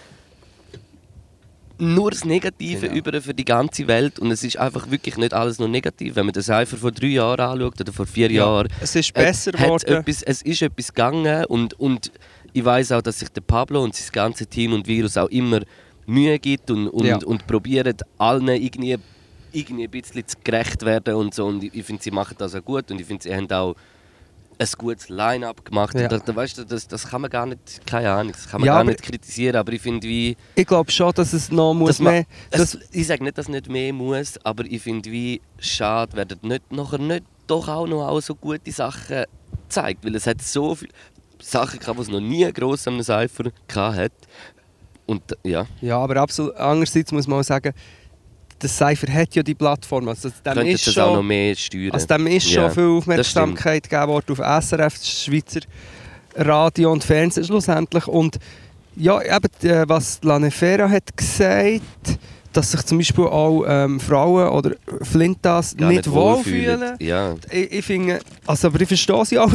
nur 1.85 2.11
das 2.11 2.25
Negative 2.25 2.89
Genau. 2.89 2.95
über 2.97 3.21
für 3.21 3.35
die 3.35 3.45
ganze 3.45 3.87
Welt 3.87 4.19
und 4.19 4.31
es 4.31 4.43
ist 4.43 4.57
einfach 4.59 4.91
wirklich 4.91 5.17
nicht 5.17 5.33
alles 5.35 5.59
nur 5.59 5.69
negativ. 5.69 6.17
Wenn 6.17 6.27
man 6.27 6.33
den 6.33 6.43
Cypher 6.43 6.77
vor 6.77 6.91
drei 6.93 7.09
Jahren 7.09 7.41
anschaut 7.41 7.81
oder 7.81 7.93
vor 7.93 8.07
vier 8.07 8.31
Jahren, 8.31 8.69
Es 8.81 8.95
ist 8.97 9.11
äh, 9.11 9.25
besser 9.25 9.53
geworden. 9.53 10.05
Es 10.07 10.43
ist 10.43 10.63
etwas 10.63 10.89
gegangen 10.89 11.45
und, 11.47 11.75
und 11.81 12.11
ich 12.53 12.65
weiß 12.65 12.93
auch, 12.93 13.03
dass 13.03 13.19
sich 13.19 13.29
der 13.31 13.41
Pablo 13.43 13.83
und 13.83 13.95
sein 13.95 14.09
ganze 14.13 14.47
Team 14.47 14.73
und 14.73 14.87
Virus 14.87 15.17
auch 15.17 15.29
immer 15.29 15.61
Mühe 16.07 16.39
gibt 16.39 16.71
und, 16.71 16.89
und, 16.89 17.07
Ja. 17.07 17.19
und 17.25 17.47
probieren 17.47 17.97
allen 18.19 18.49
irgendwie, 18.49 18.97
irgendwie 19.53 19.85
ein 19.85 19.91
bisschen 19.91 20.27
zu 20.27 20.37
gerecht 20.45 20.85
werden 20.85 21.15
und 21.15 21.35
so. 21.35 21.47
Und 21.47 21.65
ich, 21.65 21.75
ich 21.75 21.85
finde, 21.85 22.03
sie 22.03 22.11
machen 22.11 22.35
das 22.39 22.55
auch 22.55 22.65
gut 22.65 22.91
und 22.91 23.01
ich 23.01 23.07
finde, 23.07 23.23
sie 23.23 23.35
haben 23.35 23.51
auch 23.51 23.75
ein 24.59 24.69
gutes 24.79 25.09
Line-up 25.09 25.65
gemacht. 25.65 25.95
Ja. 25.99 26.09
Das, 26.09 26.25
da- 26.25 26.35
weißt 26.37 26.59
du, 26.59 26.65
das, 26.65 26.87
das 26.89 27.09
kann 27.09 27.21
man 27.23 27.31
gar 27.31 27.47
nicht, 27.47 27.87
keine 27.87 28.11
Ahnung, 28.11 28.33
das 28.33 28.49
kann 28.49 28.61
man 28.61 28.67
Ja, 28.67 28.75
gar 28.75 28.85
nicht 28.85 29.03
kritisieren, 29.03 29.57
aber 29.57 29.73
ich 29.73 29.83
finde, 29.83 30.07
wie... 30.07 30.37
Ich 30.55 30.67
glaube 30.67 30.91
schon, 30.91 31.13
dass 31.13 31.33
es 31.33 31.51
noch 31.51 31.75
muss 31.75 31.99
man- 31.99 32.13
mehr... 32.15 32.27
es, 32.51 32.79
ich 32.93 33.07
sage 33.07 33.25
nicht, 33.25 33.37
dass 33.39 33.49
nicht 33.49 33.69
mehr 33.69 33.93
muss, 33.93 34.39
aber 34.45 34.65
ich 34.65 34.83
finde, 34.83 35.11
wie 35.11 35.41
schade 35.59 36.17
werden 36.17 36.39
nicht, 36.43 36.73
nachher 36.73 36.99
nicht 36.99 37.25
doch 37.47 37.69
auch 37.69 37.87
noch 37.87 38.07
auch 38.09 38.21
so 38.21 38.35
gute 38.35 38.71
Sachen 38.73 39.25
gezeigt, 39.69 40.05
weil 40.05 40.15
es 40.15 40.27
hat 40.27 40.41
so 40.41 40.75
viele 40.75 40.93
Sachen 41.41 41.79
gehabt, 41.79 41.99
die 41.99 42.03
es 42.03 42.09
noch 42.09 42.21
nie 42.21 42.51
gross 42.53 42.87
am 42.89 43.03
Cypher 43.03 43.51
hat. 43.75 44.13
Und 45.07 45.23
ja, 45.43 45.67
ja, 45.83 45.99
aber 45.99 46.17
absolut. 46.17 46.57
Andererseits 46.57 47.13
muss 47.13 47.27
man 47.27 47.41
auch 47.41 47.45
sagen, 47.45 47.75
der 48.65 48.71
Cypher 48.71 49.13
hat 49.13 49.35
ja 49.35 49.43
die 49.43 49.55
Plattform. 49.55 50.09
Also 50.09 50.31
dem 50.31 50.55
könnte 50.55 50.71
ist 50.73 50.87
das 50.87 50.99
auch 50.99 51.09
noch 51.11 51.17
schon, 51.17 51.27
mehr 51.27 51.55
steuern. 51.55 51.91
also 51.93 52.07
dem 52.07 52.27
ist 52.27 52.51
Ja, 52.51 52.63
schon 52.63 52.71
viel 52.73 52.85
das 52.85 52.97
Aufmerksamkeit 52.99 53.83
gegeben 53.91 54.09
worden 54.09 54.25
auf 54.33 54.65
SRF, 54.65 54.95
das 54.99 55.23
Schweizer 55.23 55.61
Radio 56.37 56.91
und 56.93 57.05
Fernsehen 57.05 57.45
schlussendlich. 57.45 58.07
Und 58.09 58.39
ja, 58.97 59.21
eben, 59.23 59.69
äh, 59.71 59.85
was 59.89 60.21
Lanefera 60.23 60.89
hat 60.89 61.17
gesagt, 61.17 61.83
dass 62.53 62.71
sich 62.73 62.83
zum 62.83 62.99
Beispiel 62.99 63.25
auch 63.25 63.65
ähm, 63.69 63.99
Frauen 64.01 64.49
oder 64.49 64.73
Flintas 65.03 65.77
Gar 65.77 65.91
nicht 65.91 66.11
wohlfühlen. 66.11 66.97
Ja, 67.01 67.35
Ich, 67.51 67.73
ich 67.73 67.85
finde, 67.85 68.21
also, 68.47 68.69
aber 68.69 68.81
ich 68.81 68.89
verstehe 68.89 69.25
sie 69.27 69.39
auch. 69.41 69.53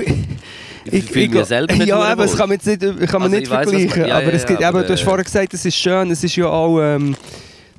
ich, 0.86 1.06
fühle 1.06 1.30
mich 1.30 1.46
selber 1.46 1.74
nicht 1.74 1.88
Ja, 1.88 2.00
aber 2.02 2.26
es 2.26 2.32
wohl. 2.32 2.38
kann 2.40 2.50
man, 2.50 2.58
jetzt 2.62 2.66
nicht, 2.68 2.82
kann 3.10 3.22
man 3.22 3.24
Also 3.24 3.36
nicht 3.36 3.44
ich 3.44 3.50
was 3.50 3.70
vergleichen. 3.70 4.00
man- 4.02 4.10
ja, 4.10 4.16
aber 4.18 4.24
ja, 4.26 4.32
es 4.32 4.46
gibt, 4.46 4.60
ja, 4.62 4.68
eben, 4.70 4.78
aber, 4.78 4.88
du 4.88 4.94
hast 4.94 5.02
vorher 5.04 5.24
gesagt, 5.24 5.54
es 5.54 5.66
ist 5.66 5.76
schön, 5.76 6.12
es 6.12 6.24
ist 6.24 6.36
ja 6.36 6.46
auch... 6.48 6.80
Ähm, 6.82 7.16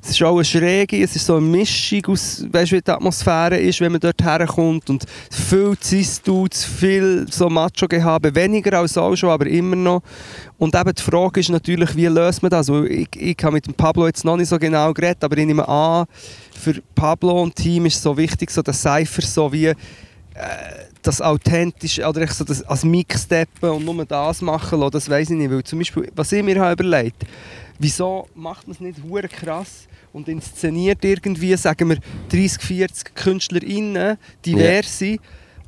es 0.03 0.11
ist 0.11 0.23
auch 0.23 0.35
eine 0.35 0.45
Schräge, 0.45 1.03
es 1.03 1.15
ist 1.15 1.27
so 1.27 1.35
eine 1.35 1.45
Mischung 1.45 2.05
aus, 2.07 2.43
weißt 2.51 2.71
wie 2.71 2.81
die 2.81 2.91
Atmosphäre 2.91 3.57
ist, 3.57 3.79
wenn 3.81 3.91
man 3.91 4.01
dort 4.01 4.21
herkommt 4.23 4.89
und 4.89 5.05
viel 5.29 5.75
Cis-Dudes, 5.79 6.65
viel 6.65 7.27
so 7.29 7.49
Macho-Gehabe, 7.49 8.33
weniger 8.33 8.79
als 8.79 8.97
auch 8.97 9.15
schon, 9.15 9.29
aber 9.29 9.45
immer 9.45 9.75
noch. 9.75 10.01
Und 10.57 10.75
eben 10.75 10.95
die 10.95 11.01
Frage 11.01 11.39
ist 11.39 11.49
natürlich, 11.49 11.95
wie 11.95 12.07
löst 12.07 12.41
man 12.41 12.49
das? 12.49 12.69
Ich, 12.69 13.09
ich 13.15 13.37
habe 13.43 13.53
mit 13.53 13.77
Pablo 13.77 14.07
jetzt 14.07 14.25
noch 14.25 14.37
nicht 14.37 14.49
so 14.49 14.57
genau 14.57 14.91
geredet, 14.91 15.23
aber 15.23 15.37
ich 15.37 15.45
nehme 15.45 15.67
an, 15.67 16.05
für 16.51 16.81
Pablo 16.95 17.43
und 17.43 17.55
Team 17.55 17.85
ist 17.85 17.97
es 17.97 18.01
so 18.01 18.17
wichtig, 18.17 18.49
so 18.49 18.63
der 18.63 18.73
Cypher 18.73 19.21
so 19.21 19.53
wie 19.53 19.67
äh, 19.67 19.75
das 21.03 21.21
authentisch 21.21 21.99
oder 21.99 22.21
echt 22.21 22.33
so 22.33 22.43
das 22.43 22.63
als 22.63 22.83
Mixsteppen 22.83 23.69
und 23.69 23.85
nur 23.85 24.03
das 24.05 24.41
machen 24.41 24.79
lassen, 24.79 24.91
das 24.91 25.09
weiß 25.09 25.29
ich 25.29 25.37
nicht. 25.37 25.51
Weil 25.51 25.63
zum 25.63 25.79
Beispiel, 25.79 26.11
was 26.15 26.31
ich 26.31 26.43
mir 26.43 26.59
habe 26.59 26.73
überlegt 26.73 27.23
wieso 27.81 28.27
macht 28.35 28.67
man 28.67 28.75
es 28.75 28.79
nicht 28.79 29.01
hure 29.03 29.27
krass 29.27 29.87
und 30.13 30.27
inszeniert 30.27 31.03
irgendwie, 31.03 31.55
sagen 31.57 31.89
wir, 31.89 31.97
30, 32.29 32.61
40 32.61 33.15
KünstlerInnen, 33.15 34.17
diverse, 34.45 35.17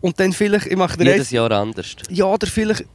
und 0.02 0.20
dann 0.20 0.34
vielleicht, 0.34 0.66
ich 0.66 0.76
mache 0.76 1.02
jedes 1.02 1.32
Jahr 1.32 1.52
anders. 1.52 1.96
ja, 2.10 2.26
oder 2.26 2.46
vielleicht 2.48 2.86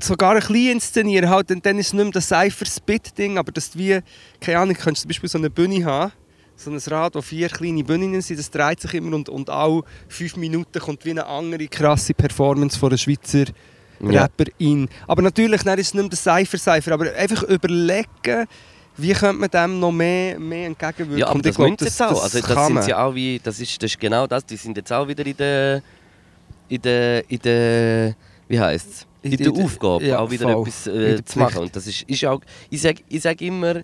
sogar 0.00 0.32
ein 0.32 0.38
bisschen 0.38 0.72
inszenieren, 0.72 1.28
halt, 1.28 1.50
und 1.50 1.66
dann 1.66 1.76
ist 1.78 1.88
es 1.88 1.92
nicht 1.92 2.04
mehr 2.04 2.12
das 2.12 2.28
Cypher-Spit-Ding, 2.28 3.36
aber 3.38 3.50
dass 3.50 3.72
du 3.72 3.78
wie, 3.80 3.98
keine 4.40 4.58
Ahnung, 4.60 4.76
könntest 4.76 5.02
zum 5.02 5.08
Beispiel 5.08 5.28
so 5.28 5.38
eine 5.38 5.50
Bühne 5.50 5.84
haben, 5.84 6.12
so 6.54 6.70
ein 6.70 6.78
Rad, 6.78 7.16
wo 7.16 7.20
vier 7.22 7.48
kleine 7.48 7.82
Bühnen 7.82 8.20
sind, 8.20 8.38
das 8.38 8.50
dreht 8.50 8.80
sich 8.80 8.94
immer 8.94 9.16
und, 9.16 9.28
und 9.28 9.50
auch 9.50 9.82
fünf 10.06 10.36
Minuten 10.36 10.78
kommt 10.78 11.04
wie 11.04 11.10
eine 11.10 11.26
andere 11.26 11.66
krasse 11.66 12.14
Performance 12.14 12.78
von 12.78 12.90
einer 12.90 12.98
Schweizer 12.98 13.46
Ja. 14.00 14.22
Rapperin. 14.22 14.88
Aber 15.08 15.22
natürlich 15.22 15.62
dann 15.62 15.78
ist 15.78 15.88
es 15.88 15.94
nicht 15.94 16.02
mehr 16.02 16.10
der 16.10 16.18
Cypher-Cypher, 16.18 16.92
aber 16.92 17.12
einfach 17.14 17.42
überlegen, 17.44 18.46
wie 18.96 19.12
könnte 19.12 19.40
man 19.40 19.50
dem 19.50 19.80
noch 19.80 19.92
mehr, 19.92 20.38
mehr 20.38 20.66
entgegenwirken. 20.66 21.18
Ja, 21.18 21.26
aber 21.26 21.36
Und 21.36 21.46
das 21.46 21.50
ich 21.50 21.56
glaub, 21.56 21.70
müssen 21.70 21.78
sie 21.78 21.84
jetzt 21.86 22.02
auch. 22.02 22.22
Also 22.22 22.40
das 22.40 22.66
sind 22.66 22.84
sie 22.84 22.94
auch 22.94 23.14
wie, 23.14 23.40
das 23.42 23.60
ist, 23.60 23.82
das 23.82 23.90
ist 23.92 24.00
genau 24.00 24.26
das, 24.26 24.44
die 24.44 24.56
sind 24.56 24.76
jetzt 24.76 24.92
auch 24.92 25.08
wieder 25.08 25.24
in 25.24 25.36
der, 25.36 25.82
in 26.68 26.82
der, 26.82 27.30
in 27.30 27.38
der, 27.38 28.14
wie 28.48 28.60
heisst 28.60 28.88
es? 28.90 29.06
In, 29.22 29.32
In 29.32 29.54
der 29.54 29.64
Aufgabe, 29.64 30.04
ja, 30.04 30.18
auch 30.18 30.30
wieder 30.30 30.50
voll. 30.50 30.62
etwas 30.62 30.86
äh, 30.88 31.24
zu 31.24 31.38
machen. 31.38 31.58
Und 31.62 31.76
das 31.76 31.86
ist, 31.86 32.02
ist 32.02 32.24
auch, 32.24 32.40
ich 32.70 32.82
sage 32.82 33.02
ich 33.08 33.22
sag 33.22 33.40
immer, 33.40 33.82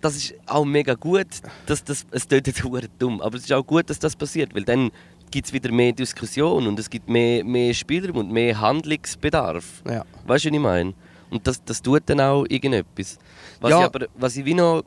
das 0.00 0.16
ist 0.16 0.34
auch 0.46 0.64
mega 0.64 0.94
gut, 0.94 1.26
dass 1.66 1.82
das, 1.82 2.06
es 2.12 2.28
tut 2.28 2.46
jetzt 2.46 2.62
dumm, 2.98 3.20
aber 3.20 3.36
es 3.36 3.44
ist 3.44 3.52
auch 3.52 3.66
gut, 3.66 3.90
dass 3.90 3.98
das 3.98 4.14
passiert, 4.14 4.54
weil 4.54 4.62
dann 4.64 4.90
gibt 5.30 5.48
es 5.48 5.52
wieder 5.52 5.72
mehr 5.72 5.92
Diskussion 5.92 6.66
und 6.66 6.78
es 6.78 6.88
gibt 6.88 7.08
mehr, 7.08 7.44
mehr 7.44 7.74
Spielraum 7.74 8.16
und 8.18 8.32
mehr 8.32 8.60
Handlungsbedarf. 8.60 9.82
Ja. 9.84 10.04
Weißt 10.26 10.44
du, 10.44 10.50
was 10.50 10.54
ich 10.54 10.60
meine? 10.60 10.94
Und 11.30 11.46
das, 11.46 11.62
das 11.64 11.82
tut 11.82 12.02
dann 12.06 12.20
auch 12.20 12.44
irgendetwas. 12.48 13.18
Was 13.60 13.70
Ja. 13.70 13.80
ich 13.80 13.84
aber, 13.84 14.06
was 14.16 14.36
ich 14.36 14.44
wie 14.44 14.54
noch 14.54 14.84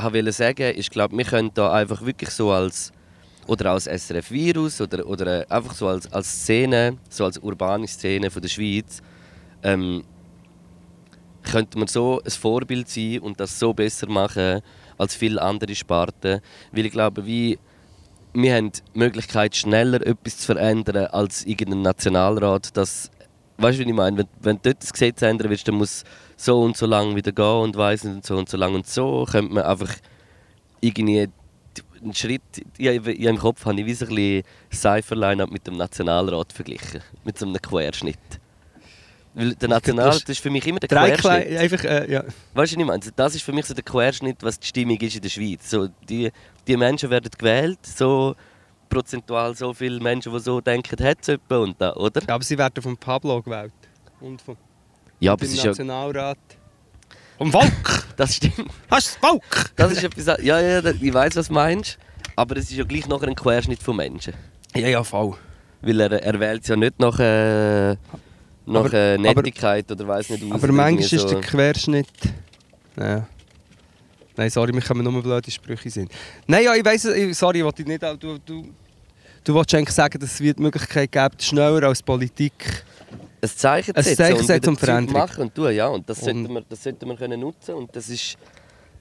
wollte 0.00 0.32
sagen, 0.32 0.74
ist, 0.74 0.90
glaube 0.90 1.16
wir 1.16 1.24
können 1.24 1.50
da 1.54 1.72
einfach 1.72 2.04
wirklich 2.04 2.30
so 2.30 2.50
als 2.50 2.92
oder 3.46 3.72
als 3.72 3.86
SRF-Virus 3.86 4.80
oder, 4.80 5.06
oder 5.06 5.40
äh, 5.40 5.46
einfach 5.48 5.74
so 5.74 5.88
als, 5.88 6.10
als 6.12 6.28
Szene, 6.42 6.98
so 7.08 7.24
als 7.24 7.38
urbane 7.38 7.88
Szene 7.88 8.30
von 8.30 8.42
der 8.42 8.48
Schweiz, 8.48 9.00
ähm, 9.62 10.04
könnte 11.42 11.78
man 11.78 11.88
so 11.88 12.20
ein 12.22 12.30
Vorbild 12.30 12.88
sein 12.88 13.20
und 13.20 13.40
das 13.40 13.58
so 13.58 13.72
besser 13.72 14.08
machen 14.08 14.60
als 14.98 15.14
viele 15.14 15.40
andere 15.40 15.74
Sparten. 15.74 16.40
Weil 16.72 16.86
ich 16.86 16.92
glaube, 16.92 17.24
wie 17.24 17.58
wir 18.34 18.54
haben 18.54 18.70
die 18.70 18.98
Möglichkeit, 18.98 19.56
schneller 19.56 20.06
etwas 20.06 20.38
zu 20.38 20.46
verändern 20.46 21.06
als 21.06 21.44
irgendein 21.46 21.82
Nationalrat. 21.82 22.76
Das, 22.76 23.10
weißt 23.58 23.78
du, 23.78 23.84
wie 23.84 23.88
ich 23.88 23.94
meine? 23.94 24.18
Wenn, 24.18 24.26
wenn 24.40 24.56
du 24.56 24.62
dort 24.64 24.82
das 24.82 24.92
Gesetz 24.92 25.22
ändern 25.22 25.50
willst, 25.50 25.68
dann 25.68 25.74
muss 25.74 26.04
so 26.36 26.62
und 26.62 26.76
so 26.76 26.86
lange 26.86 27.14
wieder 27.14 27.32
gehen 27.32 27.44
und 27.44 27.76
weiss 27.76 28.04
nicht 28.04 28.14
und 28.14 28.26
so 28.26 28.36
und 28.36 28.48
so 28.48 28.56
lange. 28.56 28.76
Und 28.76 28.86
so 28.86 29.26
könnte 29.30 29.52
man 29.52 29.64
einfach 29.64 29.94
irgendwie 30.80 31.28
einen 32.00 32.14
Schritt. 32.14 32.42
Ja, 32.78 32.92
ich 32.92 33.06
im 33.06 33.38
Kopf 33.38 33.64
habe 33.64 33.80
ich 33.80 33.86
wie 33.86 33.94
so 33.94 34.06
ein 34.06 34.14
bisschen 34.14 34.44
Cypher-Line-Up 34.72 35.50
mit 35.50 35.66
dem 35.66 35.76
Nationalrat 35.76 36.52
verglichen. 36.52 37.00
Mit 37.24 37.38
so 37.38 37.46
einem 37.46 37.60
Querschnitt. 37.60 38.18
Weil 39.34 39.54
der 39.54 39.68
Nationalrat 39.68 40.28
ist 40.28 40.40
für 40.40 40.50
mich 40.50 40.66
immer 40.66 40.80
der 40.80 40.88
Drei 40.88 41.10
Querschnitt. 41.10 41.20
kleine, 41.20 41.58
einfach, 41.60 41.84
äh, 41.84 42.10
ja. 42.10 42.22
Weißt 42.22 42.32
du, 42.54 42.54
was 42.54 42.72
ich 42.72 42.78
meine? 42.78 43.00
Das 43.14 43.34
ist 43.34 43.42
für 43.42 43.52
mich 43.52 43.66
so 43.66 43.74
der 43.74 43.84
Querschnitt, 43.84 44.42
was 44.42 44.58
die 44.58 44.66
Stimmung 44.66 44.96
ist 44.98 45.16
in 45.16 45.22
der 45.22 45.28
Schweiz. 45.28 45.70
So, 45.70 45.88
die, 46.08 46.30
die 46.66 46.76
Menschen 46.76 47.10
werden 47.10 47.30
gewählt, 47.36 47.78
so 47.84 48.34
prozentual 48.88 49.54
so 49.54 49.72
viele 49.72 50.00
Menschen, 50.00 50.32
die 50.32 50.40
so 50.40 50.60
denken, 50.60 51.04
hat 51.04 51.18
es 51.28 51.38
da, 51.78 51.92
oder? 51.94 52.22
ja, 52.26 52.34
aber 52.34 52.44
sie 52.44 52.56
werden 52.58 52.82
von 52.82 52.96
Pablo 52.96 53.40
gewählt. 53.42 53.72
Und 54.20 54.40
vom 54.42 54.56
Ja, 55.20 55.32
aber 55.32 55.44
ist 55.44 55.56
ja, 55.56 55.66
Nationalrat. 55.66 56.38
Vom 57.38 57.52
Volk! 57.52 58.06
das 58.16 58.34
stimmt. 58.36 58.70
Hast 58.90 59.16
du 59.16 59.20
das 59.20 59.30
Volk? 59.30 59.72
Das 59.76 59.92
ist 59.92 60.02
etwas, 60.02 60.26
ja, 60.42 60.60
ja, 60.60 60.84
ich 60.84 61.14
weiß, 61.14 61.36
was 61.36 61.48
du 61.48 61.54
meinst. 61.54 61.98
Aber 62.34 62.56
es 62.56 62.64
ist 62.70 62.76
ja 62.76 62.84
gleich 62.84 63.06
noch 63.08 63.22
ein 63.22 63.34
Querschnitt 63.34 63.82
von 63.82 63.96
Menschen. 63.96 64.34
Ja, 64.74 64.88
ja, 64.88 65.04
voll. 65.04 65.34
Weil 65.80 66.00
er, 66.00 66.12
er 66.22 66.40
wählt 66.40 66.66
ja 66.66 66.76
nicht 66.76 66.98
nach, 66.98 67.18
äh, 67.20 67.92
nach 68.66 68.84
Aber- 68.84 68.92
äh, 68.94 69.14
aber- 69.14 69.22
Nettigkeit 69.22 69.90
oder 69.90 70.06
weiß 70.08 70.30
nicht 70.30 70.44
aus. 70.44 70.50
Aber 70.52 70.66
manchmal 70.72 70.90
irgendwie 70.92 71.16
ist 71.16 71.30
der 71.30 71.40
Querschnitt. 71.40 72.08
Ja. 72.96 73.26
Nein, 74.36 74.50
sorry, 74.50 74.72
mir 74.72 74.82
kommen 74.82 75.02
nur 75.02 75.22
blöde 75.22 75.50
Sprüche 75.50 75.90
sind. 75.90 76.12
Nein, 76.46 76.62
ja, 76.64 76.74
ich 76.74 76.84
ich- 76.86 77.36
sorry, 77.38 77.58
ich 77.58 77.64
wollte 77.64 77.82
nicht. 77.82 78.04
auch- 78.04 78.16
Du, 78.16 78.38
du, 78.38 78.68
du 79.44 79.54
willst 79.54 79.74
eigentlich 79.74 79.94
sagen, 79.94 80.18
dass 80.20 80.32
es 80.32 80.36
die 80.38 80.54
Möglichkeit 80.62 81.12
gibt, 81.12 81.42
schneller 81.42 81.86
als 81.88 82.02
Politik. 82.02 82.84
ein 83.40 83.48
Zeichen 83.48 83.94
Ein 83.94 84.02
setzen 84.02 84.16
Zeichen 84.16 84.38
und 84.40 84.46
setzen 84.46 84.68
und 84.70 84.76
Zeug 84.80 84.84
Veränderung. 84.86 85.20
machen 85.20 85.42
und 85.42 85.54
tun, 85.54 85.72
ja. 85.72 85.86
Und 85.86 86.08
das 86.08 86.18
Und- 86.18 86.24
sollten 86.24 86.52
wir, 86.54 86.62
das 86.68 86.82
sollten 86.82 87.08
wir 87.08 87.16
können 87.16 87.40
nutzen 87.40 87.74
und 87.74 87.94
das 87.94 88.08
ist, 88.08 88.36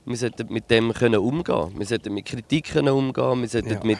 wir 0.06 0.16
sollten 0.16 0.54
mit 0.54 0.70
dem 0.70 0.94
können 0.94 1.20
umgehen. 1.20 1.72
Wir 1.78 1.86
sollten 1.86 2.14
mit 2.14 2.26
Kritik 2.26 2.72
können 2.72 2.90
umgehen. 2.90 3.42
Wir 3.42 3.50
sollten 3.50 3.70
Ja. 3.74 3.80
mit, 3.84 3.98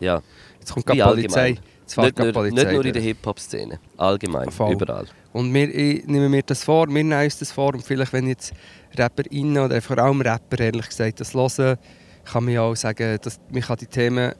ja, 0.00 0.22
Jetzt 0.58 0.72
kommt 0.72 0.92
die 0.92 1.00
Polizei. 1.00 1.50
nicht 1.50 2.18
nur, 2.18 2.32
Polizei 2.32 2.64
nicht 2.64 2.72
nur 2.72 2.84
in 2.84 2.92
der. 2.92 3.02
Hip-Hop-Szene, 3.02 3.78
allgemein, 3.96 4.50
Voll. 4.50 4.72
überall. 4.72 5.06
Und 5.32 5.54
wir, 5.54 5.72
ich 5.72 6.04
nehme 6.06 6.28
mir 6.28 6.42
das 6.42 6.64
vor, 6.64 6.88
wir 6.88 6.94
nehmen 7.04 7.12
uns 7.24 7.38
das 7.38 7.52
vor 7.52 7.72
und 7.72 7.84
vielleicht, 7.84 8.12
wenn 8.12 8.26
jetzt 8.26 8.52
RapperInnen 8.98 9.58
oder 9.64 9.80
vor 9.80 9.98
allem 9.98 10.20
Rapper, 10.22 10.58
ehrlich 10.58 10.88
gesagt, 10.88 11.20
das 11.20 11.34
hören, 11.34 11.78
kann 12.24 12.44
man 12.44 12.54
ja 12.54 12.62
auch 12.62 12.74
sagen, 12.74 13.18
dass 13.22 13.38
man 13.50 13.62
kann 13.62 13.76
die 13.76 13.86
Themen 13.86 14.32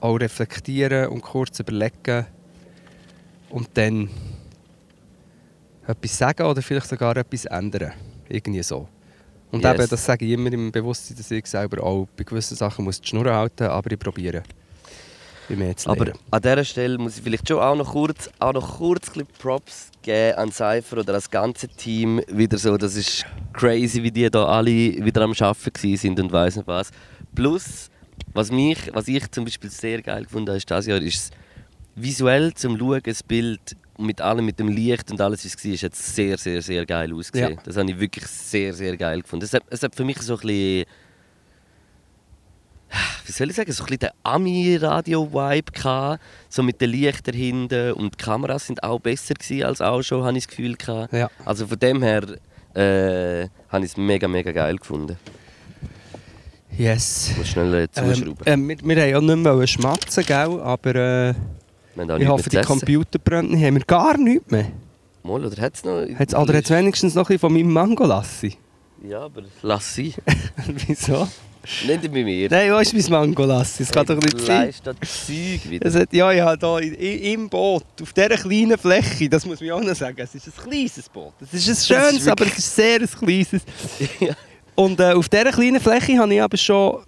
auch 0.00 0.16
reflektieren 0.16 1.08
und 1.08 1.20
kurz 1.22 1.60
überlegen 1.60 2.26
und 3.50 3.68
dann 3.74 4.08
etwas 5.86 6.18
sagen 6.18 6.44
oder 6.44 6.62
vielleicht 6.62 6.88
sogar 6.88 7.16
etwas 7.16 7.44
ändern. 7.46 7.92
Irgendwie 8.28 8.62
so. 8.62 8.88
Und 9.50 9.64
Yes. 9.64 9.74
eben, 9.74 9.88
das 9.88 10.04
sage 10.04 10.24
ich 10.24 10.32
immer 10.32 10.52
im 10.52 10.70
Bewusstsein, 10.70 11.16
dass 11.16 11.30
ich 11.30 11.46
selber 11.46 11.82
auch 11.82 12.06
bei 12.16 12.24
gewissen 12.24 12.56
Sachen 12.56 12.84
muss 12.84 13.00
die 13.00 13.08
Schnur 13.08 13.32
halten 13.34 13.64
aber 13.64 13.90
ich 13.90 13.98
probiere. 13.98 14.42
Aber 15.86 16.12
an 16.30 16.42
dieser 16.42 16.64
Stelle 16.64 16.96
muss 16.96 17.16
ich 17.16 17.24
vielleicht 17.24 17.48
schon 17.48 17.58
auch 17.58 17.74
noch 17.74 17.90
kurz, 17.90 18.30
auch 18.38 18.52
noch 18.52 18.78
kurz 18.78 19.10
Props 19.38 19.90
geben 20.00 20.38
an 20.38 20.52
Cypher 20.52 20.98
oder 20.98 21.12
das 21.14 21.28
ganze 21.28 21.66
Team. 21.66 22.22
Wieder 22.28 22.56
so, 22.56 22.76
das 22.76 22.94
ist 22.94 23.26
crazy, 23.52 24.00
wie 24.00 24.12
die 24.12 24.30
da 24.30 24.44
alle 24.46 24.70
wieder 24.70 25.22
am 25.22 25.32
Arbeiten 25.32 25.96
sind 25.96 26.20
und 26.20 26.30
weiss 26.30 26.54
nicht 26.54 26.68
was. 26.68 26.92
Plus, 27.34 27.90
was, 28.32 28.50
mich, 28.50 28.90
was 28.92 29.08
ich 29.08 29.30
zum 29.30 29.44
Beispiel 29.44 29.70
sehr 29.70 30.02
geil 30.02 30.24
gefunden 30.24 30.48
habe, 30.48 30.58
ist 30.58 30.70
das 30.70 30.86
Jahr, 30.86 31.00
ist 31.00 31.32
visuell 31.94 32.54
zum 32.54 32.78
Schauen, 32.78 33.00
das 33.04 33.22
Bild 33.22 33.76
mit 33.98 34.20
allem, 34.20 34.46
mit 34.46 34.58
dem 34.58 34.68
Licht 34.68 35.10
und 35.10 35.20
alles, 35.20 35.44
wie 35.44 35.48
es 35.48 35.64
war, 35.64 35.72
ist 35.72 35.82
jetzt 35.82 36.14
sehr, 36.14 36.38
sehr, 36.38 36.62
sehr 36.62 36.86
geil 36.86 37.12
ausgesehen. 37.12 37.54
Ja. 37.56 37.62
Das 37.64 37.76
habe 37.76 37.90
ich 37.90 38.00
wirklich 38.00 38.26
sehr, 38.26 38.72
sehr 38.72 38.96
geil 38.96 39.22
gefunden. 39.22 39.44
Es 39.44 39.52
hat, 39.52 39.62
es 39.68 39.82
hat 39.82 39.94
für 39.94 40.04
mich 40.04 40.20
so 40.22 40.34
ein 40.34 40.40
bisschen 40.40 40.86
wie 43.26 43.32
soll 43.32 43.50
ich 43.50 43.56
sagen, 43.56 43.70
so 43.70 43.84
ein 43.84 43.86
bisschen 43.86 44.00
den 44.00 44.10
Ami-Radio-Vibe 44.24 45.72
gehabt, 45.72 46.22
so 46.48 46.62
mit 46.62 46.80
den 46.80 46.90
Lichtern 46.90 47.34
hinten 47.34 47.92
und 47.92 48.14
die 48.14 48.24
Kameras 48.24 48.66
sind 48.66 48.82
auch 48.82 48.98
besser 48.98 49.34
gewesen 49.34 49.64
als 49.64 49.80
auch 49.80 50.02
schon, 50.02 50.24
habe 50.24 50.36
ich 50.36 50.46
das 50.46 50.56
Gefühl 50.56 50.74
gehabt. 50.74 51.12
Ja. 51.12 51.30
Also 51.44 51.66
von 51.68 51.78
dem 51.78 52.02
her 52.02 52.24
äh, 52.74 53.48
habe 53.68 53.84
ich 53.84 53.92
es 53.92 53.96
mega, 53.96 54.26
mega 54.26 54.50
geil 54.50 54.76
gefunden. 54.76 55.16
Yes. 56.76 57.30
Ich 57.30 57.38
muss 57.38 57.48
schnell 57.48 57.74
äh, 57.74 57.88
zuschrauben. 57.90 58.36
Ähm, 58.46 58.70
äh, 58.70 58.78
wir, 58.78 58.96
wir 58.96 59.16
haben 59.16 59.28
ja 59.28 59.36
nicht 59.36 59.44
mehr 59.44 59.66
schmatzen, 59.66 60.24
gell? 60.24 60.60
aber 60.60 60.94
äh, 60.94 61.30
ich 62.18 62.28
hoffe, 62.28 62.44
die 62.44 62.50
zu 62.50 62.58
essen. 62.58 62.66
Computer 62.68 63.18
brennen 63.18 63.52
nicht. 63.52 63.64
Haben 63.64 63.74
wir 63.74 63.84
gar 63.84 64.16
nichts 64.16 64.50
mehr. 64.50 64.66
Mal, 65.22 65.44
oder 65.44 65.60
hat 65.60 65.74
es 65.74 65.84
noch? 65.84 66.06
Hat's, 66.18 66.34
oder 66.34 66.54
hat 66.54 66.64
es 66.64 66.70
wenigstens 66.70 67.14
noch 67.14 67.24
ein 67.24 67.26
bisschen 67.26 67.40
von 67.40 67.52
meinem 67.52 67.72
Mango 67.72 68.06
lassen? 68.06 68.54
Ja, 69.06 69.20
aber 69.20 69.42
lass 69.62 69.94
sie. 69.94 70.14
Wieso? 70.86 71.28
Nicht 71.86 72.10
bei 72.10 72.24
mir. 72.24 72.48
Nein, 72.50 72.72
wo 72.72 72.78
ist 72.78 72.94
mein 72.94 73.10
Mango 73.10 73.44
lassen? 73.44 73.84
Das 73.84 73.92
kann 73.92 74.06
doch 74.06 74.16
nicht 74.16 74.40
sein. 74.40 74.72
Das 74.82 75.26
Zeug 75.26 75.68
wieder. 75.68 75.86
Es 75.86 75.94
hat, 75.94 76.12
ja, 76.12 76.32
ja, 76.32 76.56
da 76.56 76.78
im 76.78 77.50
Boot, 77.50 77.84
auf 78.00 78.12
dieser 78.14 78.28
kleinen 78.30 78.78
Fläche, 78.78 79.28
das 79.28 79.44
muss 79.44 79.60
man 79.60 79.70
auch 79.72 79.82
noch 79.82 79.94
sagen, 79.94 80.16
es 80.18 80.34
ist 80.34 80.46
ein 80.46 80.70
kleines 80.70 81.08
Boot. 81.08 81.34
Es 81.40 81.52
ist 81.52 81.90
ein 81.92 81.98
schönes, 81.98 82.28
aber 82.28 82.46
es 82.46 82.58
ist 82.58 82.74
sehr 82.74 83.00
ein 83.00 83.06
kleines. 83.06 83.62
Ja. 84.20 84.34
Und 84.80 84.98
äh, 84.98 85.12
auf 85.12 85.28
dieser 85.28 85.52
kleinen 85.52 85.78
Fläche 85.80 86.18
habe 86.18 86.32
ich 86.34 86.40
aber 86.42 86.56
schon 86.56 87.00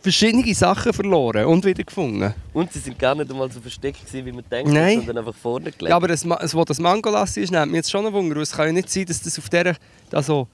verschiedene 0.00 0.54
Sachen 0.54 0.92
verloren 0.94 1.44
und 1.44 1.62
wieder 1.66 1.84
gefunden. 1.84 2.32
Und 2.54 2.72
sie 2.72 2.78
sind 2.78 2.98
gar 2.98 3.14
nicht 3.14 3.30
einmal 3.30 3.50
so 3.52 3.60
versteckt 3.60 4.06
gewesen, 4.06 4.24
wie 4.24 4.32
man 4.32 4.44
denkt, 4.50 4.72
Nein. 4.72 4.98
sondern 5.00 5.18
einfach 5.18 5.34
vorne 5.34 5.64
gelegt. 5.70 5.90
Ja, 5.90 5.96
aber 5.96 6.08
das, 6.08 6.24
wo 6.54 6.64
das 6.64 6.78
Mangolassi 6.78 7.42
ist, 7.42 7.50
nimmt 7.50 7.66
mich 7.66 7.76
jetzt 7.80 7.90
schon 7.90 8.06
ein 8.06 8.12
Wunder. 8.14 8.36
Es 8.38 8.52
kann 8.52 8.68
ja 8.68 8.72
nicht 8.72 8.88
sein, 8.88 9.04
dass 9.04 9.20
das 9.20 9.38
auf 9.38 9.50
dieser... 9.50 9.74
Also, 10.12 10.48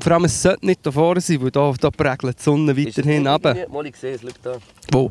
vor 0.00 0.12
allem, 0.12 0.24
es 0.24 0.42
sollte 0.42 0.66
nicht 0.66 0.84
da 0.84 0.90
vorne 0.90 1.20
sein, 1.20 1.40
weil 1.42 1.50
da, 1.52 1.72
da 1.80 1.90
prägelt 1.90 2.38
die 2.38 2.42
Sonne 2.42 2.76
weiterhin 2.76 3.22
nicht 3.22 3.30
runter. 3.32 3.54
irgendwie- 3.56 3.72
Mal, 3.72 3.86
ich 3.86 3.96
sehe 3.96 4.14
es, 4.14 4.20
da. 4.42 4.56
Wo? 4.90 5.10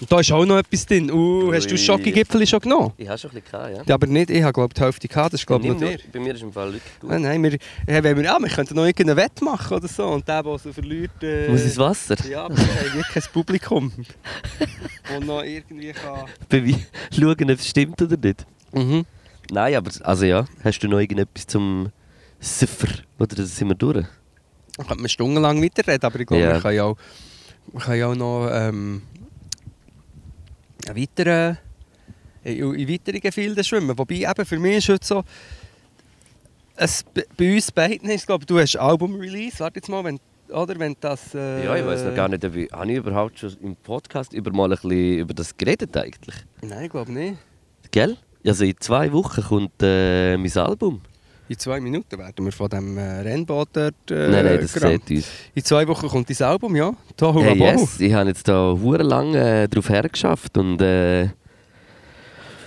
Und 0.00 0.10
da 0.10 0.20
ist 0.20 0.32
auch 0.32 0.44
noch 0.44 0.58
etwas 0.58 0.84
drin. 0.86 1.10
Uh, 1.10 1.52
hast 1.52 1.70
du. 1.70 1.78
Schokogipfel 1.78 2.46
schon 2.46 2.60
genommen? 2.60 2.92
Ich 2.96 3.08
habe 3.08 3.16
schon 3.18 3.30
ein 3.30 3.40
bisschen 3.42 3.52
gehabt, 3.70 3.88
ja. 3.88 3.94
Aber 3.94 4.06
nicht, 4.06 4.30
ich 4.30 4.42
habe 4.42 4.52
glaube 4.52 4.74
die 4.74 4.80
Hälfte 4.80 5.06
gehabt, 5.08 5.32
das 5.32 5.40
ist 5.40 5.46
glaube 5.46 5.66
nur. 5.66 5.76
dir. 5.76 5.98
Bei 6.12 6.18
mir 6.20 6.34
ist 6.34 6.42
im 6.42 6.52
Fall 6.52 6.72
Leute 6.72 6.80
gut. 7.00 7.10
Nein, 7.10 7.42
wir, 7.42 7.52
ja, 7.86 8.02
wenn 8.02 8.16
wir, 8.16 8.24
ja, 8.24 8.38
wir 8.40 8.48
könnten 8.48 8.74
noch 8.74 8.84
irgendeinen 8.84 9.16
Wett 9.16 9.40
machen 9.40 9.76
oder 9.76 9.88
so 9.88 10.06
und 10.08 10.26
der, 10.26 10.42
der 10.42 10.58
so 10.58 10.72
verliert... 10.72 11.10
Äh, 11.22 11.48
Muss 11.48 11.62
ins 11.62 11.76
Wasser? 11.78 12.16
Ja, 12.28 12.44
aber 12.44 12.56
wir 12.56 12.64
haben 12.64 12.94
wirklich 12.94 13.06
kein 13.24 13.32
Publikum. 13.32 13.92
Und 15.16 15.26
noch 15.26 15.42
irgendwie 15.42 15.92
kann... 15.92 16.24
Bewe- 16.50 16.78
Schauen, 17.12 17.50
ob 17.50 17.58
es 17.58 17.68
stimmt 17.68 18.00
oder 18.00 18.16
nicht. 18.16 18.46
Mhm. 18.72 19.04
Nein, 19.50 19.74
aber 19.74 19.90
also 20.02 20.24
ja, 20.24 20.46
hast 20.64 20.78
du 20.80 20.88
noch 20.88 20.98
irgendetwas 20.98 21.46
zum 21.46 21.90
Siffer? 22.40 22.88
Oder 23.18 23.36
das 23.36 23.56
sind 23.56 23.68
wir 23.68 23.74
durch? 23.74 24.04
Da 24.76 24.84
könnte 24.84 25.02
man 25.02 25.08
stundenlang 25.08 25.62
weiterreden, 25.62 26.04
aber 26.04 26.18
ich 26.20 26.26
glaube, 26.26 26.42
Ja. 26.42 26.54
wir 26.54 26.60
können 26.60 26.76
ja 26.76 26.84
auch, 26.84 26.96
wir 27.72 27.80
können 27.80 27.98
ja 28.00 28.06
auch 28.08 28.14
noch 28.14 28.48
ähm, 28.50 29.02
weiteren, 30.88 31.58
in, 32.42 32.88
weiteren 32.88 33.20
Gefilden 33.20 33.64
schwimmen. 33.64 33.96
Wobei 33.98 34.16
eben 34.16 34.44
für 34.44 34.58
mich 34.58 34.76
ist 34.78 34.88
heute 34.88 35.06
so, 35.06 35.24
es, 36.76 37.04
bei- 37.04 37.24
bei 37.36 37.54
uns 37.54 37.70
beiden 37.70 38.10
ist, 38.10 38.26
glaube 38.26 38.44
du 38.46 38.58
hast 38.58 38.76
Album-Release, 38.76 39.60
warte 39.60 39.76
jetzt 39.78 39.88
mal, 39.88 40.02
wenn, 40.04 40.18
oder, 40.48 40.78
wenn 40.78 40.96
das... 41.00 41.34
Äh, 41.34 41.64
Ja, 41.64 41.76
ich 41.76 41.86
weiß 41.86 42.02
noch 42.04 42.14
gar 42.14 42.28
nicht, 42.28 42.44
ob 42.44 42.54
ich, 42.56 42.70
habe 42.72 42.90
ich 42.90 42.98
überhaupt 42.98 43.38
schon 43.38 43.54
im 43.62 43.76
Podcast 43.76 44.32
über 44.32 44.50
mal 44.52 44.64
ein 44.64 44.70
bisschen 44.70 45.18
über 45.18 45.34
das 45.34 45.56
geredet 45.56 45.96
eigentlich? 45.96 46.34
Nein, 46.62 46.84
ich 46.84 46.90
glaube 46.90 47.12
nicht. 47.12 47.38
Gell? 47.90 48.16
Also 48.46 48.64
in 48.64 48.74
zwei 48.80 49.10
Wochen 49.12 49.40
kommt 49.42 49.72
äh, 49.80 50.36
mein 50.36 50.56
Album. 50.58 51.00
In 51.46 51.58
zwei 51.58 51.78
Minuten 51.78 52.18
werden 52.18 52.44
wir 52.44 52.52
von 52.52 52.68
dem 52.70 52.96
äh, 52.96 53.20
Rennboot 53.20 53.68
dort 53.72 54.10
äh, 54.10 54.28
nein, 54.28 54.44
nein, 54.46 54.58
das 54.62 54.72
gerammt. 54.72 55.06
sieht 55.06 55.18
uns. 55.18 55.28
In 55.54 55.64
zwei 55.64 55.86
Wochen 55.86 56.08
kommt 56.08 56.30
dein 56.30 56.46
Album, 56.46 56.74
ja. 56.74 56.94
Tohu 57.16 57.42
Hey, 57.42 57.58
yes, 57.58 58.00
ich 58.00 58.14
habe 58.14 58.28
jetzt 58.28 58.48
da 58.48 58.72
hure 58.72 59.02
lang 59.02 59.34
äh, 59.34 59.68
drauf 59.68 59.90
hergeschafft 59.90 60.56
und 60.56 60.80
äh, 60.80 61.28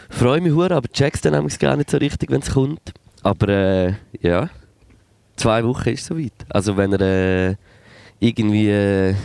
freue 0.09 0.41
mich 0.41 0.53
hure, 0.53 0.75
aber 0.75 0.87
check's 0.89 1.21
dann 1.21 1.33
nämlich 1.33 1.57
gar 1.57 1.75
nicht 1.75 1.89
so 1.89 1.97
richtig, 1.97 2.29
wenn 2.29 2.41
es 2.41 2.51
kommt. 2.51 2.93
Aber 3.23 3.49
äh, 3.49 3.93
ja, 4.21 4.49
zwei 5.37 5.63
Wochen 5.63 5.89
ist 5.89 6.05
soweit. 6.05 6.33
Also 6.49 6.77
wenn 6.77 6.91
ihr 6.93 7.01
äh, 7.01 7.55
irgendwie 8.19 8.69
äh, 8.69 9.15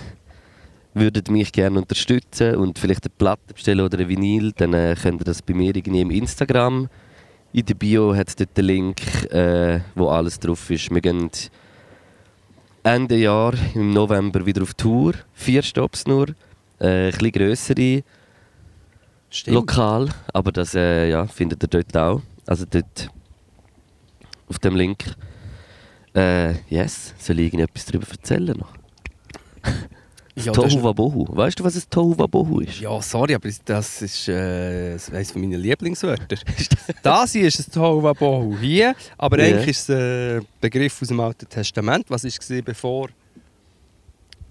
würdet 0.95 1.31
mich 1.31 1.53
gerne 1.53 1.79
unterstützen 1.79 2.57
und 2.57 2.79
vielleicht 2.79 3.05
eine 3.05 3.15
Platte 3.19 3.53
bestellen 3.53 3.81
oder 3.81 3.99
ein 3.99 4.09
Vinyl, 4.09 4.53
dann 4.57 4.73
äh, 4.73 4.97
könnt 5.01 5.21
ihr 5.21 5.25
das 5.25 5.43
bei 5.43 5.53
mir 5.53 5.77
irgendwie 5.77 6.01
im 6.01 6.11
Instagram. 6.11 6.89
In 7.55 7.67
der 7.67 7.75
Bio 7.75 8.15
hat 8.17 8.29
es 8.29 8.37
dort 8.37 8.57
den 8.57 8.65
Link, 8.65 9.01
äh, 9.31 9.81
wo 9.95 10.09
alles 10.09 10.41
drauf 10.41 10.71
ist. 10.71 10.91
Wir 10.91 11.03
gehen 11.03 11.31
Ende 12.83 13.17
Jahr, 13.17 13.53
im 13.75 13.93
November, 13.93 14.47
wieder 14.47 14.63
auf 14.63 14.73
Tour. 14.73 15.13
Vier 15.35 15.63
Stops 15.63 16.07
nur. 16.07 16.29
Äh, 16.81 17.07
ein 17.07 17.11
bisschen 17.11 17.33
grössere, 17.33 18.03
Stimmt. 19.29 19.55
lokal. 19.55 20.09
Aber 20.33 20.51
das 20.51 20.75
äh, 20.75 21.11
ja, 21.11 21.27
findet 21.27 21.63
ihr 21.63 21.69
dort 21.69 21.95
auch. 21.97 22.23
Also 22.47 22.65
dort 22.69 23.11
auf 24.49 24.59
dem 24.59 24.75
Link. 24.75 25.05
Äh, 26.15 26.55
yes, 26.71 27.15
soll 27.19 27.39
ich 27.39 27.47
irgendetwas 27.47 27.85
darüber 27.85 28.07
erzählen 28.11 28.57
noch? 28.57 28.73
Ja, 30.35 30.51
Tohu 30.53 30.83
Wabohu. 30.83 31.27
Weißt 31.29 31.61
du, 31.61 31.65
was 31.65 31.77
ein 31.77 31.83
Tohu 31.91 32.17
Wabohu 32.17 32.61
ist? 32.61 32.81
Ja, 32.81 33.03
sorry, 33.03 33.35
aber 33.35 33.51
das 33.67 34.01
ist 34.01 34.29
äh, 34.29 34.93
eines 35.13 35.31
von 35.31 35.43
meinen 35.43 35.61
Lieblingswörter. 35.61 36.37
das 37.03 37.33
hier 37.33 37.49
ist 37.49 37.61
ein 37.61 37.71
Tohuwabohu. 37.73 38.57
Hier, 38.59 38.95
aber 39.19 39.39
Ja. 39.39 39.45
eigentlich 39.57 39.69
ist 39.69 39.91
es 39.91 40.41
ein 40.41 40.47
Begriff 40.61 41.03
aus 41.03 41.09
dem 41.09 41.21
Alten 41.21 41.47
Testament. 41.49 42.07
Was 42.09 42.25
war 42.25 42.63
bevor 42.63 43.09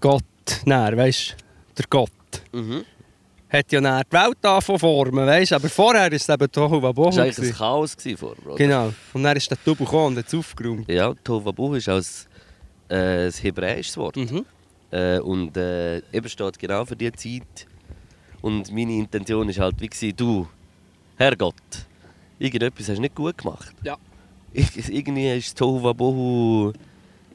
Gott, 0.00 0.22
nein, 0.64 0.96
weißt 0.96 1.36
der 1.78 1.84
Gott, 1.90 2.10
Mhm. 2.52 2.84
hat 3.48 3.72
ja 3.72 3.80
dann 3.80 4.02
die 4.08 4.16
Welt 4.16 4.36
angefangen 4.42 4.78
formen, 4.78 5.26
weißt 5.26 5.52
aber 5.52 5.68
vorher 5.68 6.02
war 6.02 6.12
es 6.12 6.28
eben 6.28 6.50
Tohuwabohu. 6.52 7.06
Das 7.06 7.16
war 7.16 7.24
eigentlich 7.24 7.48
ein. 7.48 7.54
Chaos 7.54 7.96
vorher, 8.16 8.46
oder? 8.46 8.56
Genau, 8.56 8.92
und 9.14 9.22
dann 9.22 9.36
ist 9.36 9.50
der 9.50 9.58
Double 9.64 9.84
gekommen 9.84 10.16
und 10.16 10.18
hat 10.18 10.26
es 10.28 10.34
aufgeräumt. 10.34 10.88
Ja, 10.88 11.12
Tohu 11.24 11.44
Wabohu 11.44 11.74
ist 11.74 11.88
als 11.88 12.26
äh, 12.88 13.26
ein 13.26 13.32
hebräisches 13.32 13.96
Wort. 13.96 14.16
Mhm. 14.16 14.44
Äh, 14.92 15.18
und 15.20 15.56
äh, 15.56 15.98
eben 16.12 16.28
steht 16.28 16.58
genau 16.58 16.84
für 16.84 16.94
diese 16.94 17.12
Zeit. 17.12 17.66
Und 18.42 18.70
meine 18.70 18.92
Intention 18.92 19.48
ist 19.48 19.58
halt 19.58 19.80
wie 19.80 19.88
gewesen, 19.88 20.14
du, 20.14 20.46
Herrgott, 21.16 21.54
irgendetwas 22.38 22.88
hast 22.88 22.98
du 22.98 23.00
nicht 23.00 23.14
gut 23.14 23.38
gemacht. 23.38 23.74
Ja. 23.82 23.96
Ich, 24.52 24.92
irgendwie 24.92 25.32
ist 25.32 25.56
Tohu 25.56 25.82
Wabohu 25.82 26.72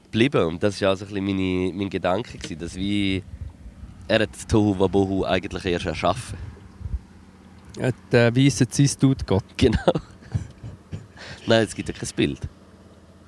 geblieben. 0.03 0.45
Und 0.45 0.61
das 0.61 0.79
war 0.81 0.89
also 0.89 1.05
ein 1.05 1.09
bisschen 1.09 1.25
meine, 1.25 1.73
mein 1.73 1.89
Gedanke, 1.89 2.37
gewesen, 2.37 2.59
dass 2.59 2.75
wie 2.75 3.23
er 4.07 4.19
hat 4.21 4.29
das 4.31 4.45
Tohu 4.45 4.77
Wabohu 4.77 5.25
eigentlich 5.25 5.65
erst 5.65 5.87
erschaffen. 5.87 6.37
Hat 7.81 8.13
äh, 8.13 8.35
weissen 8.35 8.69
Zeus 8.69 8.97
tut 8.97 9.25
Gott. 9.25 9.43
Genau. 9.57 9.93
Nein, 11.47 11.63
es 11.63 11.73
gibt 11.73 11.89
ja 11.89 11.95
kein 11.95 12.09
Bild. 12.15 12.39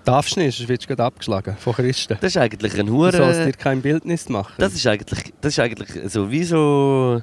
Darfst 0.10 0.36
du 0.36 0.39
nicht, 0.39 0.57
sonst 0.57 0.68
wirst 0.68 0.84
du 0.84 0.88
gerade 0.88 1.03
abgeschlagen 1.03 1.55
von 1.57 1.72
Christen. 1.74 2.18
Das 2.20 2.32
ist 2.32 2.38
eigentlich 2.38 2.74
ein 2.80 2.88
Du 2.88 2.99
sollst 2.99 3.20
dir 3.20 3.43
Hure. 3.43 3.51
kein 3.51 3.80
Bildnis 3.80 4.28
machen. 4.28 4.55
Das 4.57 4.74
ist 4.74 4.88
eigentlich, 4.88 5.34
das 5.39 5.53
ist 5.53 5.60
eigentlich 5.60 6.12
so 6.12 6.32
wie 6.32 6.43
so 6.43 7.22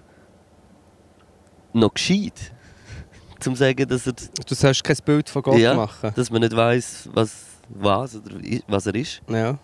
noch 1.72 1.92
gescheit. 1.92 2.52
Zum 3.40 3.56
sagen, 3.56 3.88
dass 3.88 4.06
er, 4.06 4.12
Du 4.12 4.54
sollst 4.54 4.84
kein 4.84 4.96
Bild 5.04 5.28
von 5.28 5.42
Gott 5.42 5.58
ja, 5.58 5.74
machen. 5.74 6.12
dass 6.14 6.30
man 6.30 6.42
nicht 6.42 6.54
weiß, 6.54 7.08
was, 7.12 7.32
was, 7.70 8.14
oder 8.14 8.36
was 8.68 8.86
er 8.86 8.94
ist. 8.94 9.20
Ja. 9.28 9.58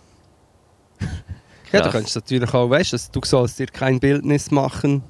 Ja, 1.71 1.81
du 1.81 1.91
könntest 1.91 2.17
natürlich 2.17 2.53
auch, 2.53 2.69
weißt 2.69 2.93
du, 2.93 3.21
du 3.21 3.21
sollst 3.25 3.57
dir 3.57 3.67
kein 3.67 4.01
Bildnis 4.01 4.51
machen. 4.51 5.05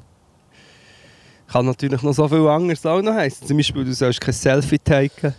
Kann 1.48 1.64
natürlich 1.64 2.02
noch 2.02 2.12
so 2.12 2.28
viel 2.28 2.46
anderes 2.46 2.84
auch 2.84 3.00
noch 3.00 3.14
heißen. 3.14 3.46
Zum 3.46 3.56
Beispiel, 3.56 3.86
du 3.86 3.94
sollst 3.94 4.20
kein 4.20 4.34
Selfie 4.34 4.78
taken. 4.78 5.34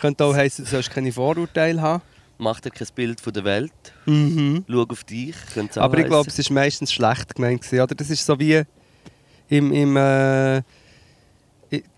Könnte 0.00 0.24
auch 0.24 0.34
heißen, 0.34 0.64
du 0.64 0.70
sollst 0.70 0.90
keine 0.90 1.12
Vorurteile 1.12 1.80
haben. 1.80 2.02
Mach 2.38 2.60
dir 2.60 2.70
kein 2.70 2.86
Bild 2.94 3.20
von 3.20 3.32
der 3.32 3.44
Welt. 3.44 3.72
Mhm. 4.04 4.64
Schau 4.68 4.82
auf 4.82 5.04
dich. 5.04 5.34
Aber 5.76 5.98
ich 5.98 6.06
glaube, 6.06 6.28
es 6.28 6.38
ist 6.38 6.50
meistens 6.50 6.92
schlecht 6.92 7.34
gemeint. 7.34 7.62
Gewesen, 7.62 7.80
oder? 7.80 7.94
Das 7.94 8.10
ist 8.10 8.24
so 8.26 8.38
wie 8.38 8.62
im, 9.48 9.72
im 9.72 9.96
äh, 9.96 10.62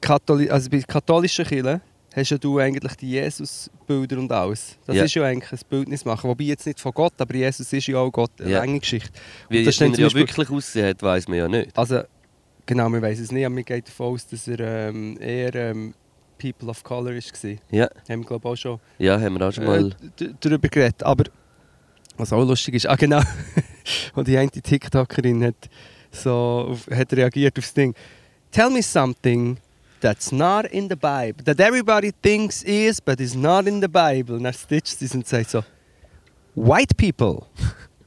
Katholi 0.01 0.49
also 0.51 0.71
bei 0.71 0.81
katholischen 0.81 1.45
Kirchen 1.45 1.81
hast 2.15 2.31
ja 2.31 2.39
du 2.39 2.59
eigentlich 2.59 2.95
die 2.97 3.11
Jesus-Bilder 3.11 4.19
und 4.19 4.31
alles. 4.33 4.77
Das 4.87 4.97
Ja. 4.97 5.05
ist 5.05 5.15
ja 5.15 5.25
eigentlich 5.25 5.53
ein 5.53 5.59
Bildnis 5.69 6.05
machen. 6.05 6.29
Wobei 6.31 6.45
jetzt 6.45 6.67
nicht 6.67 6.81
von 6.81 6.93
Gott, 6.93 7.13
aber 7.19 7.35
Jesus 7.35 7.73
ist 7.73 7.87
ja 7.87 7.99
auch 7.99 8.11
Gott. 8.11 8.31
Eine 8.41 8.51
Ja. 8.51 8.59
lange 8.61 8.81
Geschichte. 8.81 9.11
Wie 9.49 9.59
Und 9.59 9.67
das 9.67 9.79
wie 9.81 9.85
er 9.85 9.91
ja 10.09 10.15
wirklich 10.15 10.51
aussehen 10.51 10.87
hat, 10.87 11.03
weiß 11.03 11.29
man 11.29 11.39
ja 11.39 11.49
nicht. 11.49 11.77
Also, 11.77 12.01
genau, 12.67 12.89
wir 12.89 13.03
wissen 13.03 13.25
es 13.25 13.31
nicht, 13.33 13.45
aber 13.45 13.55
mir 13.55 13.63
geht 13.65 13.87
davon 13.89 14.15
aus, 14.15 14.27
dass 14.27 14.49
er 14.49 14.59
ähm, 14.89 15.17
eher 15.21 15.55
ähm, 15.55 15.95
People 16.39 16.69
of 16.71 16.83
Color 16.83 17.15
war. 17.17 17.51
Ja, 17.71 17.89
Haben 18.09 18.21
wir, 18.23 18.27
glaube 18.27 18.49
auch 18.49 18.57
schon 18.57 18.79
ja 18.99 19.21
haben 19.21 19.39
wir 19.39 19.49
auch 19.49 19.53
schon 19.53 19.65
mal. 19.65 19.89
äh, 19.89 19.91
d- 20.21 20.35
darüber 20.41 20.69
geredet. 20.69 21.03
Aber 21.03 21.25
was 22.17 22.33
auch 22.33 22.45
lustig 22.45 22.75
ist, 22.75 22.87
ah 22.87 22.97
genau, 22.97 23.21
und 24.15 24.27
die 24.29 24.37
eine 24.39 24.51
TikTokerin 24.51 25.45
hat, 25.45 25.55
so 26.11 26.77
hat 26.91 27.13
reagiert 27.13 27.59
auf 27.59 27.65
das 27.65 27.75
Ding. 27.75 27.95
Tell 28.51 28.71
me 28.71 28.83
something 28.83 29.59
that's 30.01 30.33
not 30.33 30.65
in 30.67 30.89
the 30.89 30.97
Bible, 30.97 31.45
that 31.45 31.61
everybody 31.61 32.13
thinks 32.23 32.63
is, 32.63 33.01
but 33.01 33.21
is 33.21 33.35
not 33.35 33.67
in 33.67 33.81
the 33.83 33.89
Bible. 33.89 34.37
Und 34.37 34.45
dann 34.45 34.55
stitcht 34.55 34.99
sie 34.99 35.05
es 35.05 35.15
und 35.15 35.27
sagt 35.27 35.51
so, 35.51 35.63
White 36.55 36.95
people. 36.97 37.43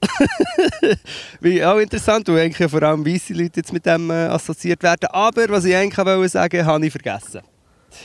Wie 1.40 1.64
auch 1.64 1.78
interessant, 1.78 2.28
weil 2.28 2.46
eigentlich 2.46 2.70
vor 2.70 2.82
allem 2.84 3.06
weiße 3.06 3.34
Leute 3.34 3.60
jetzt 3.60 3.72
mit 3.72 3.86
dem 3.86 4.10
äh, 4.10 4.14
assoziiert 4.28 4.82
werden. 4.84 5.08
Aber 5.12 5.48
was 5.50 5.64
ich 5.66 5.76
eigentlich 5.76 5.98
wollte 6.06 6.30
sagen, 6.30 6.66
habe 6.66 6.86
ich 6.86 6.92
vergessen. 6.92 7.42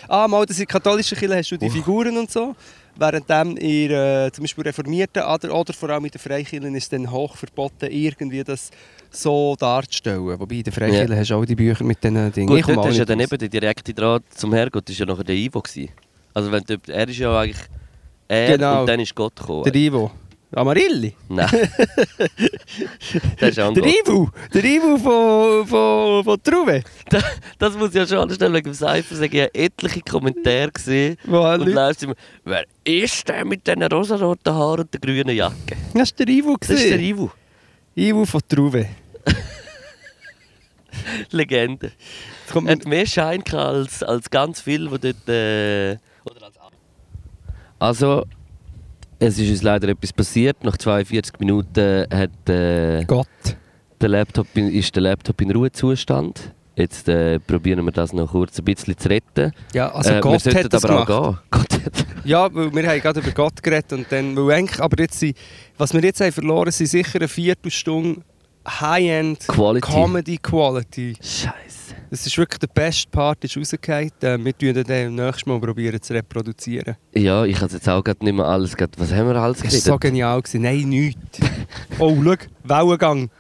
Ah, 0.09 0.27
mal, 0.29 0.45
das 0.47 0.59
in 0.59 0.67
katholischen 0.67 1.17
Kirchen 1.19 1.37
hast 1.37 1.51
du 1.51 1.57
die 1.57 1.71
Figuren 1.71 2.17
und 2.17 2.31
so. 2.31 2.55
Währenddem 2.99 3.57
in 3.59 3.91
äh, 3.91 4.31
zum 4.33 4.43
Beispiel 4.45 4.65
reformierten 4.65 5.23
oder, 5.23 5.55
oder 5.55 5.73
vor 5.75 5.91
allem 5.91 6.07
in 6.07 6.11
den 6.11 6.19
Freikirchen 6.19 6.75
ist 6.75 6.85
es 6.85 6.89
dann 6.89 7.11
hoch 7.11 7.37
verboten, 7.37 7.91
irgendwie 7.91 8.43
das 8.43 8.71
so 9.11 9.55
darzustellen. 9.59 10.41
Wobei 10.41 10.55
in 10.57 10.63
den 10.63 10.73
Freikirchen 10.73 11.11
Ja. 11.13 11.17
hast 11.19 11.31
du 11.31 11.35
auch 11.35 11.45
die 11.45 11.55
Bücher 11.55 11.85
mit 11.85 12.03
diesen 12.03 12.33
Dingen. 12.33 12.47
Gut, 12.49 12.59
Ich 12.61 12.67
dort 12.67 12.87
ist 12.89 12.97
ja 12.99 13.05
dann 13.05 13.21
eben 13.21 13.37
der 13.39 13.49
direkte 13.49 13.93
Draht 13.93 14.23
zum 14.35 14.55
Herrgott, 14.55 14.89
ist 14.89 14.99
ja 14.99 15.05
nachher 15.07 15.25
der 15.25 15.37
Ivo 15.37 15.61
gewesen. 15.61 15.91
Also 16.33 16.51
wenn 16.51 16.65
du, 16.65 16.77
er 16.89 17.07
ist 17.09 17.19
ja 17.19 17.39
eigentlich 17.39 17.59
er 18.29 18.53
Genau. 18.57 18.81
und 18.81 18.87
dann 18.89 19.01
ist 19.01 19.15
Gott 19.15 19.37
gekommen. 19.37 19.65
Der 19.65 19.75
Ivo. 19.75 20.11
Amarilli. 20.57 21.15
Nein. 21.29 21.49
das 23.39 23.49
ist 23.51 23.59
Der. 23.59 23.77
Ivo. 23.77 24.31
Der 24.55 24.65
Ivo 24.65 24.97
von, 24.97 25.67
von, 25.67 26.25
von 26.25 26.43
Truve. 26.43 26.83
Das 27.59 27.77
muss 27.77 27.91
ich 27.91 27.97
ja 27.97 28.07
schon 28.07 28.19
anstellen, 28.21 28.55
wegen 28.55 28.71
dem 28.71 28.75
Cypher 28.75 29.17
sagen, 29.17 29.35
ich 29.37 29.43
habe 29.43 29.55
etliche 29.55 30.01
Kommentare 30.01 30.73
gesehen. 30.73 31.19
Wo 31.25 31.41
Und 31.41 31.59
Leute- 31.61 31.71
läuft 31.73 32.03
immer, 32.05 32.15
wer 32.45 32.65
ist 32.85 33.29
der 33.29 33.45
mit 33.45 33.67
diesen 33.67 33.83
rosaroten 33.83 34.55
Haaren 34.55 34.81
und 34.81 34.95
der 34.95 35.01
grünen 35.01 35.37
Jacke? 35.37 35.77
Das 35.93 36.11
war 36.19 36.25
der 36.25 36.35
Ivo. 36.35 36.57
Das 36.59 36.71
ist 36.71 36.89
der. 36.89 37.01
Ivo. 37.01 37.31
Ivo 37.95 38.25
von 38.25 38.41
Truve. 38.49 38.89
Legende. 41.33 41.93
Er 42.55 42.63
hat 42.73 42.87
mehr 42.87 43.05
Schein 43.07 43.45
als, 43.53 44.03
als 44.03 44.31
ganz 44.31 44.63
viel, 44.63 44.89
die 44.89 45.13
dort... 45.13 45.29
Äh, 45.29 45.99
oder 46.25 46.47
als 46.47 46.57
also, 47.79 48.25
es 49.19 49.39
ist 49.39 49.51
uns 49.51 49.63
leider 49.63 49.89
etwas 49.89 50.13
passiert. 50.13 50.63
Nach 50.65 50.77
42 50.77 51.39
Minuten 51.41 52.07
hat, 52.13 52.49
äh, 52.49 53.05
Gott. 53.05 53.27
der 54.01 54.09
Laptop 54.09 54.47
in, 54.55 54.69
ist 54.73 54.95
der 54.95 55.03
Laptop 55.03 55.41
in 55.41 55.51
Ruhezustand. 55.51 56.53
Jetzt 56.77 57.09
äh, 57.09 57.39
probieren 57.41 57.85
wir 57.87 57.93
das 57.93 58.13
noch 58.13 58.31
kurz 58.31 58.59
ein 58.59 58.65
bisschen 58.67 58.99
zu 58.99 59.09
retten. 59.09 59.53
Ja, 59.73 59.91
also 59.93 60.11
äh, 60.11 60.15
wir 60.17 60.21
Gott 60.21 60.41
sollten 60.43 60.65
hat 60.65 60.73
das 60.73 60.85
aber 60.85 61.07
gemacht. 61.07 61.11
auch 61.53 61.69
gehen. 61.69 61.71
Ja, 62.25 62.53
weil 62.53 62.75
wir 62.75 62.89
haben 62.89 63.01
gerade 63.01 63.21
über 63.21 63.31
Gott 63.31 63.63
geredet 63.63 63.93
und 63.93 64.07
dann, 64.11 64.37
weil 64.37 64.57
eigentlich, 64.57 64.81
aber 64.81 65.01
jetzt 65.01 65.21
sind, 65.21 65.37
was 65.79 65.95
wir 65.95 66.03
jetzt 66.03 66.21
haben 66.21 66.33
verloren, 66.33 66.73
sind 66.73 66.89
sicher 66.89 67.21
eine 67.21 67.29
Viertelstunde 67.29 68.21
High-End. 68.69 69.47
Comedy 69.47 70.37
Quality. 70.39 71.15
Scheiße. 71.23 71.76
Das 72.11 72.25
ist 72.27 72.39
wirklich 72.39 72.59
der 72.61 72.69
beste 72.69 73.09
Part, 73.11 73.43
ist 73.45 73.57
rausgefallen. 73.57 74.11
Äh, 74.23 74.39
wir 74.45 74.57
tun 74.57 74.85
den 74.85 75.15
nächstes 75.15 75.47
Mal 75.47 75.61
probieren 75.61 76.01
zu 76.01 76.13
reproduzieren. 76.15 76.97
Ja, 77.15 77.45
ich 77.45 77.61
habe 77.61 77.73
jetzt 77.73 77.89
auch 77.89 78.05
nicht 78.05 78.21
mehr 78.33 78.45
alles. 78.45 78.77
Grad, 78.77 78.91
was 78.97 79.13
haben 79.13 79.29
wir 79.29 79.37
alles 79.37 79.61
Das 79.61 79.73
war 79.73 79.81
so 79.95 79.99
genial. 79.99 80.41
Gewesen. 80.41 80.63
Nein, 80.63 80.89
nichts. 80.89 81.41
oh, 81.99 82.17
schau, 82.23 82.35
Wellengang. 82.65 83.31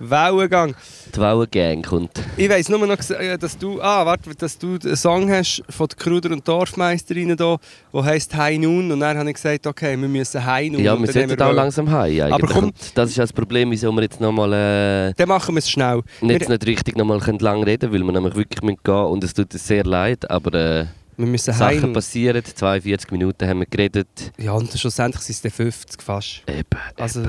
Wellengang. 0.00 0.74
Die 1.14 1.20
Wellengang 1.20 1.82
kommt. 1.82 2.20
Ich 2.36 2.48
weiss 2.48 2.68
nur 2.68 2.86
noch, 2.86 2.98
äh, 3.10 3.36
dass 3.36 3.58
du, 3.58 3.80
ah, 3.82 4.06
warte, 4.06 4.34
dass 4.34 4.56
du 4.58 4.78
einen 4.82 4.96
Song 4.96 5.30
hast 5.30 5.62
von 5.68 5.88
der 5.88 5.96
Kruder 5.96 6.30
und 6.30 6.46
Dorfmeisterinnen 6.46 7.36
hier, 7.36 7.58
der 7.92 8.04
heisst 8.04 8.34
High 8.36 8.58
Noon. 8.58 8.92
Und 8.92 9.00
dann 9.00 9.18
habe 9.18 9.28
ich 9.30 9.34
gesagt, 9.36 9.66
okay, 9.66 10.00
wir 10.00 10.08
müssen 10.08 10.44
High 10.44 10.70
Noon. 10.70 10.82
Ja, 10.84 10.98
wir 10.98 11.06
sollten 11.12 11.30
haben 11.32 11.42
auch 11.50 11.52
langsam 11.52 11.90
heim 11.90 11.98
eigentlich. 12.22 12.32
Aber 12.32 12.46
komm- 12.46 12.72
das 12.94 13.10
ist 13.10 13.16
ja 13.16 13.24
das 13.24 13.32
Problem, 13.32 13.70
wieso 13.70 13.90
wir 13.92 14.02
jetzt 14.02 14.20
nochmal 14.20 14.52
äh, 14.52 15.12
Dann 15.16 15.28
machen 15.28 15.54
wir 15.54 15.58
es 15.58 15.70
schnell. 15.70 16.02
nicht, 16.20 16.40
Wir, 16.42 16.48
nicht 16.48 16.66
richtig 16.66 16.96
nochmal 16.96 17.20
lang 17.40 17.62
reden 17.64 17.92
weil 17.92 18.02
wir 18.02 18.12
nämlich 18.12 18.34
wirklich 18.36 18.62
müssen 18.62 18.78
gehen 18.84 18.94
und 18.94 19.24
es 19.24 19.34
tut 19.34 19.52
uns 19.52 19.66
sehr 19.66 19.84
leid, 19.84 20.30
aber 20.30 20.54
äh, 20.54 20.86
wir 21.16 21.26
müssen 21.26 21.52
High 21.58 21.74
Sachen 21.74 21.80
Noon. 21.80 21.92
passieren. 21.94 22.42
42 22.44 23.10
Minuten 23.10 23.48
haben 23.48 23.58
wir 23.60 23.66
geredet. 23.66 24.06
Ja, 24.38 24.52
und 24.52 24.72
schlussendlich 24.78 25.22
sind 25.24 25.34
es 25.34 25.42
dann 25.42 25.50
50 25.50 26.00
fast. 26.02 26.42
Eben. 26.46 26.64
Also, 26.96 27.22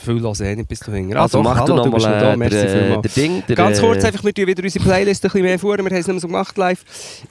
viel 0.00 0.20
hören 0.20 0.56
nicht 0.56 0.68
bis 0.68 0.80
du 0.80 0.92
hinten. 0.92 1.16
also 1.16 1.38
doch, 1.38 1.44
mach 1.44 1.56
hallo, 1.58 1.66
du 1.66 1.90
noch 1.90 1.98
nochmal 1.98 2.32
äh, 2.32 2.36
Merci 2.36 2.56
der, 2.56 2.68
vielmals. 2.68 3.02
der 3.02 3.22
Ding. 3.22 3.42
Der, 3.46 3.56
Ganz 3.56 3.80
kurz 3.80 4.04
äh, 4.04 4.06
einfach, 4.08 4.24
wir 4.24 4.34
tun 4.34 4.46
wieder 4.46 4.62
unsere 4.62 4.84
Playlist 4.84 5.24
ein 5.24 5.28
bisschen 5.28 5.42
mehr 5.42 5.58
vor. 5.58 5.76
Wir 5.76 5.84
haben 5.84 5.92
es 5.92 6.06
nicht 6.06 6.08
mehr 6.08 6.20
so 6.20 6.26
gemacht 6.28 6.56
live. 6.56 6.84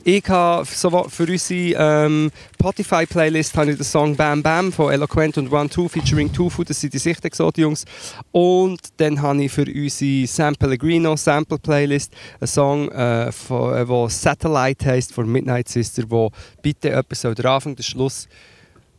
Ich 0.03 0.27
habe 0.29 0.65
so 0.65 1.05
für 1.09 1.23
unsere 1.23 2.05
ähm, 2.05 2.31
Spotify-Playlist 2.55 3.55
den 3.55 3.83
Song 3.83 4.15
Bam 4.15 4.41
Bam 4.41 4.71
von 4.71 4.91
Eloquent 4.91 5.37
und 5.37 5.51
One 5.51 5.69
Two 5.69 5.87
featuring 5.87 6.31
Tufu. 6.31 6.63
Das 6.63 6.79
sind 6.79 6.93
die 6.93 6.99
Sichtexot-Jungs. 6.99 7.85
Und 8.31 8.79
dann 8.97 9.21
habe 9.21 9.43
ich 9.43 9.51
für 9.51 9.65
unsere 9.65 10.27
San 10.27 10.55
Pellegrino 10.55 11.15
Sample-Playlist 11.15 12.13
einen 12.39 12.47
Song, 12.47 12.89
äh, 12.89 13.31
von, 13.31 13.75
äh, 13.75 13.87
wo 13.87 14.07
Satellite 14.07 14.85
heisst, 14.85 15.13
von 15.13 15.31
Midnight 15.31 15.69
Sister, 15.69 16.03
wo 16.07 16.31
bitte 16.61 16.91
etwas 16.91 17.21
soll 17.21 17.35
der 17.35 17.45
Anfang, 17.45 17.75
der 17.75 17.83
Schluss 17.83 18.27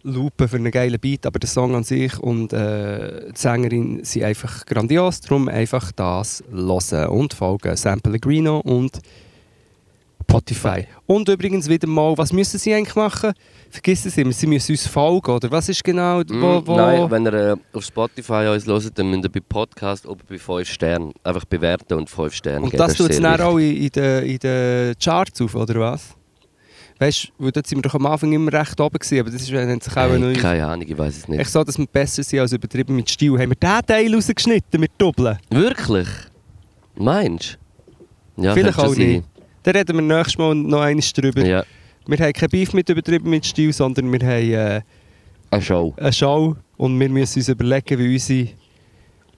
loopen 0.07 0.49
für 0.49 0.57
einen 0.57 0.71
geilen 0.71 0.99
Beat, 1.01 1.27
aber 1.27 1.39
der 1.39 1.49
Song 1.49 1.75
an 1.75 1.85
sich 1.85 2.19
und 2.19 2.53
äh, 2.53 3.33
die 3.33 3.39
Sängerin 3.39 4.05
sind 4.05 4.25
einfach 4.25 4.65
grandios, 4.65 5.21
darum 5.21 5.49
einfach 5.49 5.93
das 5.93 6.43
hören 6.51 7.09
und 7.09 7.35
folgen. 7.35 7.77
Sam 7.77 8.01
Pellegrino 8.01 8.61
und 8.61 9.01
Spotify. 10.29 10.87
Und 11.07 11.29
übrigens 11.29 11.69
wieder 11.69 11.87
mal, 11.89 12.17
was 12.19 12.33
müssen 12.33 12.59
sie 12.59 12.75
eigentlich 12.75 12.97
machen? 12.97 13.33
Vergiss 13.71 14.05
es 14.07 14.17
immer, 14.19 14.33
sie 14.33 14.47
müssen 14.47 14.73
uns 14.73 14.87
folgen, 14.87 15.31
oder 15.31 15.51
was 15.51 15.69
ist 15.69 15.83
genau, 15.83 16.21
Mm, 16.21 16.43
wo... 16.43 16.63
wo 16.67 16.77
Nein, 16.77 17.11
wenn 17.11 17.27
ihr 17.27 17.35
äh, 17.35 17.57
auf 17.73 17.85
Spotify 17.85 18.49
uns 18.53 18.67
hört, 18.67 18.99
dann 18.99 19.11
müsst 19.11 19.25
ihr 19.25 19.31
bei 19.31 19.41
Podcast 19.41 20.07
oben 20.07 20.23
bei 20.29 20.39
5 20.39 20.69
Sternen 20.69 21.13
einfach 21.23 21.45
bewerten 21.45 21.95
und 21.95 22.11
5 22.11 22.35
Sterne 22.35 22.65
und 22.65 22.71
geben. 22.71 22.79
das 22.79 22.93
ist 22.93 22.99
tut 22.99 23.11
es 23.11 23.21
dann 23.21 23.41
auch 23.41 23.57
in, 23.59 23.77
in 23.77 23.89
den 23.91 24.25
in 24.25 24.39
den 24.39 24.95
Charts 25.03 25.41
auf, 25.41 25.55
oder 25.55 25.81
was? 25.81 26.17
Weißt 26.99 27.33
du, 27.39 27.51
dort 27.51 27.67
sind 27.67 27.79
wir 27.79 27.83
doch 27.83 27.95
am 27.95 28.07
Anfang 28.07 28.33
immer 28.33 28.51
recht 28.53 28.81
oben 28.81 28.99
gewesen, 28.99 29.21
aber 29.21 29.31
das 29.31 29.43
ist, 29.43 29.53
wenn 29.53 29.81
sich 29.81 29.93
auch 29.97 30.09
Hey, 30.11 30.19
neu... 30.19 30.33
keine 30.35 30.67
Ahnung, 30.67 30.87
ich 30.89 30.97
weiß 30.97 31.17
es 31.19 31.29
nicht. 31.29 31.41
Echt 31.41 31.51
so, 31.51 31.63
dass 31.63 31.77
wir 31.79 31.87
besser 31.87 32.23
sind 32.23 32.41
als 32.41 32.53
übertrieben 32.53 32.97
mit 32.97 33.11
Stil. 33.11 33.33
Haben 33.39 33.51
wir 33.51 33.57
diesen 33.57 33.87
Teil 33.87 34.15
rausgeschnitten 34.15 34.81
mit 34.81 34.93
Doppeln? 34.97 35.39
Wirklich? 35.51 36.09
Meinst 36.95 37.59
du? 38.37 38.43
Ja, 38.45 38.55
Vielleicht 38.55 38.79
auch 38.79 38.95
schon 38.95 38.99
nicht. 38.99 39.25
Dann 39.63 39.77
reden 39.77 39.97
wir 39.97 40.03
nächstes 40.17 40.39
Mal 40.39 40.55
noch 40.55 40.81
eines 40.81 41.13
drüber. 41.13 41.41
sein. 41.41 41.51
Ja, 41.51 41.65
Wir 42.07 42.19
haben 42.19 42.33
kein 42.33 42.49
Beef 42.49 42.73
mit 42.73 42.89
übertrieben 42.89 43.29
mit 43.29 43.45
Stil, 43.45 43.73
sondern 43.73 44.11
wir 44.13 44.21
haben 44.27 44.53
äh, 44.53 44.81
eine 45.51 45.63
Show. 45.63 45.93
eine 45.99 46.13
Show 46.13 46.57
und 46.79 46.99
wir 46.99 47.09
müssen 47.11 47.41
uns 47.41 47.49
überlegen, 47.49 47.99
wie 47.99 48.15
unsere 48.15 48.49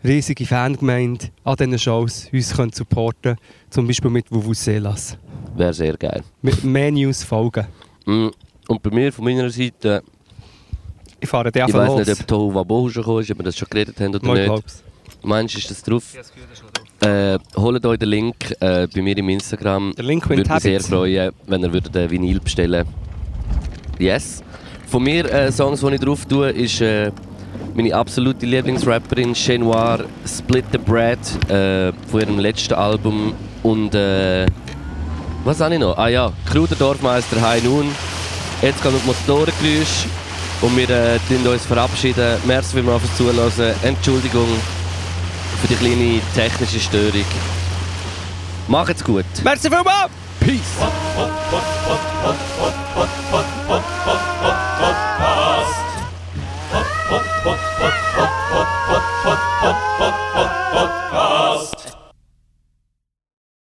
riesige 0.05 0.47
Fangemeinde 0.47 1.27
an 1.45 1.57
diesen 1.57 1.79
Shows 1.79 2.29
uns 2.33 2.55
können 2.55 2.73
supporten 2.73 3.35
können. 3.35 3.39
Zum 3.71 3.87
Beispiel 3.87 4.11
mit 4.11 4.31
Vuvuzelas. 4.31 5.17
Wäre 5.57 5.73
sehr 5.75 5.97
geil. 5.97 6.23
Mit 6.43 6.63
mehr 6.65 6.91
News 6.91 7.23
folgen. 7.25 7.67
Mm, 8.07 8.29
Und 8.69 8.83
bei 8.83 8.91
mir, 8.91 9.13
von 9.13 9.25
meiner 9.25 9.51
Seite, 9.51 10.03
Ich 11.21 11.29
fahre 11.29 11.51
die 11.51 11.59
ich 11.59 11.65
einfach 11.65 11.81
weiß 11.81 11.89
los. 11.99 12.07
nicht, 12.07 12.21
ob 12.21 12.27
Tohu 12.27 12.55
Wabohu 12.55 12.89
schon 12.91 13.03
gekommen 13.03 13.21
ist, 13.23 13.31
ob 13.31 13.39
wir 13.39 13.45
das 13.45 13.57
schon 13.57 13.69
geredet 13.69 13.99
haben 14.01 14.15
oder 14.15 14.27
Mal 14.27 14.35
nicht. 14.35 14.45
glaub's. 14.47 14.83
Meinst 15.23 15.55
du, 15.55 15.59
ist 15.59 15.71
das 15.71 15.83
drauf? 15.83 16.05
Äh, 17.01 17.39
holt 17.57 17.85
euch 17.87 17.99
den 17.99 18.09
Link 18.09 18.37
äh, 18.61 18.87
bei 18.87 19.03
mir 19.03 19.17
im 19.19 19.29
Instagram. 19.29 19.93
Der 19.97 20.05
Link 20.05 20.29
Würde 20.29 20.43
with 20.43 20.49
mich 20.51 20.63
sehr 20.63 20.73
Habits. 20.75 20.89
freuen, 20.89 21.33
wenn 21.47 21.63
ihr 21.63 21.73
würdet 21.73 21.95
den 21.95 22.11
Vinyl 22.11 22.41
bestellen 22.41 22.87
Yes. 23.99 24.43
Von 24.87 25.03
mir 25.03 25.25
äh, 25.31 25.51
Songs, 25.53 25.81
die 25.81 25.95
ich 25.95 26.01
drauf 26.01 26.25
tue, 26.25 26.51
ist 26.51 26.81
äh, 26.81 27.11
meine 27.79 27.95
absolute 27.95 28.45
Lieblingsrapperin 28.45 29.37
Chez 29.37 29.57
Noir, 29.59 30.05
Split 30.27 30.65
the 30.73 30.79
Bread, 30.79 31.19
äh, 31.49 31.93
von 32.11 32.21
ihrem 32.21 32.39
letzten 32.41 32.75
Album 32.75 33.33
Und 33.63 33.95
äh, 33.95 34.47
was 35.45 35.61
habe 35.61 35.75
ich 35.75 35.81
noch? 35.81 35.97
Ah 35.97 36.09
ja, 36.09 36.33
Kruder 36.51 36.75
Dorfmeister 36.75 37.41
Hein 37.41 37.63
Nun. 37.63 37.87
Jetzt 38.63 38.83
kommen 38.83 38.97
die 39.01 39.07
Motorengeräusche 39.07 40.09
und 40.61 40.77
wir 40.77 40.91
äh, 40.91 41.49
uns 41.49 41.67
verabschieden. 41.67 42.39
Merci 42.47 42.75
vielmals 42.75 43.03
fürs 43.03 43.17
Zuhören. 43.17 43.75
Entschuldigung 43.85 44.49
für 45.61 45.69
die 45.69 45.77
kleine 45.77 46.21
technische 46.35 46.81
Störung. 46.81 47.25
Macht's 48.67 49.05
gut. 49.05 49.25
Merci 49.45 49.71
vielmals! 49.71 50.11
Peace. 50.41 50.79